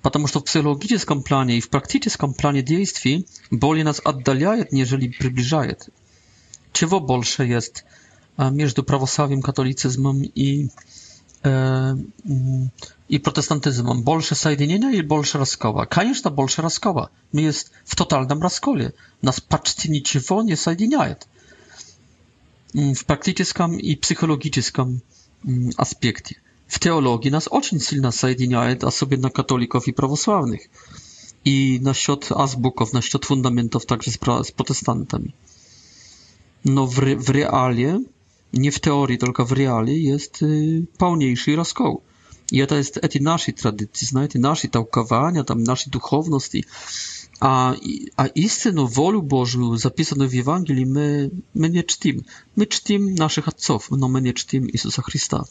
Потому 0.00 0.28
что 0.28 0.38
в 0.38 0.44
психологическом 0.44 1.24
плане 1.24 1.56
и 1.58 1.60
в 1.60 1.70
практическом 1.70 2.34
плане 2.34 2.62
действий 2.62 3.26
более 3.50 3.84
нас 3.84 4.00
отдаляет, 4.04 4.70
нежели 4.70 5.08
приближает. 5.08 5.88
Чего 6.72 7.00
больше 7.00 7.42
есть 7.42 7.84
между 8.36 8.84
православием, 8.84 9.42
католицизмом 9.42 10.22
и, 10.22 10.68
э, 11.42 11.94
и 13.08 13.18
протестантизмом? 13.18 14.02
Больше 14.04 14.36
соединения 14.36 14.90
или 14.92 15.00
больше 15.02 15.38
раскола? 15.38 15.84
Конечно, 15.86 16.30
больше 16.30 16.62
раскола. 16.62 17.10
Мы 17.32 17.40
есть 17.40 17.72
в 17.84 17.96
тотальном 17.96 18.40
расколе. 18.40 18.94
Нас 19.20 19.40
почти 19.40 19.90
ничего 19.90 20.42
не 20.42 20.54
соединяет. 20.54 21.26
Mm, 22.78 22.94
w 22.94 23.04
praktycznym 23.04 23.80
i 23.80 23.96
psychologicznym 23.96 25.00
mm, 25.46 25.70
aspekcie. 25.76 26.34
W 26.68 26.78
teologii 26.78 27.30
nas 27.30 27.48
очень 27.52 27.80
silna 27.80 28.10
sobie 28.90 29.18
na 29.18 29.30
katolików 29.30 29.88
i 29.88 29.92
prawosławnych. 29.92 30.68
I 31.44 31.78
na 31.82 31.94
счет 31.94 32.28
азбуков, 32.36 32.92
na 32.92 33.02
счет 33.02 33.26
fundamentów 33.26 33.86
także 33.86 34.10
z 34.44 34.52
protestantami. 34.52 35.32
No 36.64 36.86
w, 36.86 36.94
w 37.00 37.28
realie, 37.30 38.00
nie 38.52 38.72
w 38.72 38.78
teorii, 38.78 39.18
tylko 39.18 39.44
w 39.44 39.52
realie 39.52 39.98
jest 39.98 40.44
pełniejszy 40.98 41.56
rozkoł. 41.56 42.00
I 42.52 42.66
to 42.66 42.76
jest 42.76 42.98
eti 43.04 43.22
naszej 43.22 43.54
tradycji, 43.54 44.06
znajdziecie, 44.06 44.38
naszej 44.38 44.70
tałkowania, 44.70 45.44
tam 45.44 45.62
naszej 45.62 45.90
duchowności 45.90 46.64
a 47.40 47.74
a 48.16 48.24
no 48.74 48.86
wolu 48.86 49.22
Bożą 49.22 49.76
zapisaną 49.76 50.28
w 50.28 50.34
Ewangelii 50.34 50.86
my 50.86 51.30
my 51.54 51.70
nie 51.70 51.84
czcimy. 51.84 52.22
My 52.56 52.66
czcimy 52.66 53.12
naszych 53.12 53.48
ojców, 53.48 53.88
no 53.90 54.08
my 54.08 54.22
nie 54.22 54.32
czcimy 54.32 54.66
Jezusa 54.74 55.02
Chrystusa. 55.02 55.44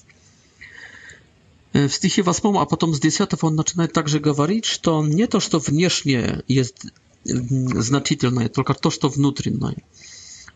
W 1.73 1.93
stychie 1.93 2.23
8, 2.25 2.57
a 2.57 2.65
potem 2.65 2.93
z 2.95 2.99
10 2.99 3.29
on 3.41 3.57
zaczyna 3.57 3.87
także 3.87 4.19
mówić, 4.37 4.79
To 4.79 5.05
nie 5.07 5.27
to, 5.27 5.41
co 5.41 5.59
wewnętrznie 5.59 6.41
jest 6.49 6.87
mm, 7.29 7.83
znaczytelne, 7.83 8.49
tylko 8.49 8.73
to, 8.73 8.91
co 8.91 9.09
wewnętrzne. 9.09 9.73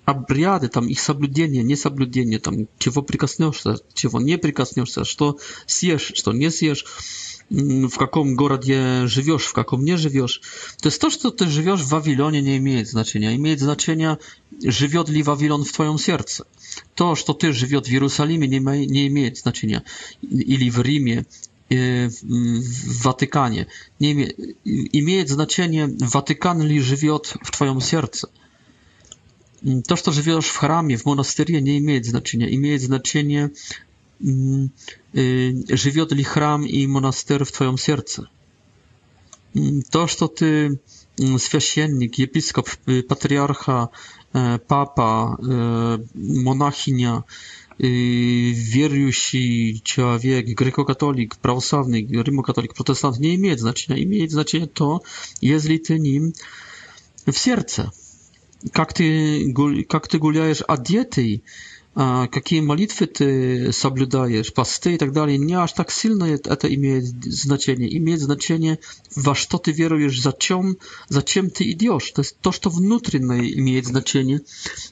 Обряды, 0.06 0.68
там 0.68 0.88
их 0.88 1.00
соблюдение, 1.00 1.64
не 1.64 1.76
соблюдение, 1.76 2.40
там 2.40 2.66
чего 2.80 3.04
прикоснешься, 3.04 3.76
чего 3.94 4.20
не 4.20 4.36
прикоснешься, 4.40 5.06
что 5.06 5.38
съешь, 5.68 6.12
что 6.16 6.34
nie 6.34 6.50
съешь. 6.50 6.84
Mm, 7.52 7.89
w 7.89 7.97
jakim 8.02 8.36
je 8.66 9.08
żywiesz, 9.08 9.45
w 9.47 9.58
jakim 9.58 9.86
nie 9.86 9.97
żywiesz. 9.97 10.41
To 10.82 10.88
jest 10.89 11.02
to, 11.02 11.12
co 11.12 11.32
ty 11.32 11.49
żywiesz 11.49 11.84
w 11.84 11.88
Wawilonie, 11.88 12.41
nie 12.41 12.62
ma 12.76 12.86
znaczenia. 12.86 13.32
Imieje 13.32 13.58
znaczenie, 13.58 14.16
żywiot 14.68 15.10
li 15.10 15.24
Wawilon 15.24 15.66
w 15.66 15.72
twoim 15.74 15.97
sercu. 15.97 16.43
To, 16.95 17.16
co 17.16 17.34
ty 17.34 17.54
żywiot 17.54 17.88
w 17.88 17.91
Jerusalemie 17.91 18.47
nie 18.47 18.62
ma 18.62 18.76
nie 18.76 19.12
ma 19.12 19.36
znaczenia. 19.36 19.82
Ili 20.32 20.72
w 20.72 20.78
Rimie, 20.78 21.18
y, 21.18 22.10
w 22.62 23.04
Watykanie. 23.04 23.66
Nie 24.02 24.10
imieje 24.93 25.28
znaczenie, 25.28 25.88
Watykan 26.14 26.62
li 26.68 26.82
żywiot 26.82 27.34
w 27.45 27.52
twoim 27.52 27.82
sercu. 27.82 28.28
To, 29.88 29.97
co 29.97 30.12
żywiesz 30.12 30.47
w 30.47 30.58
hramie, 30.58 30.97
w 30.97 31.06
monasterii, 31.06 31.64
nie 31.64 31.82
ma 31.82 32.04
znaczenia. 32.04 32.47
I 32.49 32.54
Imieje 32.54 32.80
znaczenie, 32.80 33.49
живет 35.13 36.11
ли 36.11 36.24
храм 36.24 36.65
и 36.65 36.88
монастырь 36.88 37.43
в 37.43 37.51
твоем 37.51 37.78
сердце. 37.78 38.28
То, 39.91 40.07
что 40.07 40.28
ты 40.28 40.80
священник, 41.17 42.15
епископ, 42.15 42.67
патриарха, 43.09 43.89
папа, 44.32 45.38
монахиня, 46.13 47.24
верующий 47.78 49.82
человек, 49.84 50.45
греко-католик, 50.47 51.36
православный, 51.39 52.03
римо-католик, 52.05 52.74
протестант, 52.76 53.19
не 53.19 53.36
имеет 53.36 53.59
значения. 53.59 54.03
Имеет 54.03 54.32
значение 54.32 54.69
то, 54.69 55.01
если 55.41 55.78
ты 55.78 55.99
ним 55.99 56.34
в 57.26 57.34
сердце. 57.34 57.91
Как 58.72 58.93
ты, 58.93 59.53
как 59.89 60.07
ты 60.07 60.17
гуляешь 60.19 60.61
одетый, 60.67 61.43
какие 61.94 62.62
молитвы 62.62 63.06
ты 63.08 63.74
соблюдаешь, 63.74 64.54
посты 64.54 64.96
и 64.96 64.98
так 64.98 65.12
далее, 65.12 65.38
не 65.38 65.54
аж 65.56 65.74
так 65.74 65.92
сильно 65.92 66.24
это 66.24 66.74
имеет 66.74 67.04
значение. 67.06 67.96
Имеет 67.98 68.22
значение, 68.22 68.80
во 69.16 69.36
что 69.36 69.58
ты 69.58 69.72
веруешь, 69.72 70.20
зачем, 70.22 70.78
зачем 71.10 71.50
ты 71.50 71.70
идешь. 71.72 72.12
То 72.12 72.22
есть 72.22 72.38
то, 72.39 72.52
что 72.54 72.70
внутреннее 72.70 73.58
имеет 73.60 73.88
значение, 73.88 74.42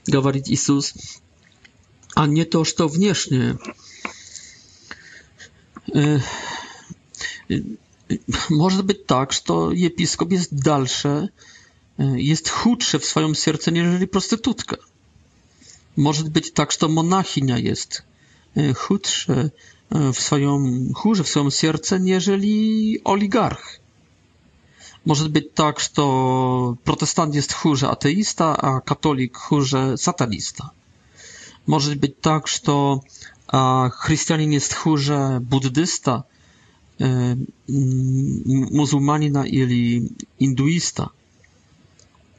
говорит 0.08 0.46
Иисус, 0.50 0.94
а 2.16 2.28
не 2.28 2.44
то, 2.44 2.66
что 2.66 2.88
внешнее. 2.90 3.58
Может 8.50 8.86
быть 8.86 9.06
так, 9.06 9.32
что 9.32 9.72
епископ 9.72 10.34
есть 10.34 10.54
дальше, 10.54 11.30
есть 11.98 12.50
худше 12.50 13.00
в 13.00 13.06
своем 13.06 13.36
сердце, 13.36 13.72
нежели 13.72 14.06
проститутка. 14.06 14.80
Может 16.00 16.32
быть 16.32 16.54
так, 16.54 16.72
что 16.72 16.88
монахиня 16.88 17.58
jest 17.60 18.04
e, 18.56 18.72
chudszy 18.72 19.52
e, 19.92 20.14
w 20.14 20.18
swoim, 20.20 20.94
chórze 20.94 21.24
w 21.24 21.28
swoim 21.28 21.52
sercu, 21.52 21.98
nieżeli 21.98 23.02
oligarch. 23.04 23.80
Może 25.06 25.30
być 25.30 25.46
tak, 25.54 25.80
że 25.80 25.90
protestant 26.84 27.36
jest 27.36 27.54
chórze 27.54 27.90
ateista, 27.90 28.58
a 28.58 28.82
katolik 28.82 29.38
chórze 29.38 29.98
satanista. 29.98 30.70
Może 31.68 31.96
być 31.96 32.14
tak, 32.22 32.48
że 32.48 32.66
chrześcijanin 34.04 34.52
jest 34.52 34.74
chórze 34.74 35.40
buddysta, 35.42 36.24
e, 37.02 37.36
muzułmanina 38.72 39.46
или 39.48 40.10
индуиста. 40.40 41.10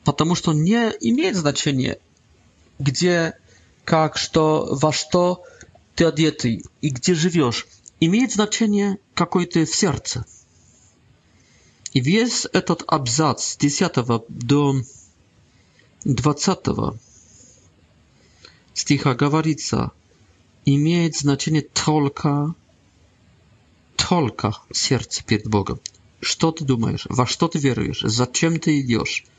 Потому 0.05 0.35
что 0.35 0.55
не 0.55 0.83
имеет 1.03 1.37
значения, 1.37 1.97
gdzie 2.89 3.33
как, 3.91 4.17
что, 4.19 4.69
во 4.81 4.93
что 4.93 5.43
ты 5.97 6.05
одетый 6.05 6.63
и 6.81 6.91
где 6.91 7.13
живешь, 7.13 7.67
имеет 7.99 8.31
значение, 8.33 8.99
какой 9.15 9.47
ты 9.47 9.65
в 9.67 9.75
сердце. 9.75 10.25
И 11.93 11.99
весь 11.99 12.47
этот 12.53 12.85
абзац 12.87 13.43
с 13.43 13.57
10 13.57 13.93
до 14.29 14.75
20 16.05 16.59
стиха 18.75 19.15
говорится, 19.17 19.91
имеет 20.65 21.17
значение 21.17 21.63
только, 21.63 22.55
только 23.97 24.55
сердце 24.73 25.25
перед 25.25 25.49
Богом. 25.49 25.81
Что 26.21 26.53
ты 26.53 26.63
думаешь, 26.63 27.07
во 27.11 27.27
что 27.27 27.49
ты 27.49 27.59
веруешь, 27.59 28.03
зачем 28.03 28.61
ты 28.61 28.81
идешь– 28.83 29.27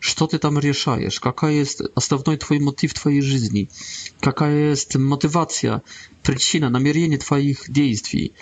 Что 0.00 0.26
ты 0.28 0.38
там 0.38 0.58
решаешь? 0.58 1.18
Какая 1.20 1.52
есть 1.54 1.82
основной 1.94 2.36
твой 2.36 2.60
мотив 2.60 2.94
твоей 2.94 3.20
жизни? 3.20 3.68
Какая 4.20 4.70
есть 4.70 4.96
мотивация, 4.96 5.82
причина, 6.22 6.70
намерение 6.70 7.18
твоих 7.18 7.70
действий? 7.72 8.32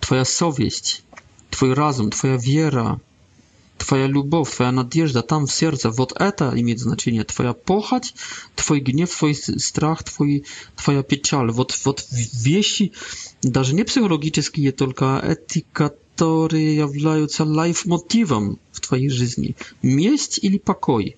Твоя 0.00 0.24
совесть, 0.24 1.02
твой 1.50 1.72
разум, 1.72 2.10
твоя 2.10 2.36
вера, 2.36 3.00
твоя 3.78 4.06
любовь, 4.06 4.54
твоя 4.54 4.70
надежда 4.70 5.22
там 5.22 5.46
в 5.46 5.52
сердце. 5.52 5.88
Вот 5.90 6.12
это 6.20 6.52
имеет 6.54 6.78
значение. 6.78 7.24
Твоя 7.24 7.54
похоть, 7.54 8.14
твой 8.54 8.80
гнев, 8.80 9.10
твой 9.16 9.34
страх, 9.34 10.04
твой, 10.04 10.44
твоя 10.76 11.02
печаль. 11.02 11.50
Вот, 11.50 11.74
вот 11.84 12.04
вещи, 12.10 12.92
даже 13.42 13.74
не 13.74 13.84
психологические, 13.84 14.72
только 14.72 15.18
этика, 15.24 15.94
которые 16.18 16.74
являются 16.74 17.44
лайфмотивом 17.44 18.58
в 18.72 18.80
твоей 18.80 19.08
жизни. 19.08 19.54
Месть 19.82 20.40
или 20.42 20.58
покой? 20.58 21.16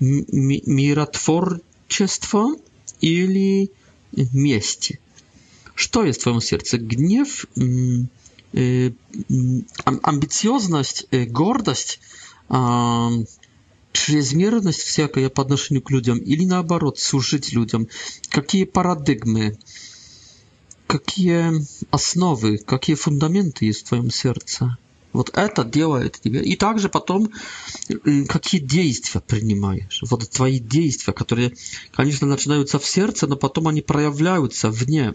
М 0.00 0.26
миротворчество 0.28 2.54
или 3.00 3.70
месть? 4.12 4.92
Что 5.74 6.04
есть 6.04 6.20
в 6.20 6.24
твоем 6.24 6.42
сердце? 6.42 6.76
Гнев, 6.76 7.46
э, 8.52 8.90
амбициозность, 9.84 11.06
э, 11.10 11.24
гордость, 11.24 12.00
э, 12.50 13.08
чрезмерность 13.92 14.80
всякая 14.82 15.30
по 15.30 15.42
отношению 15.42 15.82
к 15.82 15.90
людям 15.90 16.18
или 16.18 16.44
наоборот, 16.44 16.98
служить 16.98 17.54
людям? 17.54 17.88
Какие 18.28 18.64
парадигмы? 18.64 19.56
какие 20.88 21.62
основы, 21.94 22.56
какие 22.58 22.96
фундаменты 22.96 23.66
есть 23.66 23.80
в 23.84 23.88
твоем 23.88 24.10
сердце. 24.10 24.76
Вот 25.12 25.30
это 25.36 25.62
делает 25.64 26.18
тебя. 26.20 26.40
И 26.40 26.56
также 26.56 26.88
потом, 26.88 27.30
э, 27.88 28.24
какие 28.24 28.60
действия 28.60 29.20
принимаешь. 29.20 30.02
Вот 30.08 30.28
твои 30.30 30.58
действия, 30.58 31.12
которые, 31.12 31.54
конечно, 31.92 32.26
начинаются 32.26 32.78
в 32.78 32.86
сердце, 32.86 33.26
но 33.26 33.36
потом 33.36 33.68
они 33.68 33.82
проявляются 33.82 34.70
вне. 34.70 35.14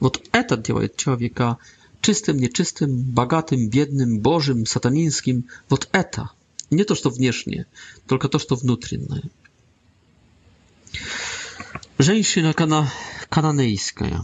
Вот 0.00 0.26
это 0.32 0.56
делает 0.56 0.96
человека 0.96 1.58
чистым, 2.00 2.38
нечистым, 2.38 2.90
богатым, 2.98 3.68
бедным, 3.68 4.20
божьим, 4.20 4.66
сатанинским. 4.66 5.44
Вот 5.68 5.88
это. 5.92 6.30
Не 6.70 6.84
то, 6.84 6.94
что 6.94 7.10
внешнее, 7.10 7.66
только 8.06 8.28
то, 8.28 8.38
что 8.38 8.54
внутреннее. 8.56 9.22
Женщина 11.98 12.52
кана... 12.52 12.90
кананейская. 13.28 14.22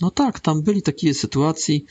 No 0.00 0.10
tak, 0.10 0.40
tam 0.40 0.62
byli 0.62 0.82
takie 0.82 1.14
sytuacji 1.14 1.84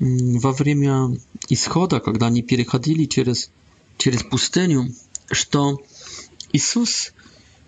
mm, 0.00 0.40
w 0.40 0.46
awrymia 0.46 1.08
i 1.50 1.56
schoda, 1.56 2.00
kiedy 2.00 2.24
oni 2.24 2.42
przechodzili 2.42 3.08
przez 3.08 3.50
przez 3.98 4.22
pustynię, 4.30 4.86
że 5.30 5.74
Jezus, 6.52 7.12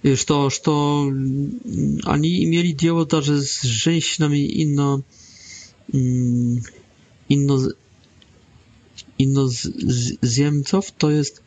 że 0.05 0.16
że 0.51 0.73
oni 2.05 2.47
mieli 2.47 2.77
dzieło 2.77 3.07
że 3.20 3.41
z 3.43 3.62
żeńśnami 3.62 4.61
inno 4.61 5.01
inno 7.29 7.57
inno 9.18 9.49
z, 9.49 9.59
ziemców, 10.25 10.93
to 10.99 11.11
jest 11.11 11.43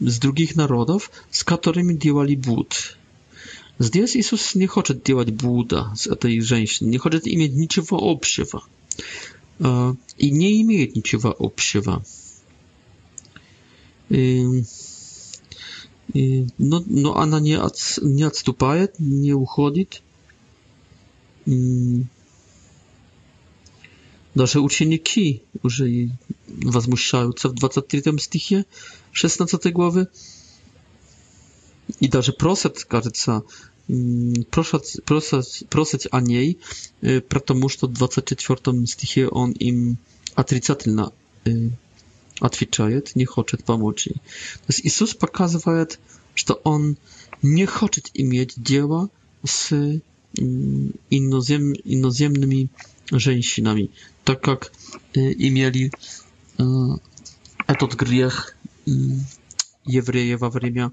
z 0.00 0.18
drugich 0.18 0.56
narodów, 0.56 1.10
z 1.30 1.44
którymi 1.44 1.98
działali 1.98 2.36
bud. 2.36 2.96
Здесь 3.78 4.16
Иисус 4.16 4.54
не 4.54 4.66
хочет 4.66 5.02
делать 5.02 5.30
Будда 5.32 5.92
с 5.96 6.06
этой 6.06 6.38
женщиной, 6.40 6.90
не 6.90 6.98
хочет 6.98 7.26
иметь 7.26 7.52
ничего 7.54 7.96
общего. 8.00 8.62
И 9.58 10.30
не 10.30 10.62
имеет 10.62 10.94
ничего 10.94 11.34
общего. 11.38 12.04
И, 14.10 14.62
и, 16.12 16.46
но, 16.58 16.82
но 16.86 17.16
она 17.16 17.40
не, 17.40 17.54
от, 17.58 17.76
не 18.00 18.22
отступает, 18.22 18.98
не 19.00 19.32
уходит. 19.32 20.02
И 21.46 22.02
даже 24.34 24.60
ученики 24.60 25.42
уже 25.64 26.10
возмущаются 26.48 27.48
в 27.48 27.54
23 27.54 28.18
стихе 28.18 28.66
16 29.12 29.72
главы 29.72 30.08
и 32.00 32.08
даже 32.08 32.32
просят, 32.32 32.84
кажется, 32.84 33.42
просят, 34.50 35.04
просят, 35.04 35.62
просят 35.70 36.06
о 36.10 36.20
ней, 36.20 36.58
потому 37.28 37.68
что 37.68 37.86
в 37.86 37.92
24 37.92 38.86
стихе 38.86 39.28
он 39.28 39.52
им 39.52 39.96
отрицательно 40.34 41.12
отвечает, 42.40 43.14
не 43.14 43.24
хочет 43.24 43.64
помочь 43.64 44.06
ей. 44.06 44.14
То 44.16 44.64
есть 44.68 44.80
Иисус 44.84 45.14
показывает, 45.14 46.00
что 46.34 46.54
Он 46.64 46.96
не 47.42 47.64
хочет 47.64 48.10
иметь 48.14 48.54
дело 48.56 49.08
с 49.46 49.70
инозем, 51.10 51.72
иноземными 51.84 52.70
женщинами, 53.12 53.90
так 54.24 54.40
как 54.42 54.72
имели 55.12 55.92
этот 57.68 57.94
грех 57.94 58.56
евреи 59.84 60.34
во 60.34 60.50
время 60.50 60.90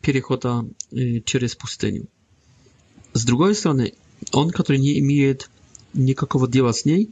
перехода 0.00 0.64
через 1.24 1.54
пустыню. 1.54 2.06
С 3.12 3.24
другой 3.24 3.54
стороны, 3.54 3.94
он, 4.32 4.50
который 4.50 4.78
не 4.78 4.98
имеет 5.00 5.50
никакого 5.94 6.48
дела 6.48 6.72
с 6.72 6.84
ней, 6.84 7.10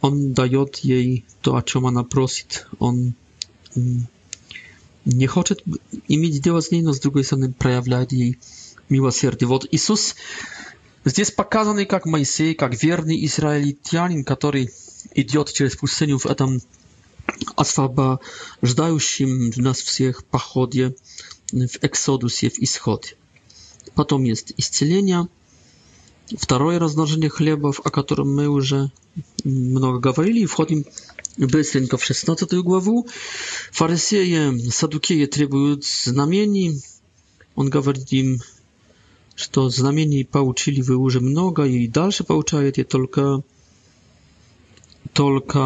он 0.00 0.32
дает 0.34 0.76
ей 0.78 1.24
то, 1.40 1.56
о 1.56 1.62
чем 1.62 1.86
она 1.86 2.04
просит. 2.04 2.66
Он 2.78 3.14
не 5.04 5.26
хочет 5.26 5.62
иметь 6.08 6.42
дело 6.42 6.60
с 6.60 6.70
ней, 6.70 6.82
но 6.82 6.92
с 6.92 7.00
другой 7.00 7.24
стороны 7.24 7.52
проявляет 7.52 8.12
ей 8.12 8.38
милосердие. 8.88 9.48
Вот 9.48 9.66
Иисус 9.70 10.14
здесь 11.04 11.30
показан 11.30 11.84
как 11.86 12.04
Моисей, 12.06 12.54
как 12.54 12.80
верный 12.82 13.24
израильтянин, 13.24 14.24
который 14.24 14.70
идет 15.14 15.52
через 15.52 15.76
пустыню 15.76 16.18
в 16.18 16.26
этом 16.26 16.60
освобождающем 17.56 19.50
нас 19.62 19.78
всех 19.80 20.24
походе 20.26 20.94
w 21.54 21.84
Eksodusie, 21.84 22.50
w 22.50 22.58
Ischodzie. 22.58 23.08
Potem 23.94 24.26
jest 24.26 24.58
Iscelenia, 24.58 25.26
drugie 26.48 26.78
rozmnożenie 26.78 27.28
chlebów, 27.28 27.80
o 27.84 27.90
którym 27.90 28.34
my 28.34 28.44
już 28.44 28.74
mnogo 29.44 30.14
mówili. 30.16 30.46
Wchodzimy 30.46 30.82
bezpośrednio 31.38 31.98
w 31.98 32.04
16 32.04 32.46
głowę. 32.62 33.02
Faryseje, 33.72 34.52
Sadukieje 34.70 35.28
требują 35.28 35.76
znamieni. 36.04 36.78
On 37.56 37.70
mówi 37.74 37.92
im, 38.18 38.38
że 39.36 39.46
to 39.48 39.70
znamieni 39.70 40.24
pouczyli 40.24 40.82
wy 40.82 40.92
już 40.92 41.14
mnogo 41.20 41.64
i 41.66 41.88
dalsze 41.88 42.24
pouczają 42.24 42.62
je 42.62 42.72
tylko 42.84 43.42
tylko 45.12 45.64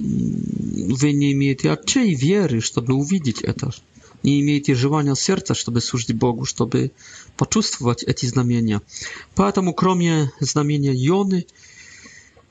mm, 0.00 0.42
wy 1.00 1.14
nie 1.14 1.32
macie 1.36 1.72
aczej 1.72 2.16
wiery, 2.16 2.58
żeby 2.60 2.94
uwidzieć 2.94 3.36
etaż 3.44 3.80
не 4.24 4.40
имеете 4.40 4.74
желания 4.74 5.14
сердца, 5.16 5.54
чтобы 5.54 5.80
служить 5.80 6.12
Богу, 6.16 6.44
чтобы 6.44 6.92
почувствовать 7.36 8.02
эти 8.02 8.26
знамения. 8.26 8.82
Поэтому 9.34 9.72
кроме 9.74 10.30
знамения 10.40 10.92
Йоны, 10.94 11.46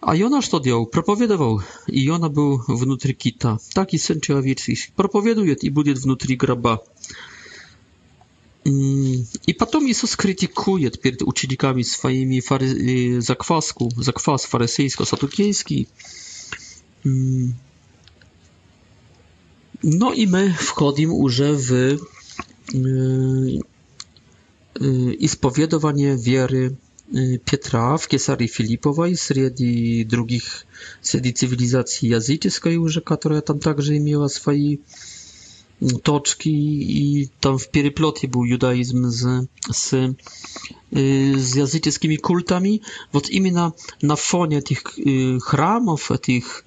а 0.02 0.16
Йона 0.16 0.42
что 0.42 0.60
делал? 0.60 0.86
Проповедовал. 0.86 1.62
И 1.88 2.00
Йона 2.00 2.30
был 2.30 2.64
внутри 2.68 3.14
кита. 3.14 3.60
Так 3.74 3.94
и 3.94 3.98
Сын 3.98 4.22
Человеческий 4.22 4.94
проповедует 4.96 5.64
и 5.64 5.70
будет 5.70 5.98
внутри 6.00 6.38
гроба. 6.38 6.82
И 8.66 9.54
потом 9.58 9.88
Иисус 9.88 10.16
критикует 10.16 11.02
перед 11.02 11.22
учениками 11.22 11.82
своими 11.82 12.40
фари... 12.40 13.20
закваску, 13.20 13.92
заквас 13.98 14.46
фарисейско-сатукейский. 14.50 15.88
No 19.84 20.14
i 20.14 20.28
my 20.28 20.54
wchodzimy 20.54 21.14
już 21.16 21.42
w 21.42 21.72
y, 21.72 21.98
y, 25.28 25.70
y, 25.74 26.18
wiery 26.24 26.76
Piotra 27.46 27.98
w 27.98 28.08
Kesarii 28.08 28.48
Filipowej, 28.50 29.16
wśród 29.16 29.54
drugich 30.06 30.66
sedi 31.02 31.34
cywilizacji 31.34 32.10
jazyckiej 32.10 32.74
już, 32.74 33.02
która 33.06 33.42
tam 33.42 33.60
także 33.60 34.00
miała 34.00 34.30
swoje 34.30 34.76
mm, 35.82 35.96
toczki 36.04 36.54
i 37.08 37.28
tam 37.40 37.60
w 37.60 37.70
pieryplotie 37.70 38.28
był 38.28 38.46
judaizm 38.46 39.10
z, 39.12 39.28
z, 39.74 39.94
y, 39.94 40.24
jazyckimi 41.60 42.18
kultami. 42.18 42.82
Wot 43.14 43.30
imię 43.30 43.52
na 44.04 44.16
fonie 44.16 44.62
tych 44.62 44.80
y, 44.98 45.38
chramów, 45.42 46.10
tych 46.24 46.64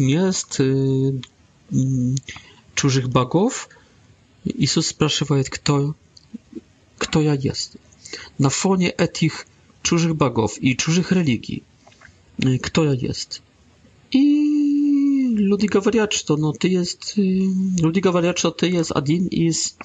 y, 0.00 0.02
miast, 0.02 0.60
y, 0.60 0.74
чужих 2.74 3.08
богов, 3.08 3.68
Иисус 4.44 4.88
спрашивает, 4.88 5.50
кто, 5.50 5.94
кто 6.96 7.20
я 7.20 7.34
есть. 7.34 7.76
На 8.38 8.48
фоне 8.50 8.88
этих 8.90 9.46
чужих 9.82 10.16
богов 10.16 10.56
и 10.60 10.76
чужих 10.76 11.12
религий, 11.12 11.62
кто 12.62 12.84
я 12.84 12.92
есть. 12.92 13.42
И 14.10 15.28
люди 15.36 15.66
говорят, 15.66 16.12
что 16.12 16.36
ну, 16.36 16.52
ты 16.52 16.68
есть, 16.68 17.14
люди 17.16 18.00
говорят, 18.00 18.38
что 18.38 18.50
ты 18.50 18.68
есть 18.70 18.90
один 18.92 19.26
из 19.26 19.76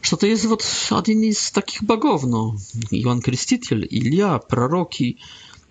что 0.00 0.16
ты 0.16 0.26
есть 0.26 0.44
вот 0.46 0.64
один 0.90 1.20
из 1.22 1.52
таких 1.52 1.84
богов, 1.84 2.24
ну, 2.24 2.56
Иоанн 2.90 3.20
Креститель, 3.22 3.86
Илья, 3.88 4.38
пророки, 4.40 5.16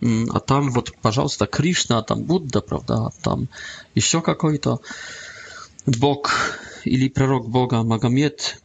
а 0.01 0.39
там 0.39 0.71
вот, 0.71 0.93
пожалуйста, 1.01 1.45
Кришна, 1.45 2.01
там 2.01 2.23
Будда, 2.23 2.61
правда, 2.61 3.11
там 3.21 3.47
еще 3.93 4.21
какой-то 4.21 4.81
Бог 5.85 6.31
или 6.85 7.07
пророк 7.07 7.47
Бога 7.49 7.83
Магомед. 7.83 8.59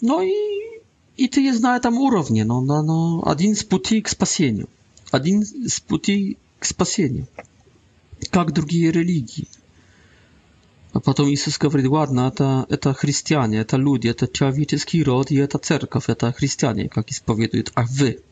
Ну 0.00 0.22
и, 0.22 0.80
и 1.18 1.28
ты 1.28 1.42
есть 1.42 1.60
на 1.60 1.76
этом 1.76 1.98
уровне, 1.98 2.44
но, 2.44 2.60
но, 2.62 2.82
но 2.82 3.22
один 3.30 3.52
из 3.52 3.62
путей 3.62 4.00
к 4.00 4.08
спасению. 4.08 4.68
Один 5.10 5.42
из 5.42 5.80
путей 5.80 6.38
к 6.58 6.64
спасению. 6.64 7.28
Как 8.30 8.52
другие 8.52 8.90
религии. 8.90 9.48
А 10.92 11.00
потом 11.00 11.28
Иисус 11.28 11.56
говорит, 11.58 11.88
ладно, 11.88 12.26
это, 12.30 12.66
это 12.68 12.94
христиане, 12.94 13.58
это 13.58 13.76
люди, 13.76 14.08
это 14.08 14.26
человеческий 14.26 15.02
род, 15.04 15.30
и 15.30 15.36
это 15.36 15.58
церковь, 15.58 16.08
это 16.08 16.32
христиане, 16.32 16.88
как 16.88 17.10
исповедует, 17.10 17.70
а 17.74 17.84
вы– 17.84 18.22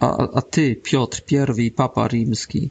a, 0.00 0.42
ty, 0.42 0.76
Piotr 0.90 1.20
I, 1.56 1.70
papa 1.70 2.08
rzymski, 2.08 2.70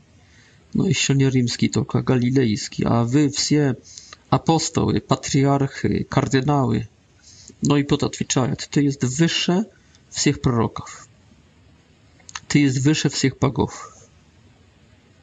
no 0.75 0.87
jeszcze 0.87 1.15
nie 1.15 1.31
rzymski, 1.31 1.69
tylko 1.69 2.03
galilejski, 2.03 2.85
a 2.85 3.03
wy 3.03 3.29
wszyscy 3.29 3.75
apostoły, 4.29 5.01
patriarchy, 5.01 6.05
kardynały, 6.09 6.85
no 7.63 7.77
i 7.77 7.83
pod 7.85 8.03
odwiczajat, 8.03 8.67
ty 8.67 8.83
jest 8.83 9.05
wyższe 9.05 9.63
wszystkich 10.09 10.41
proroków. 10.41 11.07
Ty 12.47 12.59
jest 12.59 12.81
wyższe 12.81 13.09
wszystkich 13.09 13.37
bogów. 13.39 13.93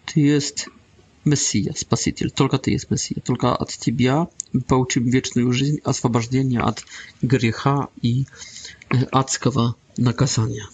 Ty 0.07 0.21
jest 0.21 0.67
Messias, 1.25 1.79
Spasiciel, 1.79 2.33
tylko 2.33 2.59
ty 2.59 2.71
jest 2.71 2.91
Mesija, 2.91 3.23
tylko 3.25 3.59
od 3.59 3.77
ciebie 3.77 4.25
pouczymy 4.67 5.11
wieczną 5.11 5.53
życie, 5.53 5.77
a 6.57 6.65
od 6.67 6.85
grzecha 7.23 7.89
i 8.03 8.25
e, 8.95 9.15
adzkawa 9.15 9.75
nakazania. 9.99 10.65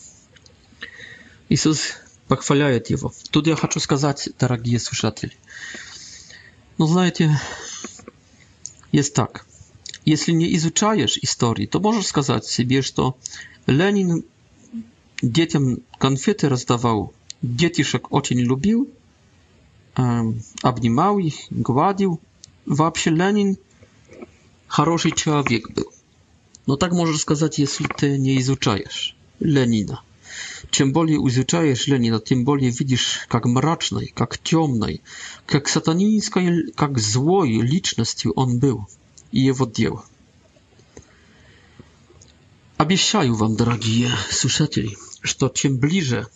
Иисус 1.53 1.99
похваляет 2.29 2.89
его. 2.89 3.13
Тут 3.31 3.47
я 3.47 3.57
хочу 3.57 3.79
сказать, 3.79 4.31
дорогие 4.39 4.81
слушатели, 4.81 5.35
ну 6.79 6.87
знаете, 6.87 7.39
есть 8.91 9.13
так. 9.15 9.45
Если 10.07 10.33
не 10.33 10.55
изучаешь 10.57 11.19
истории, 11.19 11.67
то 11.67 11.79
можешь 11.79 12.07
сказать 12.07 12.47
себе, 12.47 12.81
что 12.81 13.17
Ленин 13.67 14.25
детям 15.21 15.81
конфеты 15.99 16.49
раздавал, 16.49 17.13
детишек 17.43 18.11
очень 18.15 18.41
любил, 18.41 18.89
обнимал 20.63 21.19
их, 21.19 21.35
гладил. 21.51 22.19
Вообще 22.65 23.11
Ленин 23.11 23.59
хороший 24.69 25.13
человек 25.13 25.69
был. 25.71 25.93
Но 26.67 26.77
так 26.77 26.93
можешь 26.93 27.21
сказать, 27.21 27.59
если 27.59 27.85
ты 27.89 28.17
не 28.17 28.41
изучаешь 28.41 29.15
Ленина. 29.39 30.01
Чем 30.73 30.93
более 30.93 31.19
изучаешь 31.19 31.87
Ленина, 31.87 32.19
тем 32.19 32.47
более 32.47 32.71
видишь, 32.71 33.27
как 33.29 33.45
мрачной, 33.45 34.11
как 34.17 34.39
темной, 34.39 35.03
как 35.45 35.69
сатанинской, 35.69 36.73
как 36.73 36.99
злой 36.99 37.61
личностью 37.61 38.33
он 38.37 38.59
был 38.59 38.89
и 39.33 39.41
его 39.41 39.67
дело. 39.67 40.03
Обещаю 42.79 43.35
вам, 43.35 43.55
дорогие 43.55 44.09
слушатели, 44.31 44.97
что 45.21 45.51
чем 45.51 45.77
ближе 45.77 46.27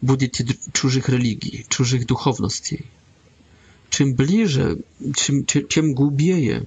будете 0.00 0.44
чужих 0.72 1.08
религий, 1.08 1.64
чужих 1.68 2.04
духовностей, 2.04 2.84
чем 3.90 4.14
ближе, 4.16 4.80
чем, 5.14 5.44
чем, 5.46 5.68
чем 5.68 5.94
глубее 5.94 6.66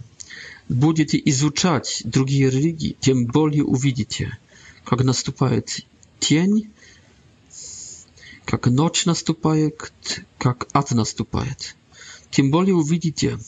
будете 0.70 1.22
изучать 1.26 2.04
другие 2.06 2.50
религии, 2.50 2.96
тем 3.02 3.26
более 3.26 3.66
увидите, 3.66 4.38
как 4.86 5.04
наступает 5.04 5.82
тень 6.20 6.72
как 8.46 8.68
ночь 8.68 9.06
наступает, 9.06 9.92
как 10.38 10.68
ад 10.74 10.92
наступает. 10.92 11.76
Тем 12.32 12.52
более 12.52 12.76
увидите, 12.76 13.40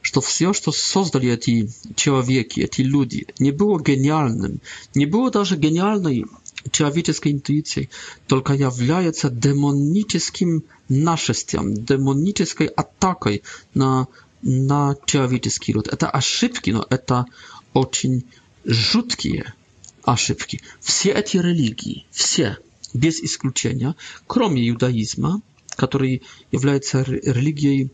что 0.00 0.20
все, 0.20 0.52
что 0.52 0.70
создали 0.72 1.30
эти 1.32 1.72
человеки, 1.96 2.60
эти 2.60 2.82
люди, 2.82 3.26
не 3.38 3.52
было 3.52 3.80
гениальным, 3.80 4.60
не 4.94 5.06
было 5.06 5.30
даже 5.30 5.56
гениальной 5.56 6.26
человеческой 6.70 7.32
интуицией, 7.32 7.90
только 8.26 8.54
является 8.54 9.28
демоническим 9.30 10.64
нашествием, 10.88 11.74
демонической 11.74 12.66
атакой 12.66 13.42
на, 13.74 14.08
на 14.42 14.96
человеческий 15.06 15.72
род. 15.72 15.88
Это 15.88 16.08
ошибки, 16.10 16.70
но 16.70 16.86
это 16.90 17.26
очень 17.72 18.24
жуткие 18.64 19.54
ошибки. 20.02 20.60
Все 20.80 21.10
эти 21.12 21.38
религии, 21.38 22.04
все– 22.10 22.58
без 22.94 23.20
исключения, 23.20 23.96
кроме 24.26 24.66
иудаизма, 24.70 25.42
который 25.76 26.22
является 26.52 27.02
религией 27.02 27.90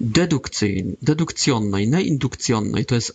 дедукции, 0.00 0.98
дедукционной, 1.00 1.86
не 1.86 2.10
индукционной, 2.10 2.82
то 2.84 2.96
есть 2.96 3.12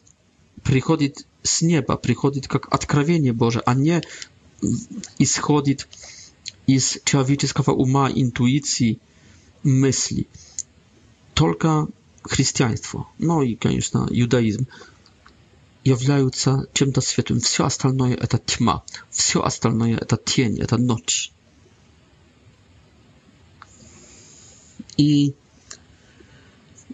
приходит 0.63 1.27
с 1.43 1.61
неба, 1.61 1.97
приходит 1.97 2.47
как 2.47 2.73
откровение 2.73 3.33
Божие, 3.33 3.61
а 3.65 3.75
не 3.75 4.01
исходит 5.19 5.87
из 6.65 6.99
человеческого 7.03 7.73
ума, 7.73 8.09
интуиции, 8.09 8.99
мысли. 9.63 10.27
Только 11.33 11.87
христианство, 12.23 13.07
ну 13.19 13.41
и, 13.41 13.55
конечно, 13.55 14.07
иудаизм 14.09 14.67
являются 15.87 16.67
чем-то 16.73 16.99
светлым. 16.99 17.39
Все 17.39 17.63
остальное– 17.65 18.13
это 18.23 18.37
тьма. 18.39 18.83
Все 19.09 19.41
остальное– 19.41 19.95
это 20.01 20.17
тень, 20.17 20.59
это 20.59 20.77
ночь. 20.77 21.31
И 24.97 25.33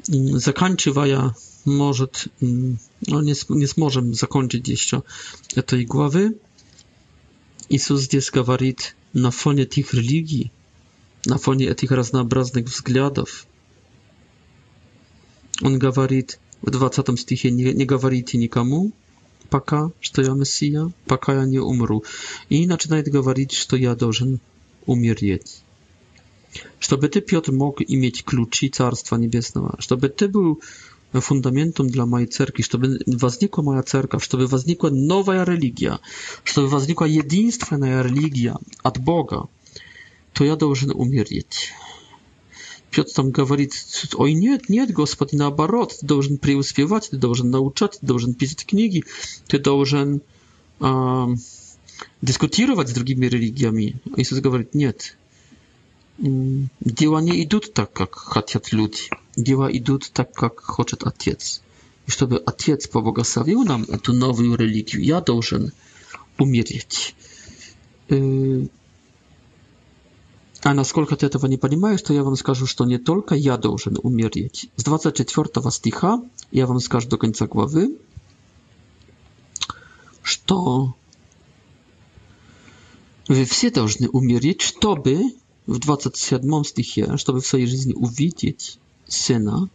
заканчивая, 0.05 1.35
может, 1.65 2.27
no 2.41 3.21
nie, 3.23 3.33
nie 3.57 3.67
сможем 3.67 4.13
закончить 4.13 4.67
еще 4.67 5.01
этой 5.55 5.85
главы, 5.85 6.37
Иисус 7.69 8.01
здесь 8.03 8.29
говорит, 8.29 8.95
на 9.13 9.31
фоне 9.31 9.63
этих 9.63 9.93
религий, 9.95 10.51
на 11.25 11.37
фоне 11.39 11.65
этих 11.67 11.89
разнообразных 11.91 12.65
взглядов, 12.67 13.47
Он 15.61 15.79
говорит, 15.79 16.39
w 16.63 16.69
20 16.71 17.03
stichie 17.17 17.51
nie, 17.51 17.73
nie 17.73 17.85
gawarity 17.85 18.37
nikomu, 18.37 18.89
paka, 19.49 19.89
że 20.01 20.23
ja 20.23 20.35
Mesija, 20.35 20.89
paka 21.07 21.33
ja 21.33 21.45
nie 21.45 21.63
umru. 21.63 22.01
I 22.49 22.67
zaczynaje 22.67 23.03
gawarić, 23.03 23.67
że 23.71 23.79
ja 23.79 23.95
должен 23.95 24.37
umierć. 24.85 25.41
Żeby 26.81 27.09
ty, 27.09 27.21
Piotr, 27.21 27.51
mógł 27.51 27.83
i 27.83 27.97
mieć 27.97 28.23
kluczy 28.23 28.69
Carstwa 28.69 29.17
Niebieskiego, 29.17 29.75
żeby 29.89 30.09
ty 30.09 30.29
był 30.29 30.59
fundamentem 31.21 31.89
dla 31.89 32.05
mojej 32.05 32.27
cerki, 32.27 32.63
żeby 32.71 32.97
wznikła 33.07 33.63
moja 33.63 33.83
cerka, 33.83 34.17
żeby 34.31 34.47
wznikła 34.47 34.89
nowa 34.93 35.45
religia, 35.45 35.99
żeby 36.45 36.77
wznikła 36.77 37.07
jedynstwa 37.07 37.77
religia 37.81 38.55
od 38.83 38.97
Boga, 38.97 39.41
to 40.33 40.43
ja 40.45 40.55
должен 40.55 40.91
umierć. 40.95 41.73
Piotr 42.93 43.11
там 43.13 43.31
говорит, 43.31 43.73
ой, 44.15 44.33
нет, 44.33 44.69
нет, 44.69 44.91
Господи, 44.93 45.35
наоборот, 45.35 45.97
ты 45.99 46.05
должен 46.05 46.37
преуспевать, 46.37 47.09
ты 47.09 47.17
должен 47.17 47.49
научать, 47.49 47.97
ты 47.99 48.05
должен 48.05 48.33
писать 48.35 48.65
книги, 48.67 49.03
ты 49.47 49.57
должен 49.57 50.21
э, 50.79 51.27
дискутировать 52.21 52.89
с 52.89 52.93
другими 52.93 53.25
религиями. 53.25 53.95
Иисус 54.15 54.39
говорит, 54.41 54.75
нет, 54.75 55.17
дела 56.19 57.19
не 57.19 57.43
идут 57.43 57.73
так, 57.73 57.91
как 57.93 58.13
хотят 58.15 58.71
люди, 58.71 59.09
дела 59.35 59.69
идут 59.71 60.11
так, 60.13 60.31
как 60.33 60.59
хочет 60.59 61.01
Отец. 61.05 61.61
И 62.05 62.11
чтобы 62.11 62.41
Отец 62.45 62.87
поблагословил 62.87 63.63
нам 63.63 63.83
эту 63.83 64.13
новую 64.13 64.55
религию, 64.55 65.03
я 65.03 65.19
должен 65.21 65.71
умереть. 66.37 67.15
А 70.65 70.73
насколько 70.73 71.17
ты 71.17 71.25
этого 71.25 71.47
не 71.47 71.57
понимаешь, 71.57 72.01
то 72.01 72.13
я 72.13 72.23
вам 72.23 72.37
скажу, 72.37 72.65
что 72.67 72.85
не 72.85 72.97
только 72.97 73.35
я 73.35 73.57
должен 73.57 73.97
умереть. 74.01 74.69
С 74.77 74.83
24 74.85 75.71
стиха 75.71 76.23
я 76.51 76.65
вам 76.67 76.79
скажу 76.79 77.09
до 77.09 77.17
конца 77.17 77.47
главы, 77.47 77.97
что 80.21 80.93
вы 83.27 83.43
все 83.43 83.71
должны 83.71 84.07
умереть, 84.07 84.61
чтобы 84.61 85.19
в 85.67 85.79
27 85.79 86.63
стихе, 86.63 87.17
чтобы 87.17 87.41
в 87.41 87.47
своей 87.47 87.65
жизни 87.65 87.91
увидеть 87.93 88.79
Syna 89.07 89.67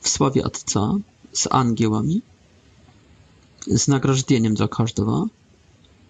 w 0.00 0.08
sławie 0.08 0.44
Otca 0.44 0.94
z 1.32 1.46
aniołami, 1.50 2.22
z 3.66 3.88
nagrożeniem 3.88 4.54
dla 4.54 4.68
każdego 4.68 5.26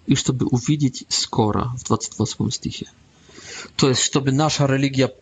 i 0.08 0.16
żeby 0.16 0.44
uwidzieć 0.44 1.04
skora 1.08 1.72
w 1.78 1.82
28 1.84 2.52
stichie 2.52 2.86
то 3.76 3.88
есть 3.88 4.00
чтобы 4.02 4.32
наша 4.32 4.66
религия 4.66 5.12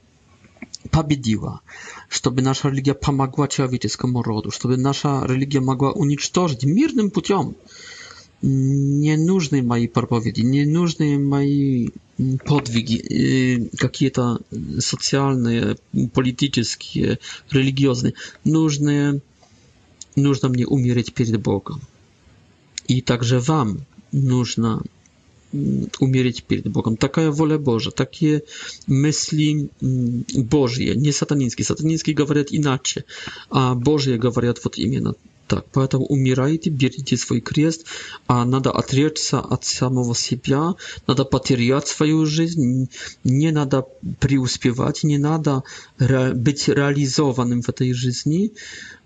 победила, 0.90 1.60
чтобы 2.08 2.42
наша 2.42 2.68
религия 2.68 2.94
помогла 2.94 3.48
человеческому 3.48 4.22
роду, 4.22 4.50
чтобы 4.50 4.76
наша 4.76 5.24
религия 5.26 5.60
могла 5.60 5.92
уничтожить 5.92 6.64
мирным 6.64 7.10
путем 7.10 7.56
не 8.42 9.16
нужны 9.16 9.62
мои 9.62 9.88
проповеди, 9.88 10.42
не 10.42 10.66
нужны 10.66 11.18
мои 11.18 11.88
подвиги, 12.44 13.70
какие-то 13.78 14.40
социальные, 14.78 15.78
политические, 16.12 17.18
религиозные. 17.50 18.12
Нужны, 18.44 19.22
нужно 20.16 20.50
мне 20.50 20.66
умереть 20.66 21.14
перед 21.14 21.40
Богом. 21.40 21.80
И 22.86 23.00
также 23.00 23.40
вам 23.40 23.78
нужно 24.12 24.82
Mm, 25.56 25.86
umierać 26.00 26.42
przed 26.42 26.68
Bogiem. 26.68 26.96
Taka 26.96 27.20
jest 27.22 27.38
wola 27.38 27.58
Boża, 27.58 27.90
takie 27.90 28.40
myśli 28.88 29.68
mm, 29.82 30.24
Boże, 30.54 30.80
nie 31.04 31.12
satanińskie. 31.20 31.62
Satanińskie 31.64 32.12
mówią 32.18 32.42
inaczej, 32.60 33.02
a 33.58 33.62
Boże 33.86 34.10
mówią 34.24 34.52
w 34.54 34.78
imieniu. 34.78 35.04
No 35.04 35.14
tak, 35.52 35.64
поэтому 35.74 36.04
umierajcie, 36.08 36.70
bierzcie 36.70 37.16
swój 37.18 37.40
krzyż, 37.48 37.74
a 38.28 38.34
nada 38.54 38.70
отречься 38.80 39.38
od 39.54 39.62
samego 39.66 40.14
siebie, 40.14 40.60
nada 41.08 41.24
потерять 41.24 41.86
swoją 41.88 42.16
жизнь, 42.26 42.86
nie 43.24 43.52
nada 43.52 43.82
преуспевать, 44.20 45.04
nie 45.04 45.18
nada 45.18 45.62
być 46.34 46.68
realizowanym 46.68 47.62
w 47.62 47.72
tej 47.72 47.94
жизни, 47.94 48.50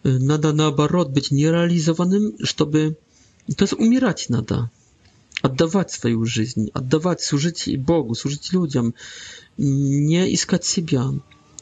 nada 0.05 0.53
na 0.53 0.55
наоборот 0.71 1.13
być 1.13 1.31
nierealizowanym, 1.31 2.33
żeby 2.39 2.95
to 3.57 3.63
jest 3.65 3.75
umierać 3.75 4.29
nada 4.29 4.69
отдавать 5.43 5.91
свою 5.91 6.25
жизнь, 6.25 6.69
отдавать, 6.75 7.21
служить 7.21 7.69
Богу, 7.79 8.15
служить 8.15 8.53
людям, 8.53 8.95
не 9.57 10.33
искать 10.35 10.65
себя. 10.65 11.07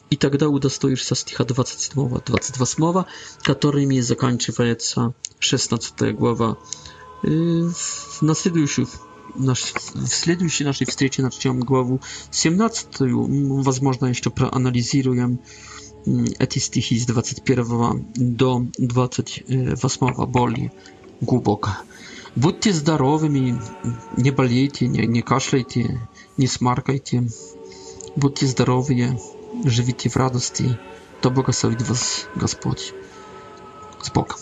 И 0.09 0.15
тогда 0.15 0.49
удостоишься 0.49 1.15
стиха 1.15 1.43
27-28, 1.43 3.05
которыми 3.43 3.99
заканчивается 3.99 5.13
16 5.37 6.15
глава. 6.15 6.57
На 7.21 8.33
следующую 8.33 8.87
наш, 9.35 9.59
в 9.93 10.07
следующей 10.07 10.63
нашей 10.65 10.87
встрече 10.87 11.21
начнем 11.21 11.59
главу 11.59 11.99
17. 12.31 12.87
Возможно, 12.99 14.07
еще 14.07 14.31
проанализируем 14.31 15.39
эти 16.39 16.57
стихи 16.59 16.97
с 16.97 17.05
21 17.05 18.07
до 18.15 18.65
28 18.79 20.25
более 20.25 20.71
глубоко. 21.21 21.69
Будьте 22.41 22.71
здоровыми, 22.71 23.61
не 24.15 24.31
болейте, 24.31 24.87
не, 24.87 25.05
не 25.07 25.21
кашляйте, 25.21 25.99
не 26.37 26.47
смаркайте. 26.47 27.27
Будьте 28.15 28.45
здоровые, 28.45 29.19
живите 29.65 30.07
в 30.09 30.15
радости. 30.15 30.79
Да 31.21 31.31
благословит 31.31 31.81
вас 31.81 32.27
Господь. 32.35 32.93
С 34.01 34.09
Богом. 34.09 34.37